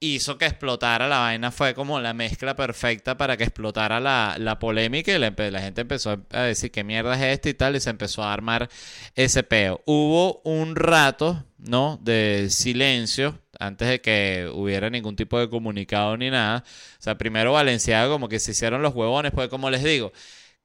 hizo 0.00 0.38
que 0.38 0.46
explotara 0.46 1.08
la 1.08 1.18
vaina. 1.18 1.50
Fue 1.50 1.74
como 1.74 2.00
la 2.00 2.14
mezcla 2.14 2.54
perfecta 2.54 3.16
para 3.16 3.36
que 3.36 3.44
explotara 3.44 4.00
la, 4.00 4.58
polémica 4.58 5.12
y 5.12 5.18
la, 5.18 5.34
la, 5.36 5.60
gente 5.60 5.80
empezó 5.80 6.24
a 6.30 6.42
decir 6.42 6.70
qué 6.70 6.84
mierda 6.84 7.14
es 7.16 7.34
esto 7.34 7.48
y 7.48 7.54
tal, 7.54 7.76
y 7.76 7.80
se 7.80 7.90
empezó 7.90 8.22
a 8.22 8.32
armar 8.32 8.68
ese 9.14 9.42
peo. 9.42 9.82
Hubo 9.86 10.40
un 10.44 10.76
rato, 10.76 11.44
¿no? 11.58 11.98
De 12.02 12.48
silencio 12.50 13.40
antes 13.58 13.88
de 13.88 14.00
que 14.00 14.50
hubiera 14.52 14.90
ningún 14.90 15.16
tipo 15.16 15.38
de 15.38 15.48
comunicado 15.48 16.16
ni 16.16 16.30
nada. 16.30 16.64
O 16.98 17.02
sea, 17.02 17.18
primero 17.18 17.52
Valenciaga 17.52 18.08
como 18.08 18.28
que 18.28 18.38
se 18.38 18.52
hicieron 18.52 18.82
los 18.82 18.94
huevones, 18.94 19.32
pues 19.32 19.48
como 19.48 19.70
les 19.70 19.82
digo, 19.82 20.12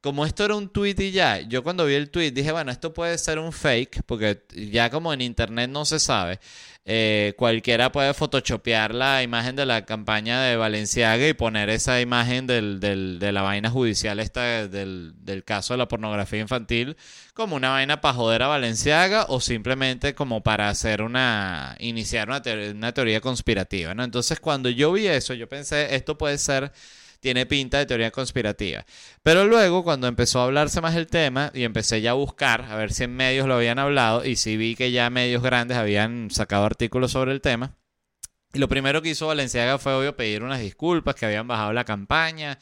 como 0.03 0.25
esto 0.25 0.43
era 0.43 0.55
un 0.55 0.67
tweet 0.67 0.95
y 0.99 1.11
ya, 1.11 1.39
yo 1.39 1.63
cuando 1.63 1.85
vi 1.85 1.93
el 1.93 2.09
tweet 2.09 2.31
dije, 2.31 2.51
bueno, 2.51 2.73
esto 2.73 2.93
puede 2.93 3.17
ser 3.17 3.39
un 3.39 3.53
fake, 3.53 4.03
porque 4.05 4.43
ya 4.53 4.89
como 4.89 5.13
en 5.13 5.21
internet 5.21 5.69
no 5.69 5.85
se 5.85 5.97
sabe, 5.97 6.41
eh, 6.83 7.33
cualquiera 7.37 7.89
puede 7.89 8.13
photoshopear 8.13 8.93
la 8.93 9.23
imagen 9.23 9.55
de 9.55 9.65
la 9.65 9.85
campaña 9.85 10.41
de 10.41 10.57
Valenciaga 10.57 11.25
y 11.25 11.33
poner 11.33 11.69
esa 11.69 12.01
imagen 12.01 12.47
del, 12.47 12.81
de 12.81 13.31
la 13.31 13.43
vaina 13.43 13.69
judicial 13.69 14.19
esta 14.19 14.67
del, 14.67 15.13
del, 15.19 15.45
caso 15.45 15.73
de 15.73 15.77
la 15.77 15.87
pornografía 15.87 16.41
infantil 16.41 16.97
como 17.33 17.55
una 17.55 17.69
vaina 17.69 18.01
para 18.01 18.13
joder 18.13 18.43
a 18.43 18.47
Valenciaga 18.47 19.27
o 19.29 19.39
simplemente 19.39 20.13
como 20.15 20.43
para 20.43 20.67
hacer 20.67 21.01
una, 21.01 21.77
iniciar 21.79 22.27
una, 22.27 22.41
una 22.71 22.93
teoría 22.93 23.21
conspirativa, 23.21 23.93
¿no? 23.93 24.03
Entonces 24.03 24.41
cuando 24.41 24.69
yo 24.69 24.91
vi 24.91 25.07
eso, 25.07 25.33
yo 25.33 25.47
pensé, 25.47 25.95
esto 25.95 26.17
puede 26.17 26.37
ser 26.37 26.73
tiene 27.23 27.45
pinta 27.45 27.79
de 27.79 27.85
teoría 27.85 28.11
conspirativa. 28.11 28.85
Pero 29.23 29.45
luego, 29.45 29.83
cuando 29.83 30.07
empezó 30.07 30.41
a 30.41 30.43
hablarse 30.43 30.81
más 30.81 30.93
el 30.95 31.07
tema 31.07 31.51
y 31.55 31.63
empecé 31.63 32.01
ya 32.01 32.11
a 32.11 32.15
buscar, 32.15 32.63
a 32.63 32.75
ver 32.75 32.91
si 32.91 33.05
en 33.05 33.15
medios 33.15 33.47
lo 33.47 33.55
habían 33.55 33.79
hablado, 33.79 34.25
y 34.25 34.35
si 34.35 34.57
vi 34.57 34.75
que 34.75 34.91
ya 34.91 35.09
medios 35.09 35.41
grandes 35.41 35.77
habían 35.77 36.29
sacado 36.29 36.65
artículos 36.65 37.13
sobre 37.13 37.31
el 37.31 37.39
tema, 37.39 37.77
y 38.53 38.59
lo 38.59 38.67
primero 38.67 39.01
que 39.01 39.09
hizo 39.09 39.27
Valenciaga 39.27 39.79
fue, 39.79 39.93
obvio, 39.93 40.17
pedir 40.17 40.43
unas 40.43 40.59
disculpas, 40.59 41.15
que 41.15 41.25
habían 41.25 41.47
bajado 41.47 41.71
la 41.71 41.85
campaña, 41.85 42.59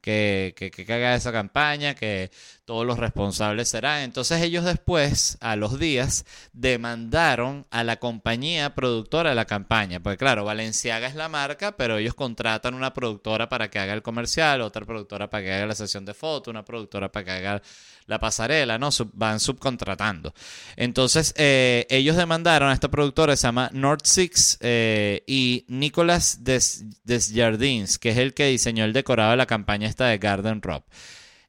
que, 0.00 0.54
que, 0.56 0.70
que 0.70 0.86
caga 0.86 1.14
esa 1.14 1.30
campaña, 1.30 1.94
que 1.94 2.30
todos 2.68 2.84
los 2.84 2.98
responsables 2.98 3.70
serán. 3.70 4.02
Entonces 4.02 4.42
ellos 4.42 4.62
después, 4.62 5.38
a 5.40 5.56
los 5.56 5.78
días, 5.78 6.26
demandaron 6.52 7.66
a 7.70 7.82
la 7.82 7.96
compañía 7.96 8.74
productora 8.74 9.30
de 9.30 9.36
la 9.36 9.46
campaña. 9.46 10.00
Porque 10.00 10.18
claro, 10.18 10.44
Valenciaga 10.44 11.08
es 11.08 11.14
la 11.14 11.30
marca, 11.30 11.78
pero 11.78 11.96
ellos 11.96 12.12
contratan 12.12 12.74
una 12.74 12.92
productora 12.92 13.48
para 13.48 13.70
que 13.70 13.78
haga 13.78 13.94
el 13.94 14.02
comercial, 14.02 14.60
otra 14.60 14.84
productora 14.84 15.30
para 15.30 15.44
que 15.44 15.54
haga 15.54 15.64
la 15.64 15.74
sesión 15.74 16.04
de 16.04 16.12
foto, 16.12 16.50
una 16.50 16.62
productora 16.62 17.10
para 17.10 17.24
que 17.24 17.30
haga 17.30 17.62
la 18.04 18.18
pasarela, 18.18 18.78
¿no? 18.78 18.90
van 19.14 19.40
subcontratando. 19.40 20.34
Entonces 20.76 21.32
eh, 21.38 21.86
ellos 21.88 22.16
demandaron 22.16 22.68
a 22.68 22.74
esta 22.74 22.90
productora, 22.90 23.34
se 23.34 23.46
llama 23.46 23.70
North 23.72 24.04
Six, 24.04 24.58
eh, 24.60 25.22
y 25.26 25.64
Nicolas 25.68 26.40
Desjardins, 26.44 27.98
que 27.98 28.10
es 28.10 28.18
el 28.18 28.34
que 28.34 28.48
diseñó 28.48 28.84
el 28.84 28.92
decorado 28.92 29.30
de 29.30 29.38
la 29.38 29.46
campaña 29.46 29.88
esta 29.88 30.08
de 30.08 30.18
Garden 30.18 30.60
Rob 30.60 30.82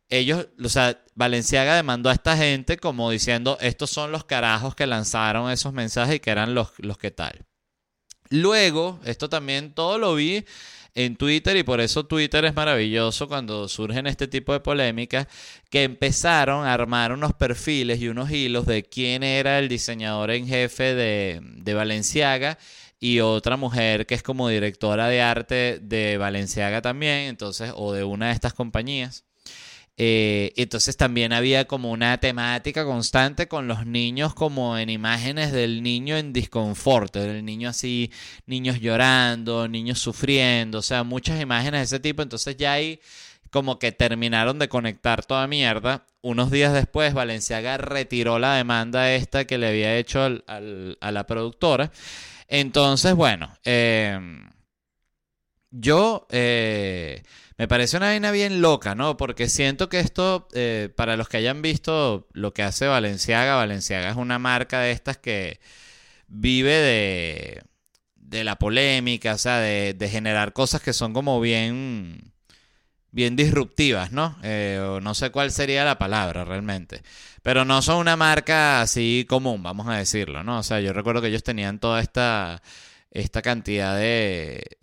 ellos, 0.09 0.47
o 0.63 0.69
sea, 0.69 1.03
Valenciaga 1.15 1.75
demandó 1.75 2.09
a 2.09 2.13
esta 2.13 2.35
gente 2.35 2.77
como 2.77 3.11
diciendo, 3.11 3.57
estos 3.61 3.89
son 3.89 4.11
los 4.11 4.25
carajos 4.25 4.75
que 4.75 4.87
lanzaron 4.87 5.51
esos 5.51 5.73
mensajes 5.73 6.15
y 6.15 6.19
que 6.19 6.31
eran 6.31 6.55
los, 6.55 6.71
los 6.79 6.97
que 6.97 7.11
tal. 7.11 7.45
Luego, 8.29 8.99
esto 9.05 9.29
también 9.29 9.73
todo 9.73 9.97
lo 9.97 10.15
vi 10.15 10.45
en 10.95 11.15
Twitter 11.15 11.55
y 11.57 11.63
por 11.63 11.81
eso 11.81 12.05
Twitter 12.05 12.45
es 12.45 12.55
maravilloso 12.55 13.27
cuando 13.27 13.67
surgen 13.67 14.07
este 14.07 14.27
tipo 14.27 14.53
de 14.53 14.59
polémicas, 14.59 15.27
que 15.69 15.83
empezaron 15.83 16.65
a 16.65 16.73
armar 16.73 17.11
unos 17.11 17.33
perfiles 17.33 18.01
y 18.01 18.07
unos 18.07 18.31
hilos 18.31 18.65
de 18.65 18.83
quién 18.83 19.23
era 19.23 19.59
el 19.59 19.69
diseñador 19.69 20.31
en 20.31 20.47
jefe 20.47 20.95
de, 20.95 21.39
de 21.41 21.73
Valenciaga 21.73 22.57
y 22.99 23.19
otra 23.21 23.57
mujer 23.57 24.05
que 24.05 24.15
es 24.15 24.23
como 24.23 24.49
directora 24.49 25.07
de 25.07 25.21
arte 25.21 25.79
de 25.81 26.17
Valenciaga 26.17 26.81
también, 26.81 27.29
entonces, 27.29 27.71
o 27.75 27.93
de 27.93 28.03
una 28.03 28.27
de 28.27 28.33
estas 28.33 28.53
compañías. 28.53 29.25
Eh, 30.01 30.53
entonces 30.55 30.95
también 30.95 31.33
había 31.33 31.65
como 31.65 31.91
una 31.91 32.17
temática 32.21 32.85
constante 32.85 33.49
con 33.49 33.67
los 33.67 33.85
niños 33.85 34.33
como 34.33 34.77
en 34.77 34.89
imágenes 34.89 35.51
del 35.51 35.83
niño 35.83 36.15
en 36.15 36.31
disconforto, 36.31 37.19
del 37.19 37.43
niño 37.43 37.67
así, 37.67 38.09
niños 38.45 38.79
llorando, 38.79 39.67
niños 39.67 39.99
sufriendo, 39.99 40.79
o 40.79 40.81
sea, 40.81 41.03
muchas 41.03 41.41
imágenes 41.41 41.81
de 41.81 41.83
ese 41.97 41.99
tipo. 41.99 42.21
Entonces 42.21 42.55
ya 42.55 42.71
ahí 42.71 43.01
como 43.51 43.77
que 43.77 43.91
terminaron 43.91 44.57
de 44.57 44.69
conectar 44.69 45.25
toda 45.25 45.47
mierda. 45.47 46.05
Unos 46.21 46.49
días 46.49 46.71
después, 46.71 47.13
Valenciaga 47.13 47.77
retiró 47.77 48.39
la 48.39 48.55
demanda 48.55 49.13
esta 49.13 49.45
que 49.45 49.57
le 49.57 49.67
había 49.67 49.97
hecho 49.97 50.21
a 50.47 51.11
la 51.11 51.27
productora. 51.27 51.91
Entonces, 52.47 53.15
bueno, 53.15 53.51
em, 53.65 54.49
yo... 55.71 56.27
Eh, 56.29 57.23
me 57.59 57.67
parece 57.67 57.97
una 57.97 58.05
vaina 58.05 58.31
bien 58.31 58.61
loca, 58.61 58.95
¿no? 58.95 59.17
Porque 59.17 59.49
siento 59.49 59.89
que 59.89 59.99
esto, 59.99 60.47
eh, 60.53 60.87
para 60.95 61.17
los 61.17 61.27
que 61.27 61.35
hayan 61.35 61.61
visto 61.61 62.25
lo 62.31 62.53
que 62.53 62.63
hace 62.63 62.87
Valenciaga, 62.87 63.55
Valenciaga 63.55 64.09
es 64.09 64.15
una 64.15 64.39
marca 64.39 64.79
de 64.79 64.91
estas 64.91 65.17
que 65.17 65.59
vive 66.29 66.71
de, 66.71 67.63
de 68.15 68.45
la 68.45 68.57
polémica, 68.57 69.33
o 69.33 69.37
sea, 69.37 69.57
de, 69.59 70.09
generar 70.09 70.53
cosas 70.53 70.81
que 70.81 70.93
son 70.93 71.11
como 71.13 71.41
bien, 71.41 72.31
bien 73.11 73.35
disruptivas, 73.35 74.13
¿no? 74.13 74.37
Eh, 74.41 74.99
no 75.01 75.13
sé 75.13 75.29
cuál 75.31 75.51
sería 75.51 75.83
la 75.83 75.97
palabra 75.97 76.45
realmente. 76.45 77.01
Pero 77.43 77.65
no 77.65 77.81
son 77.81 77.97
una 77.97 78.15
marca 78.15 78.81
así 78.81 79.25
común, 79.27 79.63
vamos 79.63 79.87
a 79.89 79.97
decirlo, 79.97 80.43
¿no? 80.43 80.59
O 80.59 80.63
sea, 80.63 80.79
yo 80.79 80.93
recuerdo 80.93 81.21
que 81.21 81.27
ellos 81.27 81.43
tenían 81.43 81.79
toda 81.79 82.01
esta, 82.01 82.61
esta 83.11 83.41
cantidad 83.41 83.97
de, 83.97 84.79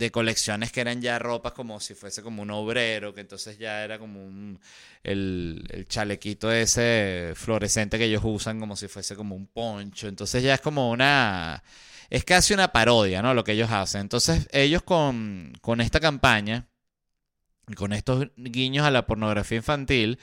de 0.00 0.10
colecciones 0.10 0.72
que 0.72 0.80
eran 0.80 1.02
ya 1.02 1.18
ropas 1.18 1.52
como 1.52 1.78
si 1.78 1.94
fuese 1.94 2.22
como 2.22 2.40
un 2.40 2.50
obrero, 2.50 3.12
que 3.12 3.20
entonces 3.20 3.58
ya 3.58 3.84
era 3.84 3.98
como 3.98 4.24
un, 4.24 4.58
el, 5.04 5.62
el, 5.68 5.86
chalequito 5.86 6.50
ese 6.50 7.32
fluorescente 7.36 7.98
que 7.98 8.06
ellos 8.06 8.22
usan 8.24 8.58
como 8.58 8.76
si 8.76 8.88
fuese 8.88 9.14
como 9.14 9.36
un 9.36 9.46
poncho. 9.46 10.08
Entonces 10.08 10.42
ya 10.42 10.54
es 10.54 10.60
como 10.62 10.90
una... 10.90 11.62
Es 12.08 12.24
casi 12.24 12.54
una 12.54 12.72
parodia, 12.72 13.20
¿no? 13.20 13.34
Lo 13.34 13.44
que 13.44 13.52
ellos 13.52 13.70
hacen. 13.70 14.00
Entonces 14.00 14.48
ellos 14.52 14.82
con, 14.82 15.52
con 15.60 15.82
esta 15.82 16.00
campaña, 16.00 16.66
con 17.76 17.92
estos 17.92 18.28
guiños 18.36 18.86
a 18.86 18.90
la 18.90 19.06
pornografía 19.06 19.58
infantil, 19.58 20.18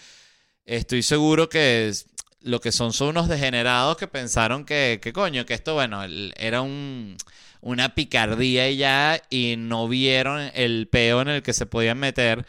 estoy 0.65 1.03
seguro 1.03 1.49
que 1.49 1.93
lo 2.41 2.59
que 2.61 2.71
son 2.71 2.93
son 2.93 3.09
unos 3.09 3.27
degenerados 3.27 3.97
que 3.97 4.07
pensaron 4.07 4.65
que, 4.65 4.99
que 5.01 5.13
coño, 5.13 5.45
que 5.45 5.53
esto, 5.53 5.75
bueno, 5.75 6.03
era 6.35 6.61
un 6.61 7.15
una 7.61 7.95
picardía 7.95 8.69
y 8.69 8.77
ya 8.77 9.21
y 9.29 9.55
no 9.57 9.87
vieron 9.87 10.51
el 10.53 10.87
peo 10.89 11.21
en 11.21 11.29
el 11.29 11.43
que 11.43 11.53
se 11.53 11.65
podían 11.65 11.97
meter 11.99 12.45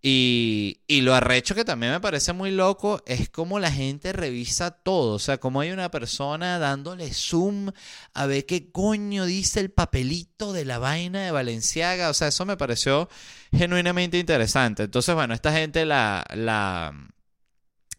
Y, 0.00 0.80
y, 0.86 1.00
lo 1.00 1.14
arrecho 1.14 1.56
que 1.56 1.64
también 1.64 1.92
me 1.92 2.00
parece 2.00 2.32
muy 2.32 2.52
loco 2.52 3.02
es 3.06 3.28
como 3.30 3.58
la 3.58 3.72
gente 3.72 4.12
revisa 4.12 4.70
todo. 4.70 5.14
O 5.14 5.18
sea, 5.18 5.38
como 5.38 5.60
hay 5.60 5.72
una 5.72 5.90
persona 5.90 6.58
dándole 6.60 7.12
zoom 7.12 7.72
a 8.14 8.26
ver 8.26 8.46
qué 8.46 8.70
coño 8.70 9.24
dice 9.26 9.58
el 9.60 9.70
papelito 9.72 10.52
de 10.52 10.64
la 10.64 10.78
vaina 10.78 11.24
de 11.24 11.32
Valenciaga. 11.32 12.10
O 12.10 12.14
sea, 12.14 12.28
eso 12.28 12.46
me 12.46 12.56
pareció 12.56 13.08
genuinamente 13.52 14.18
interesante. 14.18 14.84
Entonces, 14.84 15.14
bueno, 15.16 15.34
esta 15.34 15.52
gente 15.52 15.84
la, 15.84 16.24
la 16.32 16.94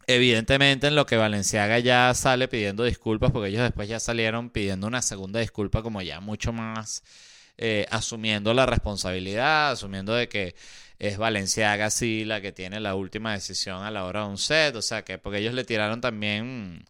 evidentemente 0.09 0.87
en 0.87 0.95
lo 0.95 1.05
que 1.05 1.17
Valenciaga 1.17 1.77
ya 1.77 2.11
sale 2.15 2.47
pidiendo 2.47 2.83
disculpas, 2.83 3.31
porque 3.31 3.49
ellos 3.49 3.61
después 3.61 3.87
ya 3.87 3.99
salieron 3.99 4.49
pidiendo 4.49 4.87
una 4.87 5.03
segunda 5.03 5.39
disculpa 5.39 5.83
como 5.83 6.01
ya 6.01 6.19
mucho 6.19 6.51
más 6.51 7.03
eh, 7.59 7.85
asumiendo 7.91 8.55
la 8.55 8.65
responsabilidad, 8.65 9.69
asumiendo 9.69 10.15
de 10.15 10.27
que 10.27 10.55
es 10.97 11.19
Valenciaga 11.19 11.91
sí 11.91 12.25
la 12.25 12.41
que 12.41 12.51
tiene 12.51 12.79
la 12.79 12.95
última 12.95 13.33
decisión 13.33 13.83
a 13.83 13.91
la 13.91 14.03
hora 14.05 14.21
de 14.21 14.29
un 14.29 14.39
set, 14.39 14.75
o 14.75 14.81
sea 14.81 15.03
que 15.03 15.19
porque 15.19 15.39
ellos 15.39 15.53
le 15.53 15.63
tiraron 15.63 16.01
también 16.01 16.85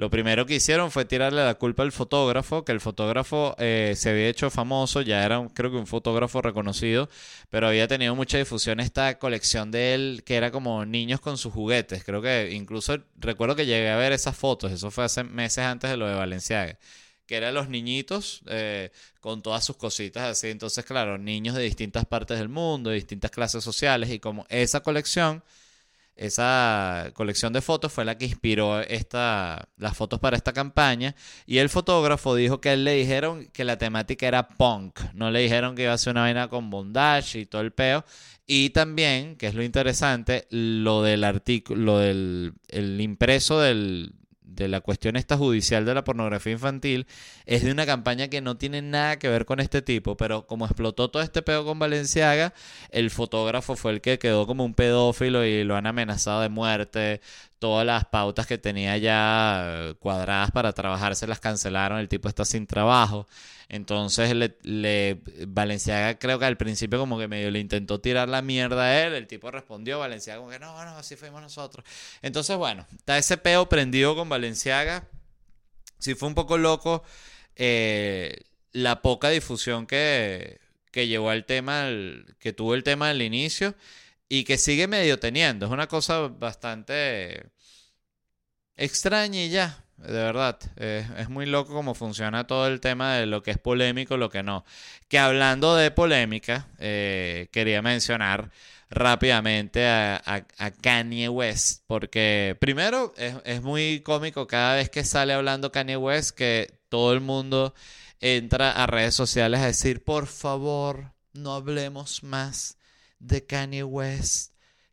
lo 0.00 0.08
primero 0.08 0.46
que 0.46 0.54
hicieron 0.54 0.90
fue 0.90 1.04
tirarle 1.04 1.44
la 1.44 1.56
culpa 1.56 1.82
al 1.82 1.92
fotógrafo, 1.92 2.64
que 2.64 2.72
el 2.72 2.80
fotógrafo 2.80 3.54
eh, 3.58 3.92
se 3.98 4.08
había 4.08 4.28
hecho 4.28 4.48
famoso, 4.48 5.02
ya 5.02 5.22
era 5.26 5.46
creo 5.52 5.70
que 5.70 5.76
un 5.76 5.86
fotógrafo 5.86 6.40
reconocido, 6.40 7.10
pero 7.50 7.68
había 7.68 7.86
tenido 7.86 8.14
mucha 8.14 8.38
difusión 8.38 8.80
esta 8.80 9.18
colección 9.18 9.70
de 9.70 9.92
él 9.92 10.22
que 10.24 10.36
era 10.36 10.50
como 10.50 10.86
niños 10.86 11.20
con 11.20 11.36
sus 11.36 11.52
juguetes. 11.52 12.02
Creo 12.02 12.22
que 12.22 12.50
incluso 12.52 12.96
recuerdo 13.18 13.54
que 13.56 13.66
llegué 13.66 13.90
a 13.90 13.98
ver 13.98 14.12
esas 14.12 14.34
fotos, 14.34 14.72
eso 14.72 14.90
fue 14.90 15.04
hace 15.04 15.22
meses 15.22 15.66
antes 15.66 15.90
de 15.90 15.98
lo 15.98 16.06
de 16.06 16.14
Valenciaga 16.14 16.78
que 17.26 17.36
eran 17.36 17.54
los 17.54 17.68
niñitos 17.68 18.40
eh, 18.46 18.90
con 19.20 19.42
todas 19.42 19.64
sus 19.64 19.76
cositas 19.76 20.24
así. 20.24 20.48
Entonces, 20.48 20.84
claro, 20.84 21.18
niños 21.18 21.54
de 21.54 21.62
distintas 21.62 22.06
partes 22.06 22.38
del 22.38 22.48
mundo, 22.48 22.90
de 22.90 22.96
distintas 22.96 23.30
clases 23.30 23.62
sociales, 23.62 24.10
y 24.10 24.18
como 24.18 24.46
esa 24.48 24.80
colección, 24.80 25.44
esa 26.20 27.12
colección 27.14 27.54
de 27.54 27.62
fotos 27.62 27.90
fue 27.90 28.04
la 28.04 28.18
que 28.18 28.26
inspiró 28.26 28.80
esta, 28.80 29.70
las 29.78 29.96
fotos 29.96 30.20
para 30.20 30.36
esta 30.36 30.52
campaña. 30.52 31.16
Y 31.46 31.58
el 31.58 31.70
fotógrafo 31.70 32.34
dijo 32.34 32.60
que 32.60 32.74
él 32.74 32.84
le 32.84 32.92
dijeron 32.92 33.46
que 33.54 33.64
la 33.64 33.78
temática 33.78 34.28
era 34.28 34.46
punk, 34.46 35.00
no 35.14 35.30
le 35.30 35.40
dijeron 35.40 35.74
que 35.74 35.84
iba 35.84 35.94
a 35.94 35.98
ser 35.98 36.10
una 36.12 36.20
vaina 36.20 36.48
con 36.48 36.68
bondage 36.68 37.38
y 37.38 37.46
todo 37.46 37.62
el 37.62 37.72
peo. 37.72 38.04
Y 38.46 38.70
también, 38.70 39.36
que 39.36 39.46
es 39.46 39.54
lo 39.54 39.62
interesante, 39.62 40.46
lo 40.50 41.02
del 41.02 41.24
artículo, 41.24 41.80
lo 41.80 41.98
del 41.98 42.52
el 42.68 43.00
impreso 43.00 43.58
del, 43.58 44.12
la 44.68 44.80
cuestión 44.80 45.16
esta 45.16 45.36
judicial 45.36 45.84
de 45.84 45.94
la 45.94 46.04
pornografía 46.04 46.52
infantil 46.52 47.06
es 47.46 47.64
de 47.64 47.72
una 47.72 47.86
campaña 47.86 48.28
que 48.28 48.40
no 48.40 48.56
tiene 48.56 48.82
nada 48.82 49.18
que 49.18 49.28
ver 49.28 49.44
con 49.44 49.60
este 49.60 49.82
tipo, 49.82 50.16
pero 50.16 50.46
como 50.46 50.66
explotó 50.66 51.10
todo 51.10 51.22
este 51.22 51.42
pedo 51.42 51.64
con 51.64 51.78
Valenciaga, 51.78 52.54
el 52.90 53.10
fotógrafo 53.10 53.76
fue 53.76 53.92
el 53.92 54.00
que 54.00 54.18
quedó 54.18 54.46
como 54.46 54.64
un 54.64 54.74
pedófilo 54.74 55.44
y 55.44 55.64
lo 55.64 55.76
han 55.76 55.86
amenazado 55.86 56.40
de 56.40 56.48
muerte. 56.48 57.20
Todas 57.60 57.86
las 57.86 58.06
pautas 58.06 58.46
que 58.46 58.58
tenía 58.58 58.96
ya 58.96 59.94
cuadradas 60.00 60.50
para 60.50 60.72
trabajar 60.72 61.14
se 61.14 61.26
las 61.28 61.40
cancelaron, 61.40 62.00
el 62.00 62.08
tipo 62.08 62.28
está 62.28 62.44
sin 62.44 62.66
trabajo. 62.66 63.28
Entonces 63.68 64.34
le, 64.34 64.56
le, 64.62 65.20
Valenciaga 65.46 66.18
creo 66.18 66.40
que 66.40 66.46
al 66.46 66.56
principio 66.56 66.98
como 66.98 67.18
que 67.18 67.28
medio 67.28 67.52
le 67.52 67.60
intentó 67.60 68.00
tirar 68.00 68.28
la 68.28 68.42
mierda 68.42 68.82
a 68.82 69.02
él, 69.06 69.12
el 69.12 69.28
tipo 69.28 69.50
respondió, 69.50 70.00
Valenciaga 70.00 70.40
como 70.40 70.50
que 70.50 70.58
no, 70.58 70.84
no, 70.84 70.96
así 70.96 71.14
fuimos 71.16 71.40
nosotros. 71.42 71.84
Entonces 72.22 72.56
bueno, 72.56 72.86
está 72.96 73.18
ese 73.18 73.36
peo 73.36 73.68
prendido 73.68 74.16
con 74.16 74.28
Valenciaga. 74.28 75.06
Sí 75.98 76.14
fue 76.14 76.28
un 76.28 76.34
poco 76.34 76.58
loco 76.58 77.04
eh, 77.56 78.40
la 78.72 79.02
poca 79.02 79.28
difusión 79.28 79.86
que, 79.86 80.60
que 80.90 81.08
llevó 81.08 81.30
al 81.30 81.44
tema, 81.44 81.88
que 82.38 82.54
tuvo 82.54 82.74
el 82.74 82.82
tema 82.82 83.10
al 83.10 83.20
inicio 83.22 83.74
y 84.30 84.44
que 84.44 84.56
sigue 84.56 84.86
medio 84.86 85.18
teniendo. 85.18 85.66
Es 85.66 85.72
una 85.72 85.88
cosa 85.88 86.28
bastante 86.28 87.50
extraña 88.76 89.42
y 89.42 89.50
ya. 89.50 89.84
De 89.96 90.12
verdad, 90.12 90.58
es 90.76 91.28
muy 91.28 91.44
loco 91.44 91.74
cómo 91.74 91.94
funciona 91.94 92.46
todo 92.46 92.68
el 92.68 92.80
tema 92.80 93.16
de 93.16 93.26
lo 93.26 93.42
que 93.42 93.50
es 93.50 93.58
polémico 93.58 94.16
lo 94.16 94.30
que 94.30 94.42
no. 94.42 94.64
Que 95.08 95.18
hablando 95.18 95.76
de 95.76 95.90
polémica, 95.90 96.68
eh, 96.78 97.48
quería 97.52 97.82
mencionar 97.82 98.50
rápidamente 98.88 99.86
a, 99.86 100.46
Kanye 100.80 101.28
West, 101.28 101.82
porque 101.86 102.56
primero 102.60 103.12
es, 103.16 103.62
muy 103.62 104.00
cómico 104.00 104.46
cada 104.46 104.76
vez 104.76 104.90
que 104.90 105.04
sale 105.04 105.32
hablando 105.34 105.72
Kanye 105.72 105.96
West 105.96 106.30
que 106.36 106.72
todo 106.88 107.12
el 107.12 107.20
mundo 107.20 107.74
entra 108.20 108.72
a 108.72 108.86
redes 108.86 109.14
sociales 109.14 109.60
a 109.60 109.66
decir, 109.66 110.02
por 110.02 110.26
favor, 110.26 111.12
no 111.34 111.54
hablemos 111.54 112.22
más 112.22 112.78
de 113.20 113.46
Kanye 113.46 113.84
West 113.84 114.50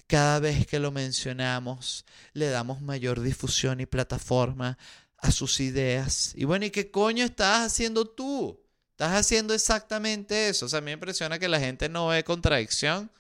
cada 0.07 0.39
vez 0.39 0.65
que 0.67 0.79
lo 0.79 0.91
mencionamos, 0.91 2.05
le 2.33 2.49
damos 2.49 2.81
mayor 2.81 3.21
difusión 3.21 3.81
y 3.81 3.85
plataforma 3.85 4.77
a 5.17 5.31
sus 5.31 5.59
ideas. 5.59 6.31
Y 6.35 6.45
bueno, 6.45 6.65
¿y 6.65 6.71
qué 6.71 6.89
coño 6.89 7.25
estás 7.25 7.65
haciendo 7.65 8.05
tú? 8.05 8.59
Estás 8.91 9.13
haciendo 9.13 9.53
exactamente 9.53 10.49
eso. 10.49 10.65
O 10.65 10.69
sea, 10.69 10.79
a 10.79 10.81
mí 10.81 10.85
me 10.85 10.93
impresiona 10.93 11.39
que 11.39 11.49
la 11.49 11.59
gente 11.59 11.89
no 11.89 12.07
ve 12.07 12.23
contradicción 12.23 13.11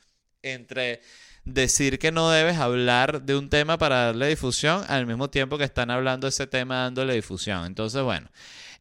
entre 0.41 1.01
decir 1.43 1.99
que 1.99 2.11
no 2.11 2.29
debes 2.29 2.57
hablar 2.57 3.21
de 3.21 3.35
un 3.35 3.49
tema 3.49 3.77
para 3.77 4.05
darle 4.05 4.27
difusión 4.27 4.83
al 4.87 5.05
mismo 5.05 5.29
tiempo 5.29 5.57
que 5.57 5.63
están 5.63 5.91
hablando 5.91 6.27
de 6.27 6.29
ese 6.29 6.47
tema 6.47 6.83
dándole 6.83 7.15
difusión. 7.15 7.65
Entonces, 7.65 8.01
bueno. 8.01 8.29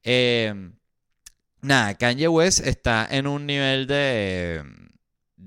Eh, 0.04 0.70
nada, 1.60 1.94
Kanye 1.94 2.28
West 2.28 2.60
está 2.60 3.06
en 3.10 3.26
un 3.26 3.46
nivel 3.46 3.86
de, 3.86 4.62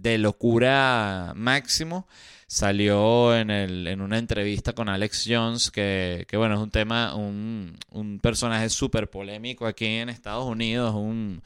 de 0.01 0.17
locura 0.17 1.33
máximo 1.35 2.07
salió 2.49 3.35
en, 3.37 3.51
el, 3.51 3.87
en 3.87 4.01
una 4.01 4.17
entrevista 4.17 4.73
con 4.73 4.89
Alex 4.89 5.25
Jones, 5.27 5.69
que, 5.69 6.25
que 6.27 6.35
bueno, 6.35 6.55
es 6.55 6.61
un 6.61 6.71
tema, 6.71 7.13
un, 7.13 7.77
un 7.91 8.19
personaje 8.19 8.69
súper 8.69 9.07
polémico 9.07 9.67
aquí 9.67 9.85
en 9.85 10.09
Estados 10.09 10.45
Unidos, 10.45 10.95
un 10.95 11.43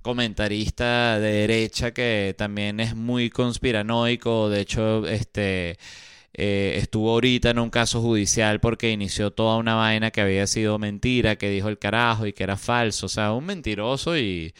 comentarista 0.00 1.18
de 1.18 1.32
derecha 1.32 1.92
que 1.92 2.36
también 2.38 2.78
es 2.78 2.94
muy 2.94 3.30
conspiranoico, 3.30 4.48
de 4.48 4.60
hecho, 4.60 5.06
este... 5.06 5.78
Eh, 6.36 6.78
estuvo 6.80 7.12
ahorita 7.12 7.50
en 7.50 7.60
un 7.60 7.70
caso 7.70 8.02
judicial 8.02 8.58
porque 8.58 8.90
inició 8.90 9.30
toda 9.30 9.56
una 9.56 9.76
vaina 9.76 10.10
que 10.10 10.20
había 10.20 10.48
sido 10.48 10.80
mentira, 10.80 11.36
que 11.36 11.48
dijo 11.48 11.68
el 11.68 11.78
carajo 11.78 12.26
y 12.26 12.32
que 12.32 12.42
era 12.42 12.56
falso, 12.56 13.06
o 13.06 13.08
sea, 13.08 13.32
un 13.32 13.44
mentiroso 13.46 14.18
y, 14.18 14.52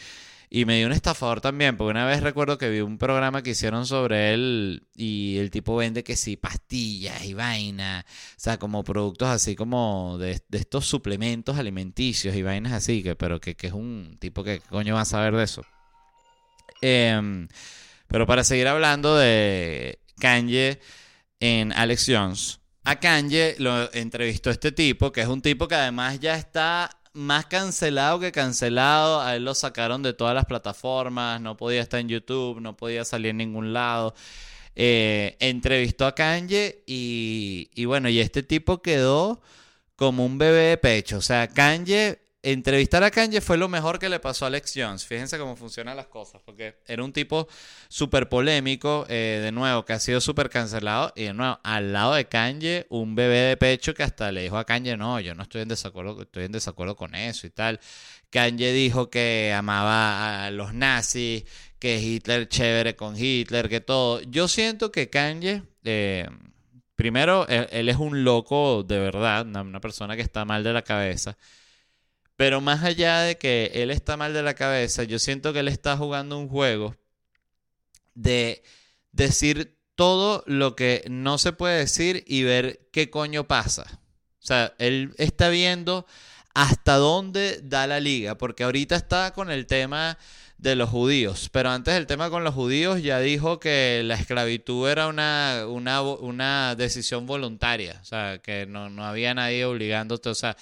y 0.55 0.63
me 0.63 0.77
dio 0.77 0.87
un 0.87 0.93
estafador 0.93 1.41
también, 1.41 1.75
porque 1.75 1.91
una 1.91 2.05
vez 2.05 2.23
recuerdo 2.23 2.57
que 2.57 2.69
vi 2.69 2.79
un 2.79 2.97
programa 2.97 3.43
que 3.43 3.49
hicieron 3.49 3.85
sobre 3.85 4.33
él 4.33 4.87
y 4.95 5.35
el 5.37 5.51
tipo 5.51 5.75
vende 5.75 6.01
que 6.01 6.15
sí, 6.15 6.37
pastillas 6.37 7.25
y 7.25 7.33
vaina, 7.33 8.05
o 8.07 8.33
sea, 8.37 8.57
como 8.57 8.81
productos 8.85 9.27
así 9.27 9.57
como 9.57 10.17
de, 10.17 10.41
estos 10.53 10.85
suplementos 10.85 11.57
alimenticios 11.57 12.33
y 12.37 12.41
vainas 12.41 12.71
así, 12.71 13.03
que, 13.03 13.17
pero 13.17 13.41
que, 13.41 13.53
es 13.59 13.73
un 13.73 14.15
tipo 14.17 14.45
que 14.45 14.61
coño 14.61 14.95
va 14.95 15.01
a 15.01 15.05
saber 15.05 15.35
de 15.35 15.43
eso. 15.43 15.65
Em, 16.79 17.49
pero 18.07 18.25
para 18.25 18.45
seguir 18.45 18.69
hablando 18.69 19.17
de 19.17 19.99
Kanye 20.21 20.79
en 21.41 21.73
Alex 21.73 22.05
Jones, 22.07 22.61
a 22.85 22.97
Kanye 23.01 23.55
lo 23.57 23.93
entrevistó 23.93 24.51
este 24.51 24.71
tipo, 24.71 25.11
que 25.11 25.19
es 25.19 25.27
un 25.27 25.41
tipo 25.41 25.67
que 25.67 25.75
además 25.75 26.21
ya 26.21 26.37
está 26.37 26.94
más 27.15 27.45
cancelado 27.47 28.19
que 28.19 28.31
cancelado. 28.31 29.21
A 29.21 29.35
él 29.35 29.45
lo 29.45 29.55
sacaron 29.55 30.03
de 30.03 30.13
todas 30.13 30.35
las 30.35 30.45
plataformas. 30.45 31.41
No 31.41 31.57
podía 31.57 31.81
estar 31.81 31.99
en 31.99 32.09
YouTube, 32.09 32.61
no 32.61 32.77
podía 32.77 33.05
salir 33.05 33.31
en 33.31 33.37
ningún 33.37 33.73
lado. 33.73 34.13
Eh, 34.75 35.37
entrevistó 35.39 36.05
a 36.05 36.15
Kanye 36.15 36.83
y, 36.85 37.69
y 37.73 37.85
bueno, 37.85 38.09
y 38.09 38.19
este 38.19 38.43
tipo 38.43 38.81
quedó 38.81 39.41
como 39.95 40.25
un 40.25 40.37
bebé 40.37 40.69
de 40.69 40.77
pecho. 40.77 41.17
O 41.17 41.21
sea, 41.21 41.47
Kanye 41.47 42.19
entrevistar 42.51 43.03
a 43.03 43.11
Kanye 43.11 43.41
fue 43.41 43.57
lo 43.57 43.67
mejor 43.67 43.97
que 43.97 44.07
le 44.07 44.19
pasó 44.19 44.45
a 44.45 44.47
Alex 44.49 44.73
Jones. 44.75 45.05
Fíjense 45.05 45.37
cómo 45.37 45.55
funcionan 45.55 45.97
las 45.97 46.07
cosas, 46.07 46.41
porque 46.45 46.75
era 46.85 47.03
un 47.03 47.11
tipo 47.11 47.47
súper 47.87 48.29
polémico, 48.29 49.05
eh, 49.09 49.39
de 49.43 49.51
nuevo, 49.51 49.83
que 49.83 49.93
ha 49.93 49.99
sido 49.99 50.21
súper 50.21 50.49
cancelado, 50.49 51.11
y 51.15 51.23
de 51.23 51.33
nuevo, 51.33 51.59
al 51.63 51.91
lado 51.91 52.13
de 52.13 52.25
Kanye, 52.25 52.85
un 52.89 53.15
bebé 53.15 53.39
de 53.39 53.57
pecho 53.57 53.93
que 53.93 54.03
hasta 54.03 54.31
le 54.31 54.43
dijo 54.43 54.57
a 54.57 54.65
Kanye, 54.65 54.95
no, 54.95 55.19
yo 55.19 55.33
no 55.33 55.43
estoy 55.43 55.61
en 55.61 55.69
desacuerdo, 55.69 56.21
estoy 56.21 56.45
en 56.45 56.51
desacuerdo 56.51 56.95
con 56.95 57.15
eso 57.15 57.47
y 57.47 57.49
tal. 57.49 57.79
Kanye 58.29 58.71
dijo 58.73 59.09
que 59.09 59.53
amaba 59.55 60.45
a 60.45 60.51
los 60.51 60.73
nazis, 60.73 61.45
que 61.79 61.99
Hitler 61.99 62.47
chévere 62.47 62.95
con 62.95 63.15
Hitler, 63.17 63.69
que 63.69 63.81
todo. 63.81 64.21
Yo 64.21 64.47
siento 64.47 64.91
que 64.91 65.09
Kanye... 65.09 65.63
Eh, 65.83 66.27
primero, 66.95 67.45
él, 67.47 67.89
es 67.89 67.97
un 67.97 68.23
loco 68.23 68.83
de 68.83 68.99
verdad, 68.99 69.45
una 69.45 69.81
persona 69.81 70.15
que 70.15 70.21
está 70.21 70.45
mal 70.45 70.63
de 70.63 70.73
la 70.73 70.81
cabeza. 70.81 71.37
Pero 72.35 72.61
más 72.61 72.83
allá 72.83 73.21
de 73.21 73.37
que 73.37 73.71
él 73.75 73.91
está 73.91 74.17
mal 74.17 74.33
de 74.33 74.43
la 74.43 74.55
cabeza, 74.55 75.03
yo 75.03 75.19
siento 75.19 75.53
que 75.53 75.59
él 75.59 75.67
está 75.67 75.95
jugando 75.95 76.37
un 76.37 76.49
juego 76.49 76.95
de 78.13 78.63
decir 79.11 79.77
todo 79.95 80.43
lo 80.45 80.75
que 80.75 81.05
no 81.09 81.37
se 81.37 81.53
puede 81.53 81.79
decir 81.79 82.23
y 82.27 82.43
ver 82.43 82.87
qué 82.91 83.09
coño 83.09 83.47
pasa. 83.47 84.01
O 84.41 84.45
sea, 84.45 84.73
él 84.77 85.13
está 85.17 85.49
viendo 85.49 86.05
hasta 86.53 86.95
dónde 86.95 87.61
da 87.63 87.87
la 87.87 87.99
liga, 87.99 88.37
porque 88.37 88.63
ahorita 88.63 88.95
está 88.95 89.31
con 89.33 89.49
el 89.49 89.65
tema 89.65 90.17
de 90.57 90.75
los 90.75 90.89
judíos. 90.89 91.49
Pero 91.51 91.69
antes 91.69 91.93
del 91.93 92.07
tema 92.07 92.29
con 92.29 92.43
los 92.43 92.53
judíos 92.53 93.01
ya 93.01 93.19
dijo 93.19 93.59
que 93.59 94.01
la 94.05 94.15
esclavitud 94.15 94.89
era 94.89 95.07
una, 95.07 95.65
una, 95.67 96.01
una 96.01 96.75
decisión 96.75 97.25
voluntaria, 97.25 97.99
o 98.01 98.05
sea, 98.05 98.39
que 98.39 98.65
no, 98.65 98.89
no 98.89 99.05
había 99.05 99.33
nadie 99.33 99.65
obligándote, 99.65 100.29
o 100.29 100.35
sea, 100.35 100.55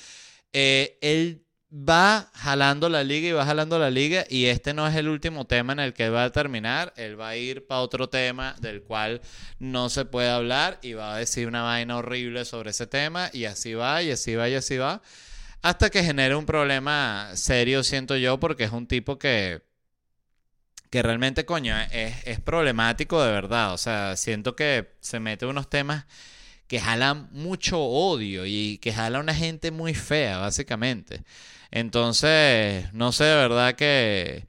eh, 0.52 0.98
él 1.02 1.44
va 1.74 2.30
jalando 2.36 2.88
la 2.88 3.04
liga 3.04 3.28
y 3.28 3.32
va 3.32 3.46
jalando 3.46 3.80
la 3.80 3.90
liga 3.90 4.26
y 4.30 4.46
este 4.46 4.74
no 4.74 4.88
es 4.88 4.96
el 4.96 5.08
último 5.08 5.46
tema 5.46 5.74
en 5.74 5.80
el 5.80 5.94
que 5.94 6.10
va 6.10 6.26
a 6.26 6.32
terminar, 6.32 6.94
él 6.98 7.20
va 7.20 7.30
a 7.30 7.36
ir 7.36 7.66
para 7.66 7.82
otro 7.82 8.10
tema 8.10 8.56
del 8.62 8.84
cual 8.84 9.22
no 9.60 9.90
se 9.90 10.06
puede 10.06 10.30
hablar 10.30 10.80
y 10.84 10.94
va 10.94 11.16
a 11.16 11.18
decir 11.18 11.48
una 11.48 11.64
vaina 11.64 11.98
horrible 11.98 12.46
sobre 12.46 12.70
ese 12.70 12.86
tema 12.86 13.30
y 13.34 13.46
así 13.46 13.74
va 13.74 14.04
y 14.04 14.12
así 14.12 14.36
va 14.36 14.50
y 14.50 14.56
así 14.56 14.78
va 14.78 15.02
hasta 15.64 15.90
que 15.90 16.04
genere 16.04 16.36
un 16.36 16.46
problema 16.46 17.30
serio, 17.36 17.84
siento 17.84 18.18
yo, 18.18 18.40
porque 18.40 18.66
es 18.66 18.72
un 18.72 18.86
tipo 18.86 19.18
que 19.18 19.62
que 20.90 21.02
realmente, 21.02 21.44
coño, 21.44 21.76
es, 21.92 22.16
es 22.26 22.40
problemático 22.40 23.24
de 23.24 23.32
verdad. 23.32 23.74
O 23.74 23.80
sea, 23.80 24.16
siento 24.16 24.56
que 24.56 24.94
se 25.00 25.20
mete 25.20 25.48
unos 25.48 25.68
temas 25.68 26.06
que 26.68 26.80
jalan 26.80 27.30
mucho 27.32 27.80
odio 27.80 28.46
y 28.46 28.78
que 28.78 28.94
jala 28.94 29.20
una 29.20 29.34
gente 29.34 29.72
muy 29.72 29.96
fea, 29.96 30.38
básicamente. 30.38 31.24
Entonces, 31.76 32.94
no 32.94 33.12
sé 33.12 33.24
de 33.24 33.36
verdad 33.36 33.74
que, 33.74 34.46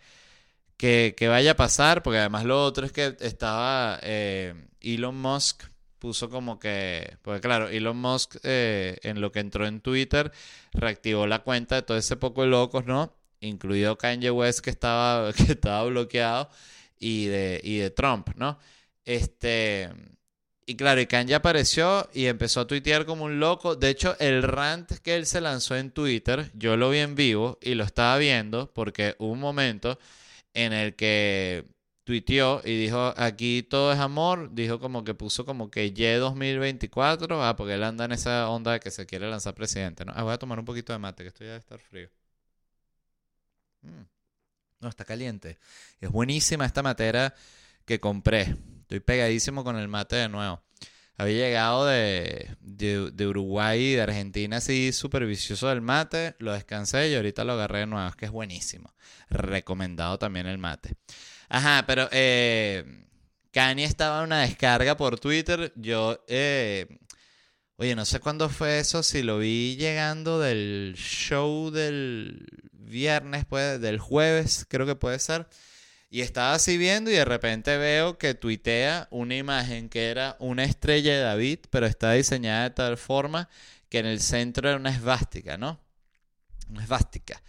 que, 0.77 1.29
vaya 1.29 1.53
a 1.53 1.57
pasar, 1.57 2.03
porque 2.03 2.19
además 2.19 2.45
lo 2.45 2.63
otro 2.63 2.85
es 2.85 2.93
que 2.93 3.17
estaba 3.21 3.99
eh, 4.03 4.55
Elon 4.83 5.17
Musk 5.17 5.65
puso 5.99 6.29
como 6.29 6.59
que, 6.59 7.17
porque 7.23 7.41
claro, 7.41 7.69
Elon 7.69 7.97
Musk 7.97 8.37
eh, 8.43 8.99
en 9.05 9.23
lo 9.23 9.33
que 9.33 9.41
entró 9.41 9.67
en 9.67 9.81
Twitter 9.81 10.33
reactivó 10.75 11.27
la 11.27 11.39
cuenta 11.39 11.77
de 11.77 11.83
todo 11.83 11.97
ese 11.97 12.17
poco 12.17 12.43
de 12.43 12.49
locos, 12.49 12.85
¿no? 12.85 13.17
Incluido 13.41 13.97
Kanye 13.97 14.31
West 14.31 14.61
que 14.61 14.69
estaba, 14.71 15.33
que 15.35 15.53
estaba 15.53 15.85
bloqueado 15.85 16.51
y 16.99 17.27
de, 17.27 17.59
y 17.65 17.79
de 17.79 17.91
Trump, 17.91 18.29
¿no? 18.37 18.59
Este, 19.07 19.91
y 20.67 20.77
claro, 20.77 21.01
y 21.01 21.07
Kanye 21.07 21.35
apareció 21.35 22.09
y 22.15 22.27
empezó 22.27 22.61
a 22.61 22.67
tuitear 22.67 23.05
como 23.07 23.25
un 23.25 23.41
loco. 23.41 23.77
De 23.77 23.91
hecho, 23.91 24.17
el 24.19 24.43
rant 24.43 24.91
que 25.03 25.15
él 25.17 25.27
se 25.27 25.41
lanzó 25.41 25.77
en 25.77 25.91
Twitter, 25.91 26.51
yo 26.55 26.77
lo 26.77 26.91
vi 26.91 26.99
en 26.99 27.15
vivo 27.15 27.59
y 27.63 27.75
lo 27.75 27.85
estaba 27.85 28.17
viendo 28.19 28.73
porque 28.73 29.15
hubo 29.19 29.33
un 29.33 29.41
momento 29.41 29.99
en 30.55 30.73
el 30.73 30.95
que 30.97 31.67
tuiteó 32.05 32.63
y 32.65 32.79
dijo, 32.79 33.15
aquí 33.17 33.63
todo 33.63 33.93
es 33.93 33.99
amor. 33.99 34.55
Dijo 34.55 34.81
como 34.81 35.05
que 35.05 35.15
puso 35.15 35.45
como 35.45 35.71
que 35.71 35.87
Y 35.87 35.91
2024. 35.91 37.43
Ah, 37.45 37.57
porque 37.57 37.75
él 37.75 37.85
anda 37.85 38.05
en 38.07 38.13
esa 38.13 38.49
onda 38.49 38.73
de 38.73 38.81
que 38.81 38.91
se 38.91 39.07
quiere 39.07 39.29
lanzar 39.29 39.55
presidente, 39.55 40.05
¿no? 40.05 40.13
Ah, 40.17 40.23
voy 40.23 40.33
a 40.35 40.39
tomar 40.39 40.59
un 40.59 40.65
poquito 40.65 40.93
de 40.93 40.99
mate, 40.99 41.25
que 41.25 41.29
esto 41.29 41.45
ya 41.45 41.51
debe 41.51 41.59
estar 41.61 41.79
frío. 41.81 42.09
Mm. 43.83 44.03
No, 44.81 44.89
está 44.89 45.05
caliente. 45.05 45.59
Es 46.01 46.11
buenísima 46.11 46.67
esta 46.67 46.83
matera 46.83 47.35
que 47.87 48.01
compré. 48.01 48.57
Estoy 48.85 49.01
pegadísimo 49.01 49.65
con 49.65 49.79
el 49.79 49.89
mate 49.89 50.17
de 50.17 50.29
nuevo. 50.29 50.63
Había 51.17 51.47
llegado 51.47 51.87
de, 51.87 52.55
de, 52.61 53.27
Uruguay 53.27 53.81
y 53.81 53.95
de 53.95 54.03
Argentina 54.03 54.59
así 54.59 54.93
súper 54.93 55.25
vicioso 55.25 55.69
del 55.69 55.81
mate. 55.81 56.37
Lo 56.39 56.53
descansé 56.53 57.09
y 57.09 57.15
ahorita 57.15 57.45
lo 57.45 57.55
agarré 57.55 57.79
de 57.81 57.87
nuevo. 57.87 58.07
Es 58.07 58.15
que 58.15 58.27
es 58.27 58.31
buenísimo. 58.31 58.95
Recomendado 59.31 60.19
también 60.19 60.47
el 60.47 60.59
mate. 60.59 60.97
Ajá, 61.49 61.85
pero 61.87 62.11
eh, 62.13 63.07
Kanye 63.53 63.85
estaba 63.85 64.19
en 64.19 64.25
una 64.25 64.43
descarga 64.43 64.99
por 64.99 65.19
Twitter. 65.19 65.73
Yo, 65.77 66.23
eh, 66.29 66.87
oye, 67.77 67.97
no 67.97 68.05
sé 68.05 68.21
cuándo 68.21 68.51
fue 68.51 68.81
eso. 68.81 69.03
Si 69.03 69.23
lo 69.23 69.39
vi 69.39 69.77
llegando 69.77 70.41
del 70.41 70.95
show 70.95 71.71
del 71.71 72.47
viernes, 72.73 73.47
pues, 73.47 73.81
del 73.81 73.99
jueves, 73.99 74.67
creo 74.69 74.85
que 74.85 74.95
puede 74.95 75.19
ser. 75.21 75.49
Y 76.15 76.21
estaba 76.21 76.55
así 76.55 76.79
viendo 76.79 77.11
y 77.11 77.15
de 77.15 77.25
repente 77.25 77.77
veo 77.77 78.19
que 78.19 78.35
tuitea 78.35 79.09
una 79.11 79.35
imagen 79.35 79.89
que 79.89 80.11
era 80.11 80.37
una 80.39 80.63
estrella 80.63 81.13
de 81.13 81.19
David, 81.19 81.59
pero 81.71 81.87
está 81.87 82.13
diseñada 82.13 82.63
de 82.63 82.71
tal 82.71 82.97
forma 82.99 83.49
que 83.89 83.99
en 83.99 84.07
el 84.07 84.21
centro 84.21 84.69
era 84.69 84.79
una 84.79 84.91
esvástica, 84.91 85.59
¿no? 85.59 85.81
Una 86.71 86.85
esvástica. 86.85 87.43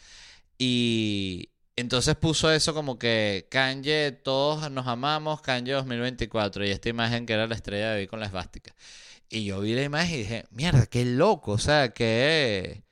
Y 0.57 1.51
entonces 1.75 2.15
puso 2.15 2.51
eso 2.51 2.73
como 2.73 2.97
que 2.97 3.47
Kanye, 3.51 4.11
todos 4.13 4.71
nos 4.71 4.87
amamos, 4.87 5.41
Kanye 5.41 5.73
2024. 5.73 6.65
Y 6.65 6.71
esta 6.71 6.89
imagen 6.89 7.27
que 7.27 7.33
era 7.33 7.45
la 7.45 7.53
estrella 7.53 7.89
de 7.89 7.91
David 7.91 8.09
con 8.09 8.19
la 8.19 8.25
esvástica. 8.25 8.73
Y 9.29 9.45
yo 9.45 9.61
vi 9.61 9.75
la 9.75 9.83
imagen 9.83 10.15
y 10.15 10.17
dije, 10.23 10.45
mierda, 10.49 10.87
qué 10.87 11.05
loco, 11.05 11.51
o 11.51 11.59
sea, 11.59 11.93
qué... 11.93 12.83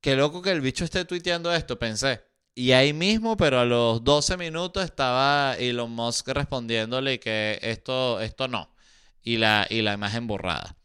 Qué 0.00 0.14
loco 0.14 0.42
que 0.42 0.52
el 0.52 0.60
bicho 0.60 0.84
esté 0.84 1.04
tuiteando 1.04 1.52
esto, 1.52 1.76
pensé. 1.76 2.27
Y 2.58 2.72
ahí 2.72 2.92
mismo, 2.92 3.36
pero 3.36 3.60
a 3.60 3.64
los 3.64 4.02
12 4.02 4.36
minutos 4.36 4.82
estaba 4.82 5.54
Elon 5.60 5.92
Musk 5.92 6.26
respondiéndole 6.26 7.20
que 7.20 7.56
esto, 7.62 8.20
esto 8.20 8.48
no. 8.48 8.74
Y 9.22 9.36
la, 9.36 9.64
y 9.70 9.80
la 9.80 9.92
imagen 9.92 10.26
borrada. 10.26 10.76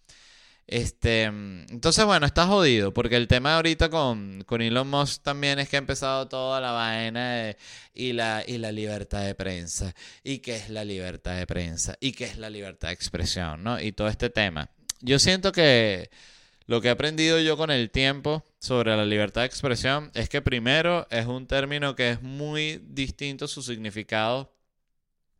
Este, 0.68 1.24
entonces, 1.24 2.06
bueno, 2.06 2.28
está 2.28 2.46
jodido, 2.46 2.94
porque 2.94 3.16
el 3.16 3.28
tema 3.28 3.56
ahorita 3.56 3.90
con, 3.90 4.44
con 4.44 4.62
Elon 4.62 4.88
Musk 4.88 5.24
también 5.24 5.58
es 5.58 5.68
que 5.68 5.78
ha 5.78 5.80
empezado 5.80 6.28
toda 6.28 6.62
la 6.62 6.74
vaina 6.74 7.56
y, 7.96 8.14
la, 8.14 8.44
y 8.46 8.60
la 8.60 8.72
libertad 8.72 9.24
de 9.24 9.34
prensa, 9.34 9.96
y 10.24 10.40
qué 10.40 10.58
es 10.58 10.70
la 10.70 10.86
libertad 10.86 11.38
de 11.38 11.48
prensa, 11.48 11.98
y 12.00 12.12
qué 12.12 12.26
es 12.26 12.38
la 12.38 12.52
libertad 12.52 12.90
de 12.90 12.94
expresión, 12.94 13.64
¿no? 13.64 13.82
Y 13.82 13.94
todo 13.94 14.10
este 14.10 14.30
tema. 14.30 14.70
Yo 15.02 15.18
siento 15.18 15.52
que 15.52 16.12
lo 16.66 16.82
que 16.82 16.88
he 16.88 16.92
aprendido 16.92 17.40
yo 17.40 17.58
con 17.58 17.72
el 17.72 17.90
tiempo 17.92 18.44
sobre 18.60 18.96
la 18.96 19.06
libertad 19.06 19.42
de 19.42 19.48
expresión 19.48 20.12
es 20.14 20.30
que 20.30 20.42
primero 20.42 21.08
es 21.10 21.26
un 21.26 21.48
término 21.48 21.96
que 21.96 22.12
es 22.12 22.22
muy 22.22 22.82
distinto 22.86 23.48
su 23.48 23.62
significado 23.62 24.54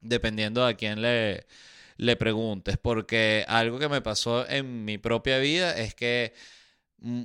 dependiendo 0.02 0.66
a 0.66 0.74
quién 0.74 1.02
le, 1.02 1.46
le 1.98 2.16
preguntes, 2.16 2.78
porque 2.78 3.46
algo 3.48 3.80
que 3.80 3.90
me 3.90 4.02
pasó 4.02 4.48
en 4.50 4.86
mi 4.86 4.98
propia 4.98 5.40
vida 5.40 5.78
es 5.78 5.96
que 5.96 6.34
mm, 7.00 7.24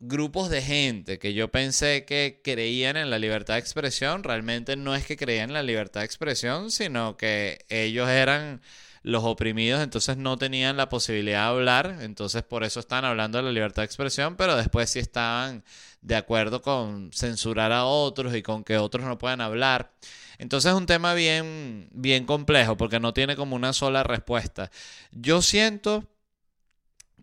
grupos 0.00 0.50
de 0.50 0.62
gente 0.62 1.18
que 1.18 1.32
yo 1.32 1.50
pensé 1.50 2.04
que 2.04 2.40
creían 2.42 2.96
en 2.96 3.10
la 3.10 3.18
libertad 3.18 3.54
de 3.54 3.60
expresión, 3.60 4.24
realmente 4.24 4.76
no 4.76 4.94
es 4.94 5.06
que 5.06 5.16
creían 5.16 5.50
en 5.50 5.54
la 5.54 5.62
libertad 5.62 6.00
de 6.00 6.06
expresión, 6.06 6.70
sino 6.72 7.16
que 7.16 7.64
ellos 7.68 8.08
eran 8.08 8.60
los 9.02 9.24
oprimidos 9.24 9.82
entonces 9.82 10.16
no 10.16 10.38
tenían 10.38 10.76
la 10.76 10.88
posibilidad 10.88 11.40
de 11.40 11.48
hablar, 11.48 11.98
entonces 12.02 12.42
por 12.42 12.64
eso 12.64 12.80
están 12.80 13.04
hablando 13.04 13.38
de 13.38 13.44
la 13.44 13.50
libertad 13.52 13.82
de 13.82 13.86
expresión, 13.86 14.36
pero 14.36 14.56
después 14.56 14.90
sí 14.90 15.00
estaban 15.00 15.64
de 16.02 16.16
acuerdo 16.16 16.62
con 16.62 17.12
censurar 17.12 17.72
a 17.72 17.84
otros 17.84 18.34
y 18.34 18.42
con 18.42 18.64
que 18.64 18.78
otros 18.78 19.04
no 19.04 19.18
puedan 19.18 19.40
hablar. 19.40 19.92
Entonces 20.38 20.70
es 20.72 20.76
un 20.76 20.86
tema 20.86 21.14
bien, 21.14 21.88
bien 21.92 22.26
complejo 22.26 22.76
porque 22.76 23.00
no 23.00 23.12
tiene 23.12 23.36
como 23.36 23.56
una 23.56 23.72
sola 23.72 24.02
respuesta. 24.02 24.70
Yo 25.12 25.42
siento 25.42 26.04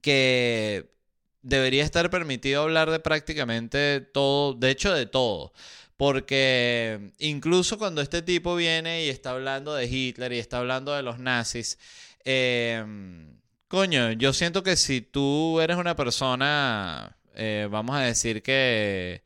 que 0.01 0.89
debería 1.41 1.83
estar 1.83 2.09
permitido 2.09 2.63
hablar 2.63 2.89
de 2.91 2.99
prácticamente 2.99 4.01
todo, 4.01 4.53
de 4.53 4.69
hecho 4.71 4.93
de 4.93 5.05
todo. 5.05 5.53
Porque 5.99 7.12
incluso 7.19 7.77
cuando 7.77 8.01
este 8.01 8.21
tipo 8.21 8.55
viene 8.55 9.03
y 9.03 9.09
está 9.09 9.31
hablando 9.31 9.75
de 9.75 9.85
Hitler 9.85 10.31
y 10.31 10.39
está 10.39 10.59
hablando 10.59 10.93
de 10.93 11.03
los 11.03 11.19
nazis, 11.19 11.77
em, 12.23 13.38
coño, 13.67 14.13
yo 14.13 14.31
siento 14.31 14.63
que 14.63 14.77
si 14.77 15.01
tú 15.01 15.59
eres 15.59 15.75
una 15.75 15.97
persona, 15.97 17.17
eh, 17.35 17.67
vamos 17.69 17.97
a 17.97 17.99
decir 17.99 18.41
que 18.41 19.23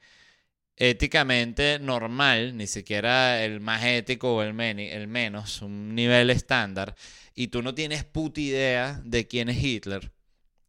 éticamente 0.75 1.77
normal, 1.79 2.57
ni 2.57 2.65
siquiera 2.65 3.45
el 3.45 3.59
más 3.59 3.83
ético 3.85 4.37
o 4.37 4.41
el, 4.41 4.59
el 4.59 5.07
menos, 5.07 5.61
un 5.61 5.93
nivel 5.93 6.31
estándar, 6.31 6.95
y 7.35 7.49
tú 7.49 7.61
no 7.61 7.75
tienes 7.75 8.03
puta 8.03 8.41
idea 8.41 8.99
de 9.05 9.27
quién 9.27 9.49
es 9.49 9.63
Hitler, 9.63 10.11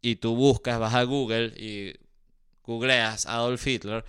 y 0.03 0.17
tú 0.17 0.37
buscas, 0.37 0.79
vas 0.79 0.95
a 0.95 1.05
Google 1.05 1.55
y 1.57 1.95
googleas 2.63 3.25
Adolf 3.27 3.67
Hitler, 3.67 4.05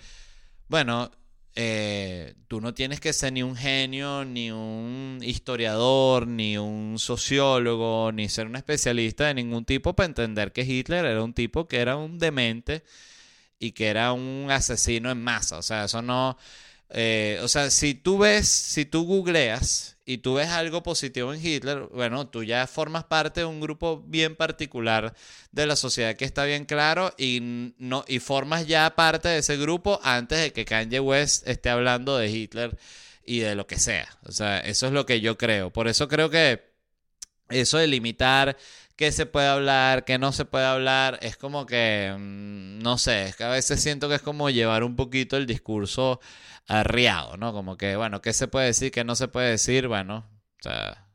bueno, 0.68 1.10
eh, 1.56 2.34
tú 2.48 2.60
no 2.60 2.74
tienes 2.74 3.00
que 3.00 3.12
ser 3.14 3.32
ni 3.32 3.42
un 3.42 3.56
genio, 3.56 4.24
ni 4.26 4.50
un 4.50 5.20
historiador, 5.22 6.26
ni 6.26 6.58
un 6.58 6.98
sociólogo, 6.98 8.12
ni 8.12 8.28
ser 8.28 8.46
un 8.46 8.56
especialista 8.56 9.26
de 9.26 9.34
ningún 9.34 9.64
tipo 9.64 9.96
para 9.96 10.06
entender 10.06 10.52
que 10.52 10.62
Hitler 10.62 11.06
era 11.06 11.24
un 11.24 11.32
tipo 11.32 11.66
que 11.66 11.78
era 11.78 11.96
un 11.96 12.18
demente 12.18 12.84
y 13.58 13.72
que 13.72 13.88
era 13.88 14.12
un 14.12 14.48
asesino 14.50 15.10
en 15.10 15.22
masa. 15.22 15.58
O 15.58 15.62
sea, 15.62 15.84
eso 15.84 16.02
no... 16.02 16.36
Eh, 16.90 17.40
o 17.42 17.48
sea, 17.48 17.70
si 17.70 17.94
tú 17.94 18.18
ves, 18.18 18.48
si 18.48 18.84
tú 18.84 19.04
googleas 19.04 19.96
y 20.04 20.18
tú 20.18 20.34
ves 20.34 20.48
algo 20.48 20.82
positivo 20.82 21.34
en 21.34 21.44
Hitler, 21.44 21.80
bueno, 21.92 22.28
tú 22.28 22.44
ya 22.44 22.66
formas 22.66 23.04
parte 23.04 23.40
de 23.40 23.46
un 23.46 23.60
grupo 23.60 24.04
bien 24.06 24.36
particular 24.36 25.14
de 25.50 25.66
la 25.66 25.74
sociedad 25.74 26.14
que 26.14 26.24
está 26.24 26.44
bien 26.44 26.64
claro 26.64 27.12
y, 27.18 27.74
no, 27.78 28.04
y 28.06 28.20
formas 28.20 28.66
ya 28.68 28.94
parte 28.94 29.28
de 29.28 29.38
ese 29.38 29.56
grupo 29.56 30.00
antes 30.04 30.38
de 30.40 30.52
que 30.52 30.64
Kanye 30.64 31.00
West 31.00 31.46
esté 31.48 31.70
hablando 31.70 32.16
de 32.16 32.30
Hitler 32.30 32.78
y 33.24 33.40
de 33.40 33.56
lo 33.56 33.66
que 33.66 33.78
sea. 33.78 34.08
O 34.22 34.32
sea, 34.32 34.60
eso 34.60 34.86
es 34.86 34.92
lo 34.92 35.06
que 35.06 35.20
yo 35.20 35.36
creo. 35.36 35.72
Por 35.72 35.88
eso 35.88 36.06
creo 36.06 36.30
que 36.30 36.76
eso 37.48 37.78
de 37.78 37.88
limitar 37.88 38.56
qué 38.96 39.12
se 39.12 39.26
puede 39.26 39.48
hablar, 39.48 40.04
qué 40.04 40.18
no 40.18 40.32
se 40.32 40.44
puede 40.44 40.66
hablar. 40.66 41.18
Es 41.22 41.36
como 41.36 41.66
que, 41.66 42.14
mm, 42.18 42.78
no 42.80 42.98
sé, 42.98 43.26
es 43.28 43.36
que 43.36 43.44
a 43.44 43.50
veces 43.50 43.82
siento 43.82 44.08
que 44.08 44.16
es 44.16 44.22
como 44.22 44.50
llevar 44.50 44.84
un 44.84 44.96
poquito 44.96 45.36
el 45.36 45.46
discurso 45.46 46.20
arriado, 46.66 47.36
¿no? 47.36 47.52
Como 47.52 47.76
que, 47.76 47.96
bueno, 47.96 48.22
qué 48.22 48.32
se 48.32 48.48
puede 48.48 48.66
decir, 48.66 48.90
qué 48.92 49.04
no 49.04 49.16
se 49.16 49.28
puede 49.28 49.50
decir, 49.50 49.88
bueno, 49.88 50.26
o 50.60 50.62
sea 50.62 51.06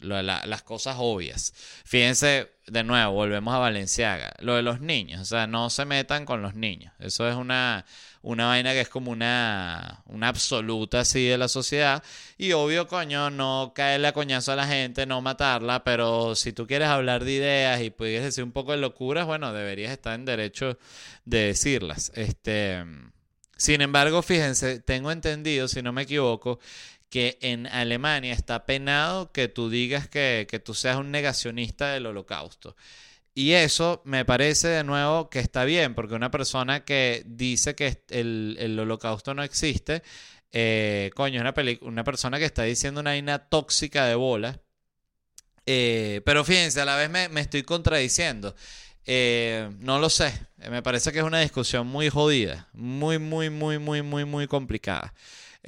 las 0.00 0.62
cosas 0.62 0.96
obvias. 0.98 1.52
Fíjense, 1.84 2.52
de 2.66 2.84
nuevo, 2.84 3.12
volvemos 3.12 3.54
a 3.54 3.58
Valenciaga. 3.58 4.34
Lo 4.40 4.54
de 4.54 4.62
los 4.62 4.80
niños, 4.80 5.20
o 5.20 5.24
sea, 5.24 5.46
no 5.46 5.70
se 5.70 5.84
metan 5.84 6.24
con 6.24 6.42
los 6.42 6.54
niños. 6.54 6.92
Eso 6.98 7.28
es 7.28 7.34
una, 7.36 7.86
una 8.26 8.46
vaina 8.46 8.72
que 8.72 8.80
es 8.80 8.88
como 8.88 9.12
una, 9.12 10.02
una 10.06 10.26
absoluta 10.28 11.00
así 11.00 11.26
de 11.26 11.38
la 11.38 11.46
sociedad. 11.46 12.02
Y 12.36 12.52
obvio, 12.52 12.88
coño, 12.88 13.30
no 13.30 13.72
caerle 13.72 14.08
a 14.08 14.12
coñazo 14.12 14.50
a 14.50 14.56
la 14.56 14.66
gente, 14.66 15.06
no 15.06 15.22
matarla, 15.22 15.84
pero 15.84 16.34
si 16.34 16.52
tú 16.52 16.66
quieres 16.66 16.88
hablar 16.88 17.24
de 17.24 17.32
ideas 17.32 17.80
y 17.82 17.90
puedes 17.90 18.24
decir 18.24 18.42
un 18.42 18.50
poco 18.50 18.72
de 18.72 18.78
locuras, 18.78 19.26
bueno, 19.26 19.52
deberías 19.52 19.92
estar 19.92 20.14
en 20.16 20.24
derecho 20.24 20.76
de 21.24 21.38
decirlas. 21.46 22.10
Este. 22.16 22.84
Sin 23.56 23.80
embargo, 23.80 24.20
fíjense, 24.22 24.80
tengo 24.80 25.12
entendido, 25.12 25.68
si 25.68 25.80
no 25.80 25.92
me 25.92 26.02
equivoco, 26.02 26.58
que 27.08 27.38
en 27.40 27.68
Alemania 27.68 28.34
está 28.34 28.66
penado 28.66 29.30
que 29.30 29.46
tú 29.46 29.70
digas 29.70 30.08
que, 30.08 30.62
tú 30.64 30.74
seas 30.74 30.96
un 30.96 31.12
negacionista 31.12 31.92
del 31.92 32.06
holocausto. 32.06 32.76
Y 33.38 33.52
eso 33.52 34.00
me 34.06 34.24
parece 34.24 34.68
de 34.68 34.82
nuevo 34.82 35.28
que 35.28 35.40
está 35.40 35.64
bien, 35.64 35.94
porque 35.94 36.14
una 36.14 36.30
persona 36.30 36.86
que 36.86 37.22
dice 37.26 37.74
que 37.74 38.02
el, 38.08 38.78
holocausto 38.80 39.34
no 39.34 39.42
existe, 39.42 40.02
eh, 40.52 41.10
coño, 41.14 41.42
es 41.42 41.42
una, 41.42 41.54
una 41.82 42.02
persona 42.02 42.38
que 42.38 42.46
está 42.46 42.62
diciendo 42.62 43.02
una 43.02 43.10
vaina 43.10 43.38
tóxica 43.50 44.06
de 44.06 44.14
bola. 44.14 44.58
Eh, 45.66 46.22
pero 46.24 46.44
fíjense, 46.44 46.80
a 46.80 46.86
la 46.86 46.96
vez 46.96 47.10
me, 47.10 47.28
estoy 47.38 47.62
contradiciendo. 47.62 48.56
Eh, 49.04 49.68
no 49.80 49.98
lo 49.98 50.08
sé, 50.08 50.32
me 50.70 50.82
parece 50.82 51.12
que 51.12 51.18
es 51.18 51.24
una 51.24 51.40
discusión 51.40 51.86
muy 51.86 52.08
jodida, 52.08 52.70
muy, 52.72 53.18
muy, 53.18 53.50
muy, 53.50 53.78
muy, 53.78 54.00
muy, 54.00 54.24
muy 54.24 54.46
complicada. 54.46 55.12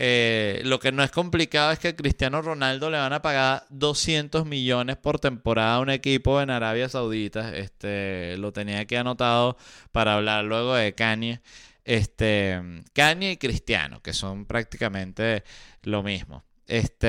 Eh, 0.00 0.62
lo 0.64 0.78
que 0.78 0.92
no 0.92 1.02
es 1.02 1.10
complicado 1.10 1.72
es 1.72 1.80
que 1.80 1.96
Cristiano 1.96 2.40
Ronaldo 2.40 2.88
le 2.88 2.98
van 2.98 3.12
a 3.12 3.20
pagar 3.20 3.66
200 3.70 4.46
millones 4.46 4.96
por 4.96 5.18
temporada 5.18 5.74
a 5.74 5.80
un 5.80 5.90
equipo 5.90 6.40
en 6.40 6.50
Arabia 6.50 6.88
Saudita. 6.88 7.56
Este, 7.56 8.36
lo 8.38 8.52
tenía 8.52 8.78
aquí 8.78 8.94
anotado 8.94 9.56
para 9.90 10.14
hablar 10.14 10.44
luego 10.44 10.76
de 10.76 10.94
Kanye. 10.94 11.40
Este, 11.84 12.60
Kanye 12.92 13.32
y 13.32 13.36
Cristiano, 13.38 14.00
que 14.00 14.12
son 14.12 14.46
prácticamente 14.46 15.42
lo 15.82 16.04
mismo. 16.04 16.44
Este, 16.68 17.08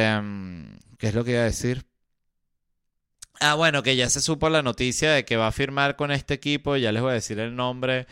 ¿qué 0.98 1.10
es 1.10 1.14
lo 1.14 1.24
que 1.24 1.32
iba 1.32 1.42
a 1.42 1.44
decir? 1.44 1.86
Ah, 3.40 3.54
bueno, 3.54 3.84
que 3.84 3.96
ya 3.96 4.10
se 4.10 4.20
supo 4.20 4.50
la 4.50 4.64
noticia 4.64 5.12
de 5.12 5.26
que 5.26 5.38
va 5.38 5.48
a 5.48 5.52
firmar 5.52 5.96
con 5.96 6.12
este 6.12 6.34
equipo, 6.34 6.76
ya 6.76 6.92
les 6.92 7.04
voy 7.04 7.12
a 7.12 7.14
decir 7.14 7.40
el 7.40 7.56
nombre 7.56 8.08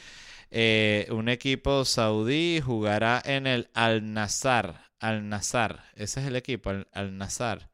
eh, 0.51 1.07
un 1.11 1.29
equipo 1.29 1.85
saudí 1.85 2.61
jugará 2.61 3.21
en 3.25 3.47
el 3.47 3.69
Al-Nazar. 3.73 4.91
Al-Nazar. 4.99 5.83
Ese 5.95 6.21
es 6.21 6.27
el 6.27 6.35
equipo, 6.35 6.71
Al-Nazar. 6.91 7.69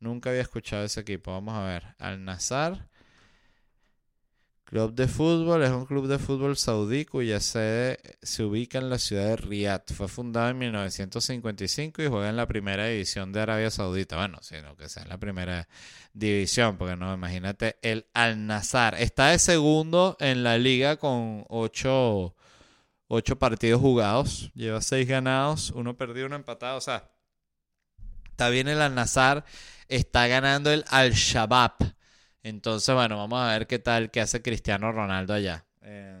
Nunca 0.00 0.30
había 0.30 0.42
escuchado 0.42 0.84
ese 0.84 1.00
equipo. 1.00 1.32
Vamos 1.32 1.54
a 1.54 1.64
ver. 1.64 1.94
Al-Nazar. 1.98 2.88
Club 4.72 4.94
de 4.94 5.06
fútbol 5.06 5.62
es 5.62 5.70
un 5.70 5.84
club 5.84 6.06
de 6.06 6.18
fútbol 6.18 6.56
saudí 6.56 7.04
cuya 7.04 7.40
sede 7.40 7.98
se 8.22 8.42
ubica 8.42 8.78
en 8.78 8.88
la 8.88 8.98
ciudad 8.98 9.26
de 9.26 9.36
Riyadh. 9.36 9.92
Fue 9.92 10.08
fundado 10.08 10.48
en 10.48 10.56
1955 10.56 12.02
y 12.02 12.06
juega 12.06 12.30
en 12.30 12.38
la 12.38 12.46
primera 12.46 12.86
división 12.86 13.34
de 13.34 13.42
Arabia 13.42 13.70
Saudita. 13.70 14.16
Bueno, 14.16 14.38
sino 14.40 14.74
que 14.74 14.88
sea 14.88 15.02
en 15.02 15.10
la 15.10 15.18
primera 15.18 15.68
división, 16.14 16.78
porque 16.78 16.96
no, 16.96 17.12
imagínate, 17.12 17.76
el 17.82 18.06
Al-Nazar 18.14 18.94
está 18.94 19.26
de 19.28 19.38
segundo 19.38 20.16
en 20.20 20.42
la 20.42 20.56
liga 20.56 20.96
con 20.96 21.44
ocho, 21.50 22.34
partidos 23.38 23.78
jugados. 23.78 24.52
Lleva 24.54 24.80
seis 24.80 25.06
ganados, 25.06 25.70
uno 25.72 25.98
perdido, 25.98 26.28
uno 26.28 26.36
empatado. 26.36 26.78
O 26.78 26.80
sea, 26.80 27.10
está 28.30 28.48
bien 28.48 28.68
el 28.68 28.80
Al-Nazar, 28.80 29.44
está 29.88 30.28
ganando 30.28 30.72
el 30.72 30.86
Al-Shabaab 30.88 31.92
entonces, 32.42 32.94
bueno, 32.94 33.16
vamos 33.16 33.40
a 33.40 33.52
ver 33.52 33.66
qué 33.66 33.78
tal 33.78 34.10
que 34.10 34.20
hace 34.20 34.42
Cristiano 34.42 34.92
Ronaldo 34.92 35.34
allá. 35.34 35.64
Eh, 35.82 36.20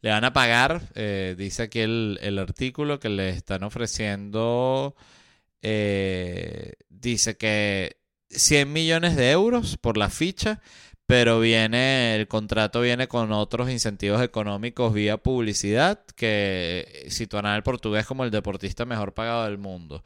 le 0.00 0.10
van 0.10 0.24
a 0.24 0.32
pagar, 0.32 0.82
eh, 0.94 1.34
dice 1.36 1.64
aquí 1.64 1.80
el, 1.80 2.38
artículo, 2.38 3.00
que 3.00 3.08
le 3.08 3.30
están 3.30 3.64
ofreciendo, 3.64 4.94
eh, 5.62 6.74
dice 6.88 7.36
que 7.36 7.96
100 8.30 8.72
millones 8.72 9.16
de 9.16 9.30
euros 9.32 9.76
por 9.78 9.96
la 9.96 10.10
ficha, 10.10 10.60
pero 11.06 11.40
viene, 11.40 12.16
el 12.16 12.28
contrato 12.28 12.80
viene 12.80 13.08
con 13.08 13.32
otros 13.32 13.70
incentivos 13.70 14.22
económicos 14.22 14.92
vía 14.92 15.16
publicidad 15.18 16.04
que 16.16 17.06
situarán 17.08 17.52
al 17.52 17.62
portugués 17.62 18.06
como 18.06 18.24
el 18.24 18.30
deportista 18.30 18.84
mejor 18.84 19.14
pagado 19.14 19.44
del 19.44 19.58
mundo. 19.58 20.02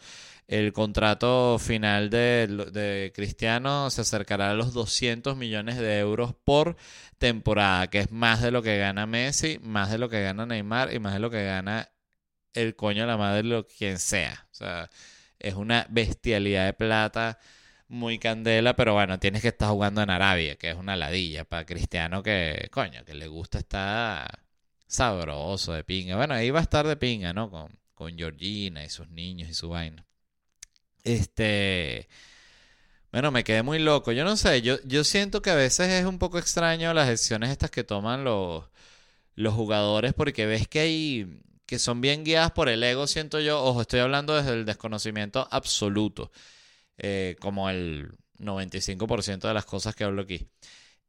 El 0.50 0.72
contrato 0.72 1.60
final 1.60 2.10
de, 2.10 3.12
Cristiano 3.14 3.88
se 3.88 4.00
acercará 4.00 4.50
a 4.50 4.54
los 4.54 4.72
200 4.74 5.36
millones 5.36 5.78
de 5.78 6.00
euros 6.00 6.34
por 6.34 6.76
temporada, 7.18 7.88
que 7.88 8.00
es 8.00 8.10
más 8.10 8.42
de 8.42 8.50
lo 8.50 8.60
que 8.60 8.76
gana 8.76 9.06
Messi, 9.06 9.60
más 9.62 9.92
de 9.92 9.98
lo 9.98 10.08
que 10.08 10.22
gana 10.22 10.46
Neymar 10.46 10.92
y 10.92 10.98
más 10.98 11.12
de 11.14 11.20
lo 11.20 11.30
que 11.30 11.44
gana 11.44 11.90
el 12.52 12.74
coño 12.74 13.02
de 13.02 13.06
la 13.06 13.16
madre, 13.16 13.44
lo 13.44 13.64
quien 13.64 14.00
sea. 14.00 14.48
O 14.50 14.54
sea, 14.54 14.90
es 15.38 15.54
una 15.54 15.86
bestialidad 15.88 16.66
de 16.66 16.72
plata 16.72 17.38
muy 17.86 18.18
candela, 18.18 18.74
pero 18.74 18.94
bueno, 18.94 19.20
tienes 19.20 19.42
que 19.42 19.48
estar 19.48 19.70
jugando 19.70 20.02
en 20.02 20.10
Arabia, 20.10 20.56
que 20.56 20.70
es 20.70 20.76
una 20.76 20.96
ladilla 20.96 21.44
para 21.44 21.64
Cristiano 21.64 22.24
que, 22.24 22.68
coño, 22.72 23.04
que 23.04 23.14
le 23.14 23.28
gusta 23.28 23.58
estar 23.58 24.40
sabroso 24.88 25.74
de 25.74 25.84
pinga. 25.84 26.16
Bueno, 26.16 26.34
ahí 26.34 26.50
va 26.50 26.58
a 26.60 26.62
estar 26.62 26.86
de 26.88 26.96
pinga, 26.96 27.32
¿no? 27.32 27.50
Con, 27.50 27.78
con 27.94 28.18
Georgina 28.18 28.84
y 28.84 28.88
sus 28.90 29.08
niños 29.10 29.48
y 29.48 29.54
su 29.54 29.68
vaina. 29.68 30.06
Este. 31.04 32.08
Bueno, 33.12 33.30
me 33.32 33.44
quedé 33.44 33.62
muy 33.62 33.78
loco. 33.80 34.12
Yo 34.12 34.24
no 34.24 34.36
sé, 34.36 34.62
yo, 34.62 34.78
yo 34.84 35.04
siento 35.04 35.42
que 35.42 35.50
a 35.50 35.54
veces 35.56 35.88
es 35.88 36.06
un 36.06 36.18
poco 36.18 36.38
extraño 36.38 36.94
las 36.94 37.08
decisiones 37.08 37.50
estas 37.50 37.70
que 37.70 37.82
toman 37.84 38.24
los, 38.24 38.64
los 39.34 39.54
jugadores 39.54 40.14
porque 40.14 40.46
ves 40.46 40.68
que 40.68 40.80
hay 40.80 41.40
que 41.66 41.78
son 41.78 42.00
bien 42.00 42.24
guiadas 42.24 42.52
por 42.52 42.68
el 42.68 42.82
ego, 42.82 43.06
siento 43.06 43.40
yo. 43.40 43.62
Ojo, 43.62 43.82
estoy 43.82 44.00
hablando 44.00 44.34
desde 44.36 44.54
el 44.54 44.64
desconocimiento 44.66 45.48
absoluto, 45.52 46.32
eh, 46.98 47.36
como 47.40 47.70
el 47.70 48.10
95% 48.38 49.48
de 49.48 49.54
las 49.54 49.66
cosas 49.66 49.94
que 49.94 50.04
hablo 50.04 50.22
aquí. 50.22 50.48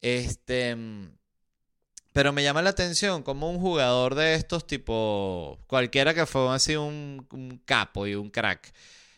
Este, 0.01 0.77
pero 2.13 2.33
me 2.33 2.43
llama 2.43 2.61
la 2.61 2.71
atención 2.71 3.23
como 3.23 3.49
un 3.49 3.59
jugador 3.59 4.15
de 4.15 4.35
estos, 4.35 4.67
tipo 4.67 5.59
cualquiera 5.67 6.13
que 6.13 6.25
fue 6.25 6.53
así 6.53 6.75
un, 6.75 7.25
un 7.31 7.61
capo 7.65 8.05
y 8.05 8.15
un 8.15 8.29
crack 8.29 8.73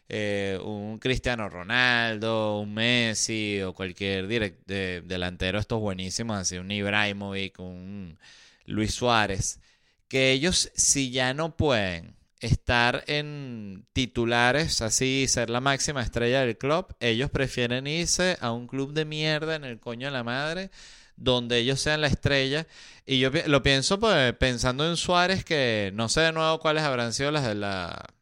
eh, 0.09 0.59
un 0.63 0.99
Cristiano 0.99 1.49
Ronaldo, 1.49 2.59
un 2.59 2.73
Messi 2.73 3.61
o 3.61 3.73
cualquier 3.73 4.27
delantero, 4.27 5.59
estos 5.59 5.79
buenísimos, 5.79 6.37
así 6.37 6.57
un 6.57 6.71
Ibrahimovic, 6.71 7.59
un 7.59 8.17
Luis 8.65 8.93
Suárez, 8.93 9.59
que 10.07 10.31
ellos 10.31 10.71
si 10.75 11.11
ya 11.11 11.33
no 11.33 11.55
pueden 11.57 12.15
estar 12.39 13.03
en 13.07 13.85
titulares, 13.93 14.81
así 14.81 15.27
ser 15.27 15.49
la 15.49 15.61
máxima 15.61 16.01
estrella 16.01 16.41
del 16.41 16.57
club, 16.57 16.95
ellos 16.99 17.29
prefieren 17.31 17.87
irse 17.87 18.37
a 18.41 18.51
un 18.51 18.67
club 18.67 18.93
de 18.93 19.05
mierda 19.05 19.55
en 19.55 19.63
el 19.63 19.79
coño 19.79 20.07
de 20.07 20.13
la 20.13 20.23
madre 20.23 20.71
donde 21.15 21.59
ellos 21.59 21.79
sean 21.79 22.01
la 22.01 22.07
estrella. 22.07 22.67
Y 23.05 23.19
yo 23.19 23.29
lo 23.47 23.63
pienso 23.63 23.99
pues, 23.99 24.33
pensando 24.33 24.87
en 24.89 24.97
Suárez, 24.97 25.43
que 25.45 25.91
no 25.93 26.09
sé 26.09 26.21
de 26.21 26.31
nuevo 26.31 26.59
cuáles 26.59 26.83
habrán 26.83 27.13
sido 27.13 27.31
las 27.31 27.45
de 27.45 27.55
la 27.55 28.13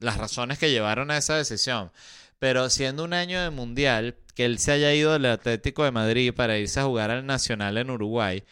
las 0.00 0.18
razones 0.18 0.58
que 0.58 0.70
llevaron 0.70 1.10
a 1.10 1.18
esa 1.18 1.36
decisión. 1.36 1.90
Pero 2.38 2.68
siendo 2.70 3.04
un 3.04 3.14
año 3.14 3.42
de 3.42 3.50
mundial, 3.50 4.16
que 4.34 4.44
él 4.44 4.58
se 4.58 4.72
haya 4.72 4.92
ido 4.94 5.12
del 5.12 5.26
Atlético 5.26 5.84
de 5.84 5.92
Madrid 5.92 6.34
para 6.34 6.58
irse 6.58 6.80
a 6.80 6.84
jugar 6.84 7.10
al 7.10 7.26
Nacional 7.26 7.78
en 7.78 7.90
Uruguay, 7.90 8.44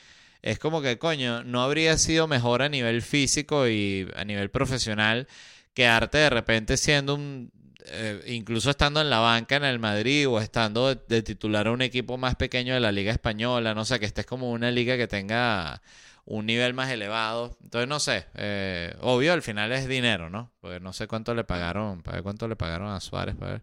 es 0.42 0.58
como 0.58 0.82
que, 0.82 0.98
coño, 0.98 1.44
no 1.44 1.62
habría 1.62 1.98
sido 1.98 2.26
mejor 2.26 2.62
a 2.62 2.68
nivel 2.68 3.02
físico 3.02 3.68
y 3.68 4.08
a 4.16 4.24
nivel 4.24 4.50
profesional 4.50 5.28
quedarte 5.74 6.18
de 6.18 6.30
repente 6.30 6.76
siendo 6.76 7.14
un, 7.14 7.52
eh, 7.86 8.22
incluso 8.28 8.70
estando 8.70 9.00
en 9.00 9.10
la 9.10 9.18
banca 9.18 9.56
en 9.56 9.64
el 9.64 9.78
Madrid 9.78 10.28
o 10.28 10.40
estando 10.40 10.94
de, 10.94 11.22
titular 11.22 11.66
a 11.66 11.72
un 11.72 11.82
equipo 11.82 12.16
más 12.16 12.36
pequeño 12.36 12.74
de 12.74 12.80
la 12.80 12.92
Liga 12.92 13.12
Española, 13.12 13.74
no 13.74 13.84
sé, 13.84 13.98
que 13.98 14.06
estés 14.06 14.26
como 14.26 14.52
una 14.52 14.70
liga 14.70 14.96
que 14.96 15.08
tenga 15.08 15.82
un 16.24 16.46
nivel 16.46 16.74
más 16.74 16.90
elevado. 16.90 17.56
Entonces, 17.62 17.88
no 17.88 18.00
sé, 18.00 18.26
eh, 18.34 18.94
obvio, 19.00 19.32
al 19.32 19.42
final 19.42 19.72
es 19.72 19.88
dinero, 19.88 20.30
¿no? 20.30 20.52
Porque 20.60 20.80
no 20.80 20.92
sé 20.92 21.06
cuánto 21.06 21.34
le 21.34 21.44
pagaron, 21.44 22.02
para 22.02 22.16
ver 22.16 22.22
cuánto 22.22 22.48
le 22.48 22.56
pagaron 22.56 22.88
a 22.88 23.00
Suárez, 23.00 23.36
para 23.36 23.52
ver. 23.52 23.62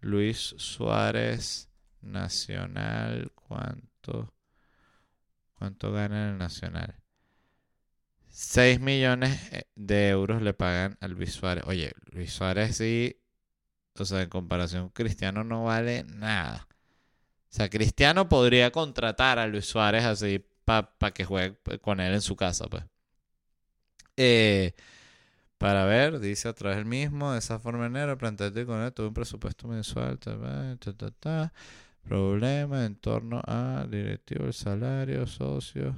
Luis 0.00 0.54
Suárez, 0.58 1.70
Nacional, 2.02 3.32
¿cuánto? 3.34 4.34
¿Cuánto 5.54 5.92
gana 5.92 6.30
el 6.30 6.38
Nacional? 6.38 6.96
6 8.28 8.80
millones 8.80 9.52
eh, 9.52 9.62
de 9.74 10.08
euros 10.10 10.42
le 10.42 10.54
pagan 10.54 10.98
a 11.00 11.08
Luis 11.08 11.32
Suárez. 11.32 11.64
Oye, 11.66 11.92
Luis 12.12 12.32
Suárez 12.32 12.76
sí, 12.76 13.16
o 13.98 14.04
sea, 14.04 14.22
en 14.22 14.28
comparación 14.28 14.90
Cristiano 14.90 15.44
no 15.44 15.64
vale 15.64 16.04
nada. 16.04 16.66
O 16.68 17.56
sea, 17.56 17.70
Cristiano 17.70 18.28
podría 18.28 18.72
contratar 18.72 19.38
a 19.38 19.46
Luis 19.46 19.66
Suárez 19.66 20.04
así 20.04 20.44
para 20.64 21.12
que 21.12 21.24
juegue 21.24 21.56
con 21.80 22.00
él 22.00 22.14
en 22.14 22.22
su 22.22 22.36
casa, 22.36 22.66
pues. 22.66 22.84
Eh, 24.16 24.74
para 25.58 25.84
ver, 25.84 26.20
dice 26.20 26.48
a 26.48 26.52
través 26.52 26.76
del 26.76 26.86
mismo, 26.86 27.32
de 27.32 27.38
esa 27.38 27.58
forma 27.58 27.86
enero, 27.86 28.18
plantearte 28.18 28.66
con 28.66 28.80
él, 28.80 28.92
tuve 28.92 29.08
un 29.08 29.14
presupuesto 29.14 29.68
mensual, 29.68 30.18
ta, 30.18 30.36
ta, 30.78 31.10
ta, 31.10 31.52
problema 32.02 32.84
en 32.84 32.96
torno 32.96 33.40
al 33.46 33.90
directivo, 33.90 34.44
el 34.44 34.52
salario, 34.52 35.26
socios 35.26 35.96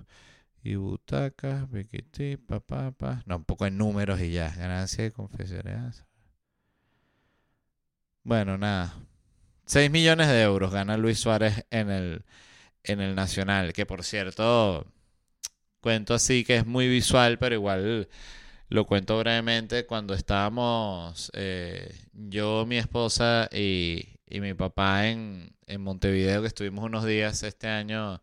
y 0.62 0.76
butacas, 0.76 1.70
biquiti, 1.70 2.36
papá, 2.36 2.92
pa, 2.92 3.22
no, 3.26 3.36
un 3.36 3.44
poco 3.44 3.66
en 3.66 3.76
números 3.78 4.20
y 4.20 4.30
ya, 4.30 4.50
ganancias 4.50 5.08
y 5.08 5.10
confesiones. 5.10 6.04
Bueno, 8.24 8.58
nada. 8.58 8.94
6 9.66 9.90
millones 9.90 10.28
de 10.28 10.42
euros 10.42 10.72
gana 10.72 10.96
Luis 10.96 11.18
Suárez 11.18 11.66
en 11.70 11.90
el, 11.90 12.24
en 12.86 13.00
el 13.00 13.14
Nacional, 13.14 13.72
que 13.72 13.86
por 13.86 14.04
cierto, 14.04 14.86
cuento 15.80 16.14
así 16.14 16.44
que 16.44 16.56
es 16.56 16.66
muy 16.66 16.88
visual, 16.88 17.38
pero 17.38 17.54
igual 17.54 18.08
lo 18.68 18.86
cuento 18.86 19.18
brevemente. 19.18 19.86
Cuando 19.86 20.14
estábamos 20.14 21.30
eh, 21.34 21.94
yo, 22.12 22.66
mi 22.66 22.78
esposa 22.78 23.48
y, 23.52 24.18
y 24.26 24.40
mi 24.40 24.54
papá 24.54 25.08
en, 25.08 25.54
en, 25.66 25.80
Montevideo, 25.82 26.42
que 26.42 26.48
estuvimos 26.48 26.84
unos 26.84 27.04
días 27.04 27.42
este 27.42 27.68
año, 27.68 28.22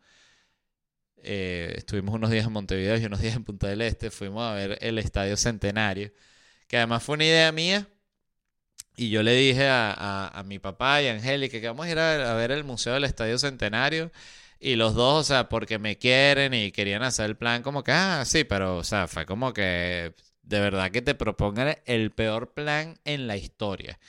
eh, 1.24 1.74
estuvimos 1.78 2.14
unos 2.16 2.30
días 2.32 2.46
en 2.46 2.52
Montevideo 2.54 2.98
y 2.98 3.06
unos 3.06 3.22
días 3.22 3.36
en 3.36 3.44
Punta 3.46 3.68
del 3.68 3.82
Este, 3.82 4.12
fuimos 4.12 4.44
a 4.44 4.54
ver 4.54 4.78
el 4.82 4.98
Estadio 5.00 5.38
Centenario, 5.38 6.12
que 6.68 6.78
además 6.78 7.04
fue 7.04 7.16
una 7.16 7.26
idea 7.26 7.52
mía. 7.52 7.88
Y 8.96 9.10
yo 9.10 9.24
le 9.24 9.34
dije 9.34 9.68
a, 9.68 10.28
a, 10.28 10.44
mi 10.44 10.60
papá 10.60 11.02
y 11.02 11.08
a 11.08 11.14
Angélica 11.14 11.60
que 11.60 11.68
vamos 11.68 11.88
a 11.88 11.90
ir 11.90 11.98
a, 12.00 12.36
ver 12.36 12.52
el 12.52 12.64
Museo 12.64 12.94
del 12.94 13.06
Estadio 13.06 13.40
Centenario. 13.40 14.12
Y 14.60 14.76
los 14.76 14.94
dos, 14.96 15.22
o 15.22 15.24
sea, 15.24 15.50
porque 15.50 15.80
me 15.80 15.98
quieren 15.98 16.54
y 16.54 16.72
querían 16.72 17.04
hacer 17.04 17.26
el 17.26 17.38
plan 17.38 17.64
como 17.64 17.84
que, 17.84 17.92
ah, 17.92 18.24
sí, 18.26 18.44
pero, 18.44 18.78
o 18.78 18.84
sea, 18.84 19.08
fue 19.08 19.26
como 19.26 19.54
que 19.54 20.14
de 20.44 20.60
verdad 20.60 20.92
que 20.92 21.02
te 21.02 21.16
propongan 21.16 21.78
el 21.86 22.12
peor 22.12 22.54
plan 22.54 23.00
en 23.06 23.28
la 23.28 23.38
historia. 23.38 24.00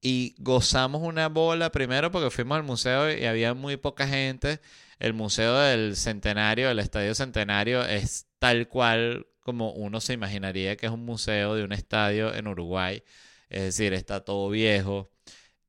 Y 0.00 0.34
gozamos 0.38 1.02
una 1.02 1.28
bola 1.28 1.70
primero 1.70 2.10
porque 2.10 2.30
fuimos 2.30 2.56
al 2.56 2.64
museo 2.64 3.12
y 3.12 3.24
había 3.26 3.54
muy 3.54 3.76
poca 3.76 4.06
gente. 4.08 4.60
El 4.98 5.14
museo 5.14 5.56
del 5.58 5.96
centenario, 5.96 6.70
el 6.70 6.78
estadio 6.80 7.14
centenario, 7.14 7.84
es 7.84 8.26
tal 8.38 8.68
cual 8.68 9.26
como 9.40 9.72
uno 9.72 10.00
se 10.00 10.14
imaginaría 10.14 10.76
que 10.76 10.86
es 10.86 10.92
un 10.92 11.04
museo 11.04 11.54
de 11.54 11.64
un 11.64 11.72
estadio 11.72 12.34
en 12.34 12.48
Uruguay. 12.48 13.02
Es 13.48 13.62
decir, 13.62 13.92
está 13.94 14.24
todo 14.24 14.48
viejo. 14.50 15.10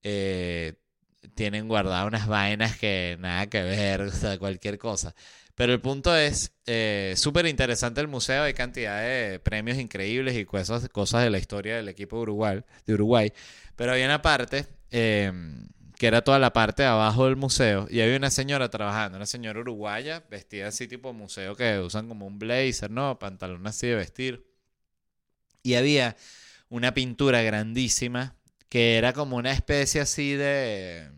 Eh, 0.03 0.73
tienen 1.35 1.67
guardadas 1.67 2.07
unas 2.07 2.27
vainas 2.27 2.77
que 2.77 3.17
nada 3.19 3.47
que 3.47 3.61
ver, 3.63 4.01
o 4.01 4.11
sea, 4.11 4.37
cualquier 4.37 4.77
cosa. 4.77 5.15
Pero 5.55 5.73
el 5.73 5.81
punto 5.81 6.15
es, 6.15 6.53
eh, 6.65 7.13
súper 7.15 7.45
interesante 7.45 8.01
el 8.01 8.07
museo, 8.07 8.43
hay 8.43 8.53
cantidad 8.53 9.01
de 9.01 9.39
premios 9.39 9.77
increíbles 9.77 10.35
y 10.35 10.45
cosas, 10.45 10.89
cosas 10.89 11.23
de 11.23 11.29
la 11.29 11.37
historia 11.37 11.75
del 11.75 11.89
equipo 11.89 12.19
Uruguay. 12.19 12.63
De 12.87 12.93
Uruguay. 12.95 13.31
Pero 13.75 13.91
había 13.91 14.05
una 14.05 14.21
parte 14.21 14.65
em, 14.89 15.67
que 15.97 16.07
era 16.07 16.23
toda 16.23 16.39
la 16.39 16.53
parte 16.53 16.83
de 16.83 16.89
abajo 16.89 17.25
del 17.25 17.35
museo 17.35 17.87
y 17.89 18.01
había 18.01 18.17
una 18.17 18.31
señora 18.31 18.69
trabajando, 18.69 19.17
una 19.17 19.25
señora 19.27 19.59
uruguaya, 19.59 20.23
vestida 20.29 20.67
así 20.67 20.87
tipo 20.87 21.13
museo 21.13 21.55
que 21.55 21.79
usan 21.79 22.07
como 22.07 22.25
un 22.25 22.39
blazer, 22.39 22.89
¿no? 22.91 23.19
Pantalón 23.19 23.65
así 23.67 23.87
de 23.87 23.95
vestir. 23.95 24.47
Y 25.61 25.75
había 25.75 26.17
una 26.69 26.93
pintura 26.93 27.41
grandísima 27.41 28.35
que 28.73 28.97
era 28.97 29.13
como 29.13 29.35
una 29.37 29.51
especie 29.51 30.01
así 30.01 30.33
de 30.33 31.11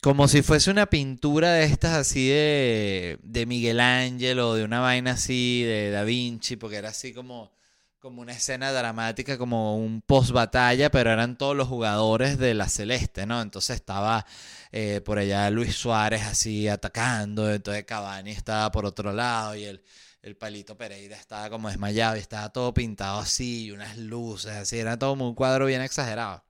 Como 0.00 0.28
si 0.28 0.42
fuese 0.42 0.70
una 0.70 0.86
pintura 0.86 1.52
de 1.52 1.64
estas 1.64 1.94
así 1.94 2.28
de, 2.28 3.18
de 3.24 3.46
Miguel 3.46 3.80
Ángel 3.80 4.38
o 4.38 4.54
de 4.54 4.62
una 4.64 4.78
vaina 4.78 5.12
así 5.12 5.64
de 5.64 5.90
Da 5.90 6.04
Vinci, 6.04 6.54
porque 6.54 6.76
era 6.76 6.90
así 6.90 7.12
como, 7.12 7.52
como 7.98 8.22
una 8.22 8.32
escena 8.32 8.70
dramática, 8.70 9.36
como 9.36 9.76
un 9.76 10.00
post 10.00 10.30
batalla, 10.30 10.88
pero 10.90 11.10
eran 11.10 11.36
todos 11.36 11.56
los 11.56 11.66
jugadores 11.66 12.38
de 12.38 12.54
la 12.54 12.68
Celeste, 12.68 13.26
¿no? 13.26 13.42
Entonces 13.42 13.74
estaba 13.76 14.26
eh, 14.70 15.00
por 15.04 15.18
allá 15.18 15.50
Luis 15.50 15.74
Suárez 15.74 16.22
así 16.22 16.68
atacando, 16.68 17.52
entonces 17.52 17.84
Cavani 17.84 18.30
estaba 18.30 18.70
por 18.70 18.86
otro 18.86 19.12
lado 19.12 19.56
y 19.56 19.64
el, 19.64 19.82
el 20.22 20.36
Palito 20.36 20.76
Pereira 20.76 21.16
estaba 21.16 21.50
como 21.50 21.68
desmayado 21.68 22.16
y 22.16 22.20
estaba 22.20 22.50
todo 22.50 22.72
pintado 22.72 23.18
así, 23.18 23.66
y 23.66 23.70
unas 23.72 23.98
luces 23.98 24.52
así, 24.52 24.78
era 24.78 24.98
todo 24.98 25.12
un 25.14 25.34
cuadro 25.34 25.66
bien 25.66 25.82
exagerado. 25.82 26.44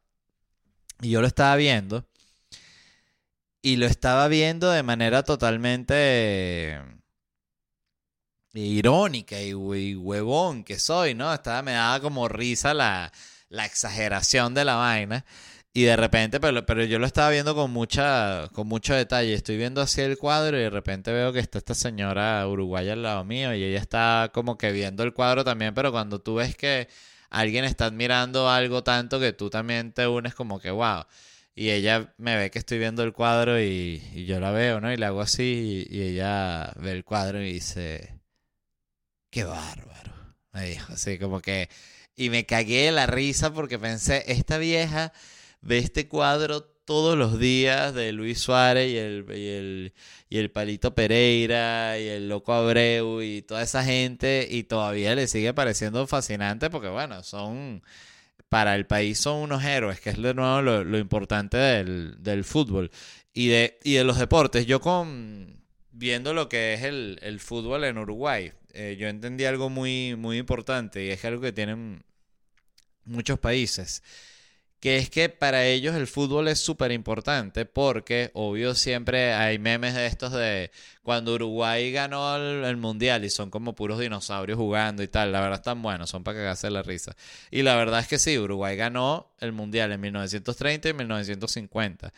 Y 1.00 1.10
yo 1.10 1.20
lo 1.20 1.26
estaba 1.26 1.56
viendo 1.56 2.06
y 3.62 3.76
lo 3.76 3.86
estaba 3.86 4.28
viendo 4.28 4.70
de 4.70 4.82
manera 4.82 5.22
totalmente 5.22 5.94
eh, 6.74 6.82
irónica 8.52 9.40
y, 9.40 9.54
huevón 9.54 10.64
que 10.64 10.78
soy, 10.78 11.14
¿no? 11.14 11.32
Estaba, 11.32 11.62
me 11.62 11.72
daba 11.72 12.00
como 12.00 12.28
risa 12.28 12.74
la, 12.74 13.12
la 13.48 13.64
exageración 13.64 14.54
de 14.54 14.64
la 14.64 14.76
vaina. 14.76 15.24
Y 15.74 15.84
de 15.84 15.96
repente, 15.96 16.38
pero, 16.38 16.66
pero 16.66 16.84
yo 16.84 16.98
lo 16.98 17.06
estaba 17.06 17.30
viendo 17.30 17.54
con 17.54 17.70
mucha, 17.70 18.48
con 18.52 18.68
mucho 18.68 18.94
detalle. 18.94 19.32
Estoy 19.32 19.56
viendo 19.56 19.80
así 19.80 20.02
el 20.02 20.18
cuadro 20.18 20.58
y 20.58 20.60
de 20.62 20.70
repente 20.70 21.12
veo 21.12 21.32
que 21.32 21.38
está 21.38 21.58
esta 21.58 21.74
señora 21.74 22.46
uruguaya 22.46 22.92
al 22.92 23.02
lado 23.02 23.24
mío 23.24 23.54
y 23.54 23.64
ella 23.64 23.80
está 23.80 24.30
como 24.34 24.58
que 24.58 24.70
viendo 24.70 25.02
el 25.02 25.14
cuadro 25.14 25.44
también, 25.44 25.72
pero 25.74 25.90
cuando 25.90 26.20
tú 26.20 26.34
ves 26.36 26.56
que 26.56 26.88
alguien 27.30 27.64
está 27.64 27.86
admirando 27.86 28.50
algo 28.50 28.84
tanto 28.84 29.18
que 29.18 29.32
tú 29.32 29.48
también 29.50 29.92
te 29.92 30.06
unes 30.06 30.34
como 30.34 30.60
que, 30.60 30.70
wow. 30.70 31.04
Y 31.54 31.70
ella 31.70 32.14
me 32.18 32.36
ve 32.36 32.50
que 32.50 32.58
estoy 32.58 32.78
viendo 32.78 33.02
el 33.02 33.12
cuadro 33.12 33.60
y, 33.60 34.00
yo 34.26 34.40
la 34.40 34.50
veo, 34.52 34.80
¿no? 34.80 34.92
Y 34.92 34.96
le 34.96 35.06
hago 35.06 35.20
así 35.22 35.86
y, 35.90 36.02
ella 36.02 36.72
ve 36.76 36.92
el 36.92 37.04
cuadro 37.04 37.42
y 37.42 37.54
dice, 37.54 38.20
qué 39.30 39.44
bárbaro. 39.44 40.12
Me 40.52 40.66
dijo 40.66 40.92
así 40.92 41.18
como 41.18 41.40
que... 41.40 41.68
Y 42.14 42.30
me 42.30 42.44
cagué 42.46 42.86
de 42.86 42.92
la 42.92 43.06
risa 43.06 43.54
porque 43.54 43.78
pensé, 43.78 44.24
esta 44.28 44.58
vieja 44.58 45.12
ve 45.62 45.78
este 45.78 46.08
cuadro 46.08 46.62
todos 46.84 47.16
los 47.16 47.38
días 47.38 47.94
de 47.94 48.12
Luis 48.12 48.40
Suárez 48.40 48.90
y 48.90 48.96
el, 48.96 49.24
y 49.30 49.48
el, 49.48 49.94
y 50.28 50.38
el 50.38 50.50
Palito 50.50 50.94
Pereira 50.94 51.98
y 51.98 52.08
el 52.08 52.28
Loco 52.28 52.52
Abreu 52.52 53.22
y 53.22 53.42
toda 53.42 53.62
esa 53.62 53.84
gente 53.84 54.46
y 54.50 54.64
todavía 54.64 55.14
le 55.14 55.28
sigue 55.28 55.54
pareciendo 55.54 56.06
fascinante 56.06 56.70
porque 56.70 56.88
bueno, 56.88 57.22
son 57.22 57.82
para 58.48 58.74
el 58.74 58.86
país 58.86 59.18
son 59.18 59.36
unos 59.36 59.64
héroes, 59.64 60.00
que 60.00 60.10
es 60.10 60.20
de 60.20 60.34
nuevo 60.34 60.60
lo, 60.60 60.98
importante 60.98 61.56
del, 61.56 62.44
fútbol 62.44 62.90
y 63.32 63.48
de, 63.48 63.78
y 63.82 63.94
de 63.94 64.04
los 64.04 64.18
deportes. 64.18 64.66
Yo 64.66 64.80
con 64.80 65.62
viendo 65.92 66.34
lo 66.34 66.48
que 66.48 66.74
es 66.74 66.82
el, 66.82 67.40
fútbol 67.40 67.84
en 67.84 67.96
Uruguay, 67.96 68.52
eh, 68.74 68.96
yo 68.98 69.08
entendí 69.08 69.44
algo 69.44 69.70
muy, 69.70 70.16
muy 70.16 70.36
importante 70.36 71.04
y 71.04 71.10
es 71.10 71.24
algo 71.24 71.40
que 71.40 71.52
tienen 71.52 72.04
muchos 73.04 73.38
países 73.38 74.02
que 74.82 74.96
es 74.96 75.10
que 75.10 75.28
para 75.28 75.64
ellos 75.64 75.94
el 75.94 76.08
fútbol 76.08 76.48
es 76.48 76.58
súper 76.58 76.90
importante 76.90 77.66
porque, 77.66 78.32
obvio, 78.34 78.74
siempre 78.74 79.32
hay 79.32 79.60
memes 79.60 79.94
de 79.94 80.06
estos 80.06 80.32
de 80.32 80.72
cuando 81.04 81.34
Uruguay 81.34 81.92
ganó 81.92 82.34
el, 82.34 82.76
Mundial 82.76 83.24
y 83.24 83.30
son 83.30 83.48
como 83.48 83.76
puros 83.76 84.00
dinosaurios 84.00 84.58
jugando 84.58 85.04
y 85.04 85.06
tal. 85.06 85.30
La 85.30 85.40
verdad 85.40 85.60
están 85.60 85.80
buenos, 85.82 86.10
son 86.10 86.24
para 86.24 86.38
cagarse 86.38 86.68
la 86.68 86.82
risa. 86.82 87.14
Y 87.52 87.62
la 87.62 87.76
verdad 87.76 88.00
es 88.00 88.08
que 88.08 88.18
sí, 88.18 88.36
Uruguay 88.36 88.76
ganó 88.76 89.32
el 89.38 89.52
Mundial 89.52 89.92
en 89.92 90.00
1930 90.00 90.88
y 90.88 90.94
1950. 90.94 92.12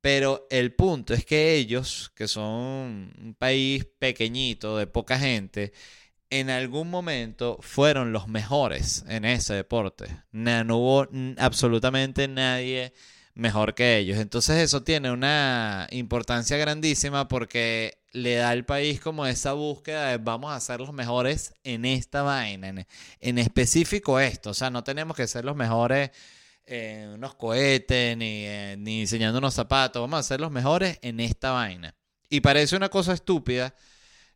Pero 0.00 0.48
el 0.50 0.72
punto 0.74 1.14
es 1.14 1.24
que 1.24 1.54
ellos, 1.54 2.10
que 2.16 2.26
son 2.26 3.14
un 3.16 3.36
país 3.38 3.86
pequeñito, 4.00 4.76
de 4.76 4.88
poca 4.88 5.20
gente, 5.20 5.72
en 6.30 6.50
algún 6.50 6.90
momento 6.90 7.58
fueron 7.60 8.12
los 8.12 8.28
mejores 8.28 9.04
en 9.08 9.24
ese 9.24 9.54
deporte. 9.54 10.06
No, 10.32 10.76
hubo 10.76 11.08
absolutamente 11.38 12.28
nadie 12.28 12.92
mejor 13.34 13.74
que 13.74 13.98
ellos. 13.98 14.18
Entonces 14.18 14.56
eso 14.56 14.82
tiene 14.82 15.10
una 15.10 15.86
importancia 15.90 16.56
grandísima 16.56 17.28
porque 17.28 17.98
le 18.12 18.36
da 18.36 18.50
al 18.50 18.64
país 18.64 19.00
como 19.00 19.26
esa 19.26 19.52
búsqueda 19.52 20.08
de 20.08 20.16
vamos 20.18 20.52
a 20.52 20.60
ser 20.60 20.80
los 20.80 20.92
mejores 20.92 21.54
en 21.64 21.84
esta 21.84 22.22
vaina, 22.22 22.86
en, 23.20 23.38
específico 23.38 24.18
esto. 24.18 24.50
O 24.50 24.54
sea, 24.54 24.70
no 24.70 24.82
tenemos 24.82 25.16
que 25.16 25.26
ser 25.26 25.44
los 25.44 25.54
mejores 25.54 26.10
en 26.64 27.10
unos 27.10 27.34
cohetes 27.36 28.16
ni, 28.16 28.46
ni 28.78 29.00
diseñando 29.00 29.38
unos 29.38 29.54
zapatos, 29.54 30.02
vamos 30.02 30.18
a 30.18 30.22
ser 30.24 30.40
los 30.40 30.50
mejores 30.50 30.98
en 31.02 31.20
esta 31.20 31.52
vaina. 31.52 31.94
Y 32.28 32.40
parece 32.40 32.74
una 32.74 32.88
cosa 32.88 33.12
estúpida 33.12 33.74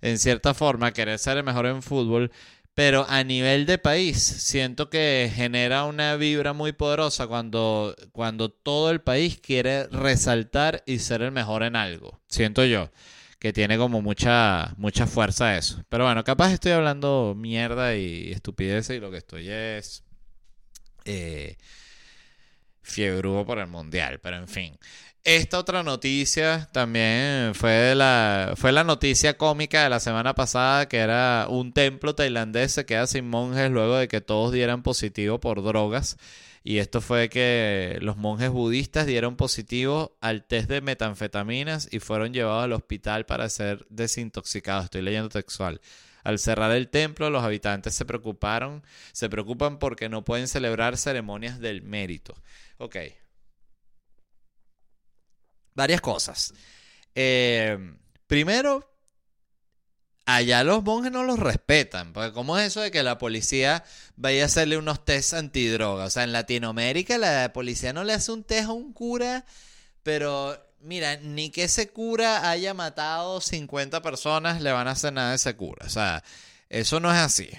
en 0.02 0.18
cierta 0.18 0.54
forma, 0.54 0.92
querer 0.92 1.18
ser 1.18 1.36
el 1.38 1.44
mejor 1.44 1.66
en 1.66 1.82
fútbol, 1.82 2.30
pero 2.74 3.04
a 3.08 3.24
nivel 3.24 3.66
de 3.66 3.78
país 3.78 4.18
siento 4.18 4.90
que 4.90 5.30
genera 5.34 5.84
una 5.84 6.16
vibra 6.16 6.52
muy 6.52 6.72
poderosa 6.72 7.26
cuando, 7.26 7.94
cuando 8.12 8.50
todo 8.50 8.90
el 8.90 9.00
país 9.00 9.38
quiere 9.40 9.86
resaltar 9.88 10.82
y 10.86 11.00
ser 11.00 11.22
el 11.22 11.32
mejor 11.32 11.62
en 11.62 11.76
algo, 11.76 12.20
siento 12.28 12.64
yo 12.64 12.90
que 13.38 13.52
tiene 13.54 13.78
como 13.78 14.02
mucha, 14.02 14.74
mucha 14.76 15.06
fuerza 15.06 15.56
eso. 15.56 15.82
Pero 15.88 16.04
bueno, 16.04 16.22
capaz 16.24 16.52
estoy 16.52 16.72
hablando 16.72 17.34
mierda 17.34 17.96
y 17.96 18.32
estupidez 18.32 18.90
y 18.90 19.00
lo 19.00 19.10
que 19.10 19.16
estoy 19.16 19.48
es... 19.48 20.04
Eh, 21.06 21.56
fiebrudo 22.82 23.46
por 23.46 23.58
el 23.58 23.66
mundial, 23.66 24.20
pero 24.20 24.36
en 24.36 24.48
fin. 24.48 24.78
Esta 25.24 25.58
otra 25.58 25.82
noticia 25.82 26.70
también 26.72 27.54
fue 27.54 27.94
la, 27.94 28.54
fue 28.56 28.72
la 28.72 28.84
noticia 28.84 29.36
cómica 29.36 29.82
de 29.82 29.90
la 29.90 30.00
semana 30.00 30.34
pasada, 30.34 30.88
que 30.88 30.96
era 30.96 31.46
un 31.50 31.72
templo 31.74 32.14
tailandés 32.14 32.72
se 32.72 32.86
queda 32.86 33.06
sin 33.06 33.28
monjes 33.28 33.70
luego 33.70 33.96
de 33.96 34.08
que 34.08 34.22
todos 34.22 34.50
dieran 34.52 34.82
positivo 34.82 35.38
por 35.38 35.62
drogas. 35.62 36.16
Y 36.64 36.78
esto 36.78 37.00
fue 37.02 37.28
que 37.28 37.98
los 38.00 38.16
monjes 38.16 38.50
budistas 38.50 39.06
dieron 39.06 39.36
positivo 39.36 40.16
al 40.22 40.44
test 40.44 40.68
de 40.70 40.80
metanfetaminas 40.80 41.88
y 41.90 42.00
fueron 42.00 42.32
llevados 42.32 42.64
al 42.64 42.72
hospital 42.72 43.26
para 43.26 43.48
ser 43.50 43.86
desintoxicados. 43.90 44.84
Estoy 44.84 45.02
leyendo 45.02 45.28
textual. 45.28 45.80
Al 46.24 46.38
cerrar 46.38 46.70
el 46.72 46.88
templo, 46.88 47.30
los 47.30 47.44
habitantes 47.44 47.94
se 47.94 48.04
preocuparon, 48.06 48.82
se 49.12 49.28
preocupan 49.28 49.78
porque 49.78 50.08
no 50.08 50.24
pueden 50.24 50.48
celebrar 50.48 50.96
ceremonias 50.96 51.60
del 51.60 51.82
mérito. 51.82 52.34
Ok. 52.78 52.96
Varias 55.74 56.00
cosas. 56.00 56.52
Eh, 57.14 57.78
primero, 58.26 58.90
allá 60.26 60.64
los 60.64 60.82
monjes 60.82 61.12
no 61.12 61.24
los 61.24 61.38
respetan. 61.38 62.12
Porque 62.12 62.32
¿cómo 62.32 62.58
es 62.58 62.68
eso 62.68 62.80
de 62.80 62.90
que 62.90 63.02
la 63.02 63.18
policía 63.18 63.84
vaya 64.16 64.42
a 64.42 64.46
hacerle 64.46 64.76
unos 64.78 65.04
test 65.04 65.34
antidroga? 65.34 66.04
O 66.04 66.10
sea, 66.10 66.24
en 66.24 66.32
Latinoamérica 66.32 67.18
la 67.18 67.52
policía 67.52 67.92
no 67.92 68.04
le 68.04 68.12
hace 68.12 68.32
un 68.32 68.44
test 68.44 68.68
a 68.68 68.72
un 68.72 68.92
cura, 68.92 69.44
pero 70.02 70.56
mira, 70.80 71.16
ni 71.16 71.50
que 71.50 71.64
ese 71.64 71.88
cura 71.90 72.50
haya 72.50 72.74
matado 72.74 73.40
50 73.40 74.02
personas 74.02 74.60
le 74.62 74.72
van 74.72 74.88
a 74.88 74.92
hacer 74.92 75.12
nada 75.12 75.32
a 75.32 75.34
ese 75.34 75.56
cura. 75.56 75.86
O 75.86 75.90
sea, 75.90 76.22
eso 76.68 77.00
no 77.00 77.10
es 77.10 77.18
así. 77.18 77.50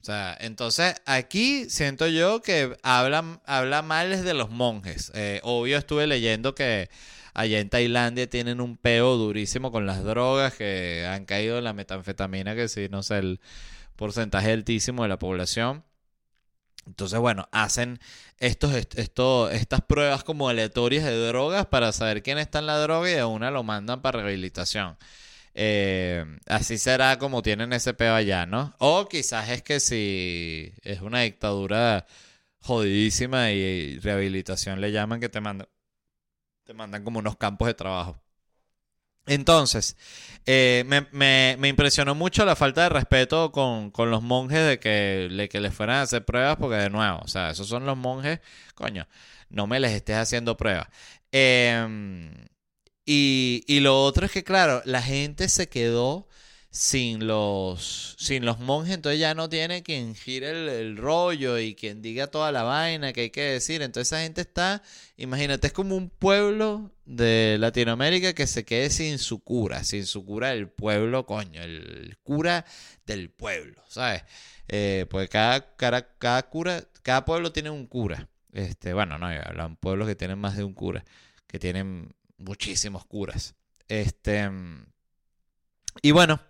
O 0.00 0.04
sea, 0.04 0.36
entonces 0.40 0.94
aquí 1.04 1.68
siento 1.68 2.06
yo 2.06 2.40
que 2.40 2.78
habla, 2.82 3.40
habla 3.44 3.82
mal 3.82 4.24
de 4.24 4.34
los 4.34 4.48
monjes. 4.50 5.12
Eh, 5.14 5.40
obvio 5.42 5.76
estuve 5.76 6.06
leyendo 6.06 6.54
que 6.54 6.88
allá 7.34 7.60
en 7.60 7.70
Tailandia 7.70 8.28
tienen 8.28 8.60
un 8.60 8.76
peo 8.76 9.16
durísimo 9.16 9.72
con 9.72 9.86
las 9.86 10.04
drogas 10.04 10.54
que 10.54 11.06
han 11.06 11.24
caído 11.24 11.58
en 11.58 11.64
la 11.64 11.72
metanfetamina, 11.72 12.54
que 12.54 12.68
sí, 12.68 12.88
no 12.90 13.02
sé, 13.02 13.18
el 13.18 13.40
porcentaje 13.96 14.52
altísimo 14.52 15.02
de 15.02 15.08
la 15.08 15.18
población. 15.18 15.84
Entonces, 16.86 17.18
bueno, 17.20 17.48
hacen 17.52 18.00
estos, 18.38 18.74
esto, 18.74 19.50
estas 19.50 19.82
pruebas 19.82 20.24
como 20.24 20.48
aleatorias 20.48 21.04
de 21.04 21.28
drogas 21.28 21.66
para 21.66 21.92
saber 21.92 22.22
quién 22.22 22.38
está 22.38 22.58
en 22.60 22.66
la 22.66 22.78
droga 22.78 23.10
y 23.10 23.14
de 23.14 23.24
una 23.24 23.50
lo 23.50 23.62
mandan 23.62 24.02
para 24.02 24.20
rehabilitación. 24.22 24.96
Eh, 25.54 26.24
así 26.46 26.78
será 26.78 27.18
como 27.18 27.42
tienen 27.42 27.72
ese 27.72 27.94
peo 27.94 28.14
allá, 28.14 28.46
¿no? 28.46 28.74
O 28.78 29.08
quizás 29.08 29.50
es 29.50 29.62
que 29.62 29.80
si 29.80 30.72
es 30.82 31.00
una 31.00 31.20
dictadura 31.20 32.06
jodidísima 32.60 33.50
y 33.52 33.98
rehabilitación 33.98 34.80
le 34.80 34.92
llaman 34.92 35.20
que 35.20 35.28
te 35.28 35.40
mandan, 35.40 35.68
te 36.70 36.74
mandan 36.74 37.02
como 37.02 37.18
unos 37.18 37.36
campos 37.36 37.66
de 37.66 37.74
trabajo. 37.74 38.22
Entonces, 39.26 39.96
eh, 40.46 40.84
me, 40.86 41.68
impresionó 41.68 42.14
mucho 42.14 42.44
la 42.44 42.54
falta 42.54 42.84
de 42.84 42.90
respeto 42.90 43.50
con, 43.50 43.90
los 44.08 44.22
monjes 44.22 44.64
de 44.64 44.78
que, 44.78 45.26
le, 45.32 45.48
que 45.48 45.58
les 45.58 45.74
fueran 45.74 45.96
a 45.96 46.02
hacer 46.02 46.24
pruebas, 46.24 46.58
porque 46.58 46.76
de 46.76 46.88
nuevo, 46.88 47.18
o 47.24 47.26
sea, 47.26 47.50
esos 47.50 47.66
son 47.66 47.86
los 47.86 47.96
monjes, 47.96 48.38
coño, 48.76 49.08
no 49.48 49.66
me 49.66 49.80
les 49.80 49.90
estés 49.90 50.14
haciendo 50.14 50.56
pruebas. 50.56 50.86
Em, 51.32 52.30
y, 53.04 53.64
y 53.66 53.80
lo 53.80 54.04
otro 54.04 54.26
es 54.26 54.30
que, 54.30 54.44
claro, 54.44 54.80
la 54.84 55.02
gente 55.02 55.48
se 55.48 55.68
quedó 55.68 56.28
sin 56.70 57.26
los, 57.26 58.14
sin 58.18 58.44
los 58.44 58.60
monjes, 58.60 58.94
entonces 58.94 59.18
ya 59.18 59.34
no 59.34 59.48
tiene 59.48 59.82
quien 59.82 60.14
gire 60.14 60.50
el, 60.80 60.96
rollo 60.96 61.58
y 61.58 61.74
quien 61.74 62.00
diga 62.00 62.28
toda 62.28 62.52
la 62.52 62.62
vaina 62.62 63.12
que 63.12 63.22
hay 63.22 63.30
que 63.30 63.42
decir. 63.42 63.82
Entonces 63.82 64.12
esa 64.12 64.22
gente 64.22 64.42
está, 64.42 64.82
imagínate, 65.16 65.66
es 65.66 65.72
como 65.72 65.96
un 65.96 66.10
pueblo 66.10 66.92
de 67.04 67.56
Latinoamérica 67.58 68.34
que 68.34 68.46
se 68.46 68.64
quede 68.64 68.90
sin 68.90 69.18
su 69.18 69.42
cura, 69.42 69.82
sin 69.82 70.06
su 70.06 70.24
cura 70.24 70.50
del 70.50 70.68
pueblo, 70.68 71.26
coño, 71.26 71.60
el, 71.60 72.16
cura 72.22 72.64
del 73.04 73.30
pueblo, 73.30 73.82
¿sabes? 73.88 74.22
Eh, 74.68 75.06
pues 75.10 75.28
cada, 75.28 75.74
cada, 75.74 76.16
cada, 76.18 76.48
cura, 76.48 76.84
cada 77.02 77.24
pueblo 77.24 77.50
tiene 77.52 77.70
un 77.70 77.86
cura. 77.86 78.28
Este, 78.52 78.94
bueno, 78.94 79.18
no, 79.18 79.26
hablan 79.26 79.74
pueblos 79.76 80.06
que 80.06 80.14
tienen 80.14 80.38
más 80.38 80.56
de 80.56 80.62
un 80.62 80.74
cura, 80.74 81.04
que 81.48 81.58
tienen 81.58 82.14
muchísimos 82.38 83.04
curas. 83.06 83.56
Este, 83.88 84.48
y 86.02 86.10
bueno, 86.12 86.40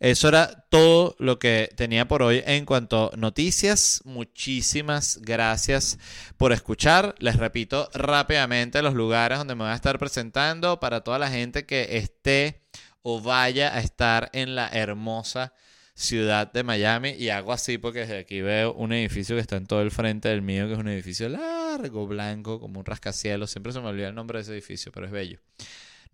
eso 0.00 0.28
era 0.28 0.66
todo 0.70 1.16
lo 1.18 1.38
que 1.38 1.70
tenía 1.76 2.06
por 2.06 2.22
hoy 2.22 2.42
en 2.46 2.66
cuanto 2.66 3.10
a 3.12 3.16
noticias. 3.16 4.02
Muchísimas 4.04 5.18
gracias 5.22 5.98
por 6.36 6.52
escuchar. 6.52 7.14
Les 7.20 7.36
repito 7.36 7.88
rápidamente 7.94 8.82
los 8.82 8.94
lugares 8.94 9.38
donde 9.38 9.54
me 9.54 9.64
voy 9.64 9.72
a 9.72 9.76
estar 9.76 9.98
presentando 9.98 10.80
para 10.80 11.02
toda 11.02 11.18
la 11.18 11.30
gente 11.30 11.64
que 11.64 11.96
esté 11.96 12.62
o 13.02 13.20
vaya 13.20 13.74
a 13.74 13.80
estar 13.80 14.30
en 14.32 14.54
la 14.54 14.68
hermosa 14.68 15.54
ciudad 15.94 16.52
de 16.52 16.64
Miami. 16.64 17.10
Y 17.10 17.28
hago 17.28 17.52
así 17.52 17.78
porque 17.78 18.00
desde 18.00 18.18
aquí 18.18 18.40
veo 18.40 18.72
un 18.74 18.92
edificio 18.92 19.36
que 19.36 19.42
está 19.42 19.56
en 19.56 19.66
todo 19.66 19.80
el 19.80 19.90
frente 19.90 20.28
del 20.28 20.42
mío, 20.42 20.66
que 20.66 20.74
es 20.74 20.78
un 20.78 20.88
edificio 20.88 21.28
largo, 21.28 22.06
blanco, 22.06 22.60
como 22.60 22.80
un 22.80 22.86
rascacielos. 22.86 23.50
Siempre 23.50 23.72
se 23.72 23.80
me 23.80 23.86
olvida 23.86 24.08
el 24.08 24.14
nombre 24.14 24.38
de 24.38 24.42
ese 24.42 24.52
edificio, 24.52 24.90
pero 24.92 25.06
es 25.06 25.12
bello. 25.12 25.38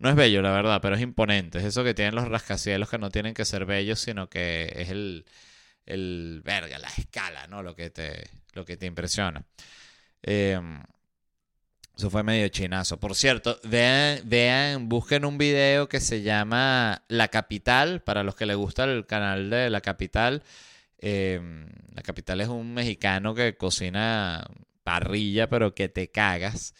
No 0.01 0.09
es 0.09 0.15
bello, 0.15 0.41
la 0.41 0.51
verdad, 0.51 0.79
pero 0.81 0.95
es 0.95 1.01
imponente. 1.01 1.59
Es 1.59 1.65
eso 1.65 1.83
que 1.83 1.93
tienen 1.93 2.15
los 2.15 2.27
rascacielos 2.27 2.89
que 2.89 2.97
no 2.97 3.11
tienen 3.11 3.35
que 3.35 3.45
ser 3.45 3.65
bellos, 3.65 3.99
sino 3.99 4.29
que 4.29 4.73
es 4.75 4.89
el, 4.89 5.25
el 5.85 6.41
verga, 6.43 6.79
la 6.79 6.87
escala, 6.87 7.45
¿no? 7.45 7.61
Lo 7.61 7.75
que 7.75 7.91
te, 7.91 8.27
lo 8.53 8.65
que 8.65 8.77
te 8.77 8.87
impresiona. 8.87 9.45
Em, 10.23 10.81
eso 11.95 12.09
fue 12.09 12.23
medio 12.23 12.47
chinazo. 12.47 12.99
Por 12.99 13.13
cierto, 13.13 13.59
vean, 13.63 14.21
vean, 14.25 14.89
busquen 14.89 15.23
un 15.23 15.37
video 15.37 15.87
que 15.87 15.99
se 15.99 16.23
llama 16.23 17.03
La 17.07 17.27
Capital, 17.27 18.01
para 18.01 18.23
los 18.23 18.33
que 18.35 18.47
les 18.47 18.57
gusta 18.57 18.85
el 18.85 19.05
canal 19.05 19.51
de 19.51 19.69
La 19.69 19.81
Capital. 19.81 20.41
Em, 20.97 21.67
la 21.93 22.01
Capital 22.01 22.41
es 22.41 22.47
un 22.47 22.73
mexicano 22.73 23.35
que 23.35 23.55
cocina 23.55 24.47
parrilla, 24.83 25.47
pero 25.47 25.75
que 25.75 25.89
te 25.89 26.09
cagas. 26.09 26.73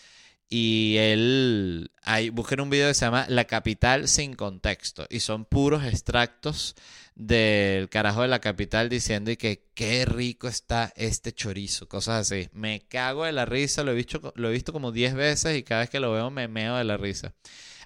Y 0.54 0.98
él, 0.98 1.92
hay, 2.04 2.30
busquen 2.30 2.60
un 2.60 2.70
video 2.70 2.90
que 2.90 2.94
se 2.94 3.06
llama 3.06 3.26
La 3.30 3.46
capital 3.46 4.10
sin 4.10 4.34
contexto. 4.34 5.08
Y 5.10 5.22
son 5.22 5.46
puros 5.46 5.86
extractos 5.86 6.76
del 7.16 7.88
carajo 7.88 8.22
de 8.22 8.28
la 8.28 8.42
capital 8.42 8.90
diciendo 8.90 9.32
y 9.32 9.38
que 9.38 9.64
qué 9.74 10.04
rico 10.04 10.50
está 10.50 10.92
este 10.98 11.32
chorizo. 11.32 11.88
Cosas 11.88 12.30
así. 12.30 12.50
Me 12.52 12.82
cago 12.82 13.24
de 13.24 13.32
la 13.32 13.46
risa, 13.46 13.86
lo 13.86 13.92
he 13.92 13.96
visto, 13.96 14.34
lo 14.36 14.50
he 14.50 14.52
visto 14.52 14.74
como 14.74 14.92
10 14.92 15.14
veces 15.14 15.58
y 15.58 15.64
cada 15.64 15.82
vez 15.82 15.90
que 15.90 16.02
lo 16.02 16.12
veo 16.12 16.30
me 16.30 16.50
meo 16.50 16.76
de 16.76 16.84
la 16.84 16.98
risa. 16.98 17.34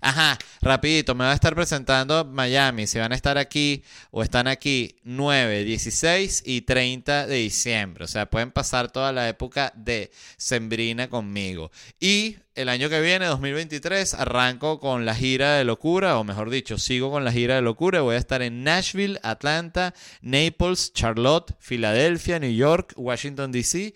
Ajá, 0.01 0.37
rapidito, 0.61 1.15
me 1.15 1.25
va 1.25 1.31
a 1.31 1.35
estar 1.35 1.55
presentando 1.55 2.25
Miami. 2.25 2.87
Si 2.87 2.99
van 2.99 3.11
a 3.11 3.15
estar 3.15 3.37
aquí 3.37 3.83
o 4.11 4.23
están 4.23 4.47
aquí 4.47 4.97
9, 5.03 5.63
16 5.63 6.43
y 6.45 6.61
30 6.61 7.27
de 7.27 7.35
diciembre. 7.35 8.05
O 8.05 8.07
sea, 8.07 8.29
pueden 8.29 8.51
pasar 8.51 8.91
toda 8.91 9.11
la 9.11 9.27
época 9.27 9.73
de 9.75 10.11
Sembrina 10.37 11.09
conmigo. 11.09 11.71
Y 11.99 12.37
el 12.55 12.69
año 12.69 12.89
que 12.89 13.01
viene, 13.01 13.25
2023, 13.25 14.13
arranco 14.13 14.79
con 14.79 15.05
la 15.05 15.15
gira 15.15 15.55
de 15.55 15.65
locura, 15.65 16.17
o 16.17 16.23
mejor 16.23 16.49
dicho, 16.49 16.77
sigo 16.77 17.11
con 17.11 17.25
la 17.25 17.31
gira 17.31 17.55
de 17.55 17.61
locura. 17.61 18.01
Voy 18.01 18.15
a 18.15 18.19
estar 18.19 18.41
en 18.41 18.63
Nashville, 18.63 19.19
Atlanta, 19.23 19.93
Naples, 20.21 20.93
Charlotte, 20.93 21.53
Filadelfia, 21.59 22.39
New 22.39 22.53
York, 22.53 22.93
Washington, 22.95 23.51
D.C 23.51 23.93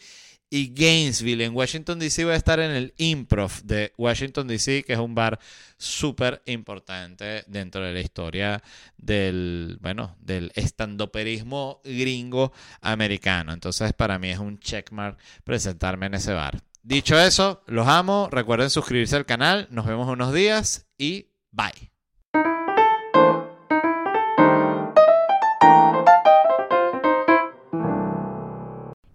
y 0.49 0.73
Gainesville. 0.73 1.43
En 1.43 1.55
Washington, 1.55 1.99
D.C. 1.99 2.23
voy 2.23 2.33
a 2.33 2.37
estar 2.37 2.59
en 2.59 2.71
el 2.71 2.93
Improv 2.97 3.61
de 3.63 3.93
Washington, 3.97 4.47
D.C., 4.47 4.83
que 4.83 4.93
es 4.93 4.99
un 4.99 5.15
bar 5.15 5.39
súper 5.77 6.41
importante 6.45 7.43
dentro 7.47 7.83
de 7.83 7.93
la 7.93 7.99
historia 7.99 8.63
del, 8.97 9.77
bueno, 9.81 10.15
del 10.19 10.51
estandoperismo 10.55 11.81
gringo 11.83 12.51
americano. 12.81 13.53
Entonces, 13.53 13.93
para 13.93 14.19
mí 14.19 14.29
es 14.29 14.39
un 14.39 14.59
checkmark 14.59 15.17
presentarme 15.43 16.07
en 16.07 16.15
ese 16.15 16.33
bar. 16.33 16.61
Dicho 16.81 17.19
eso, 17.19 17.63
los 17.67 17.87
amo. 17.87 18.29
Recuerden 18.31 18.69
suscribirse 18.69 19.15
al 19.15 19.25
canal. 19.25 19.67
Nos 19.69 19.85
vemos 19.85 20.07
unos 20.07 20.33
días 20.33 20.87
y 20.97 21.27
bye. 21.51 21.98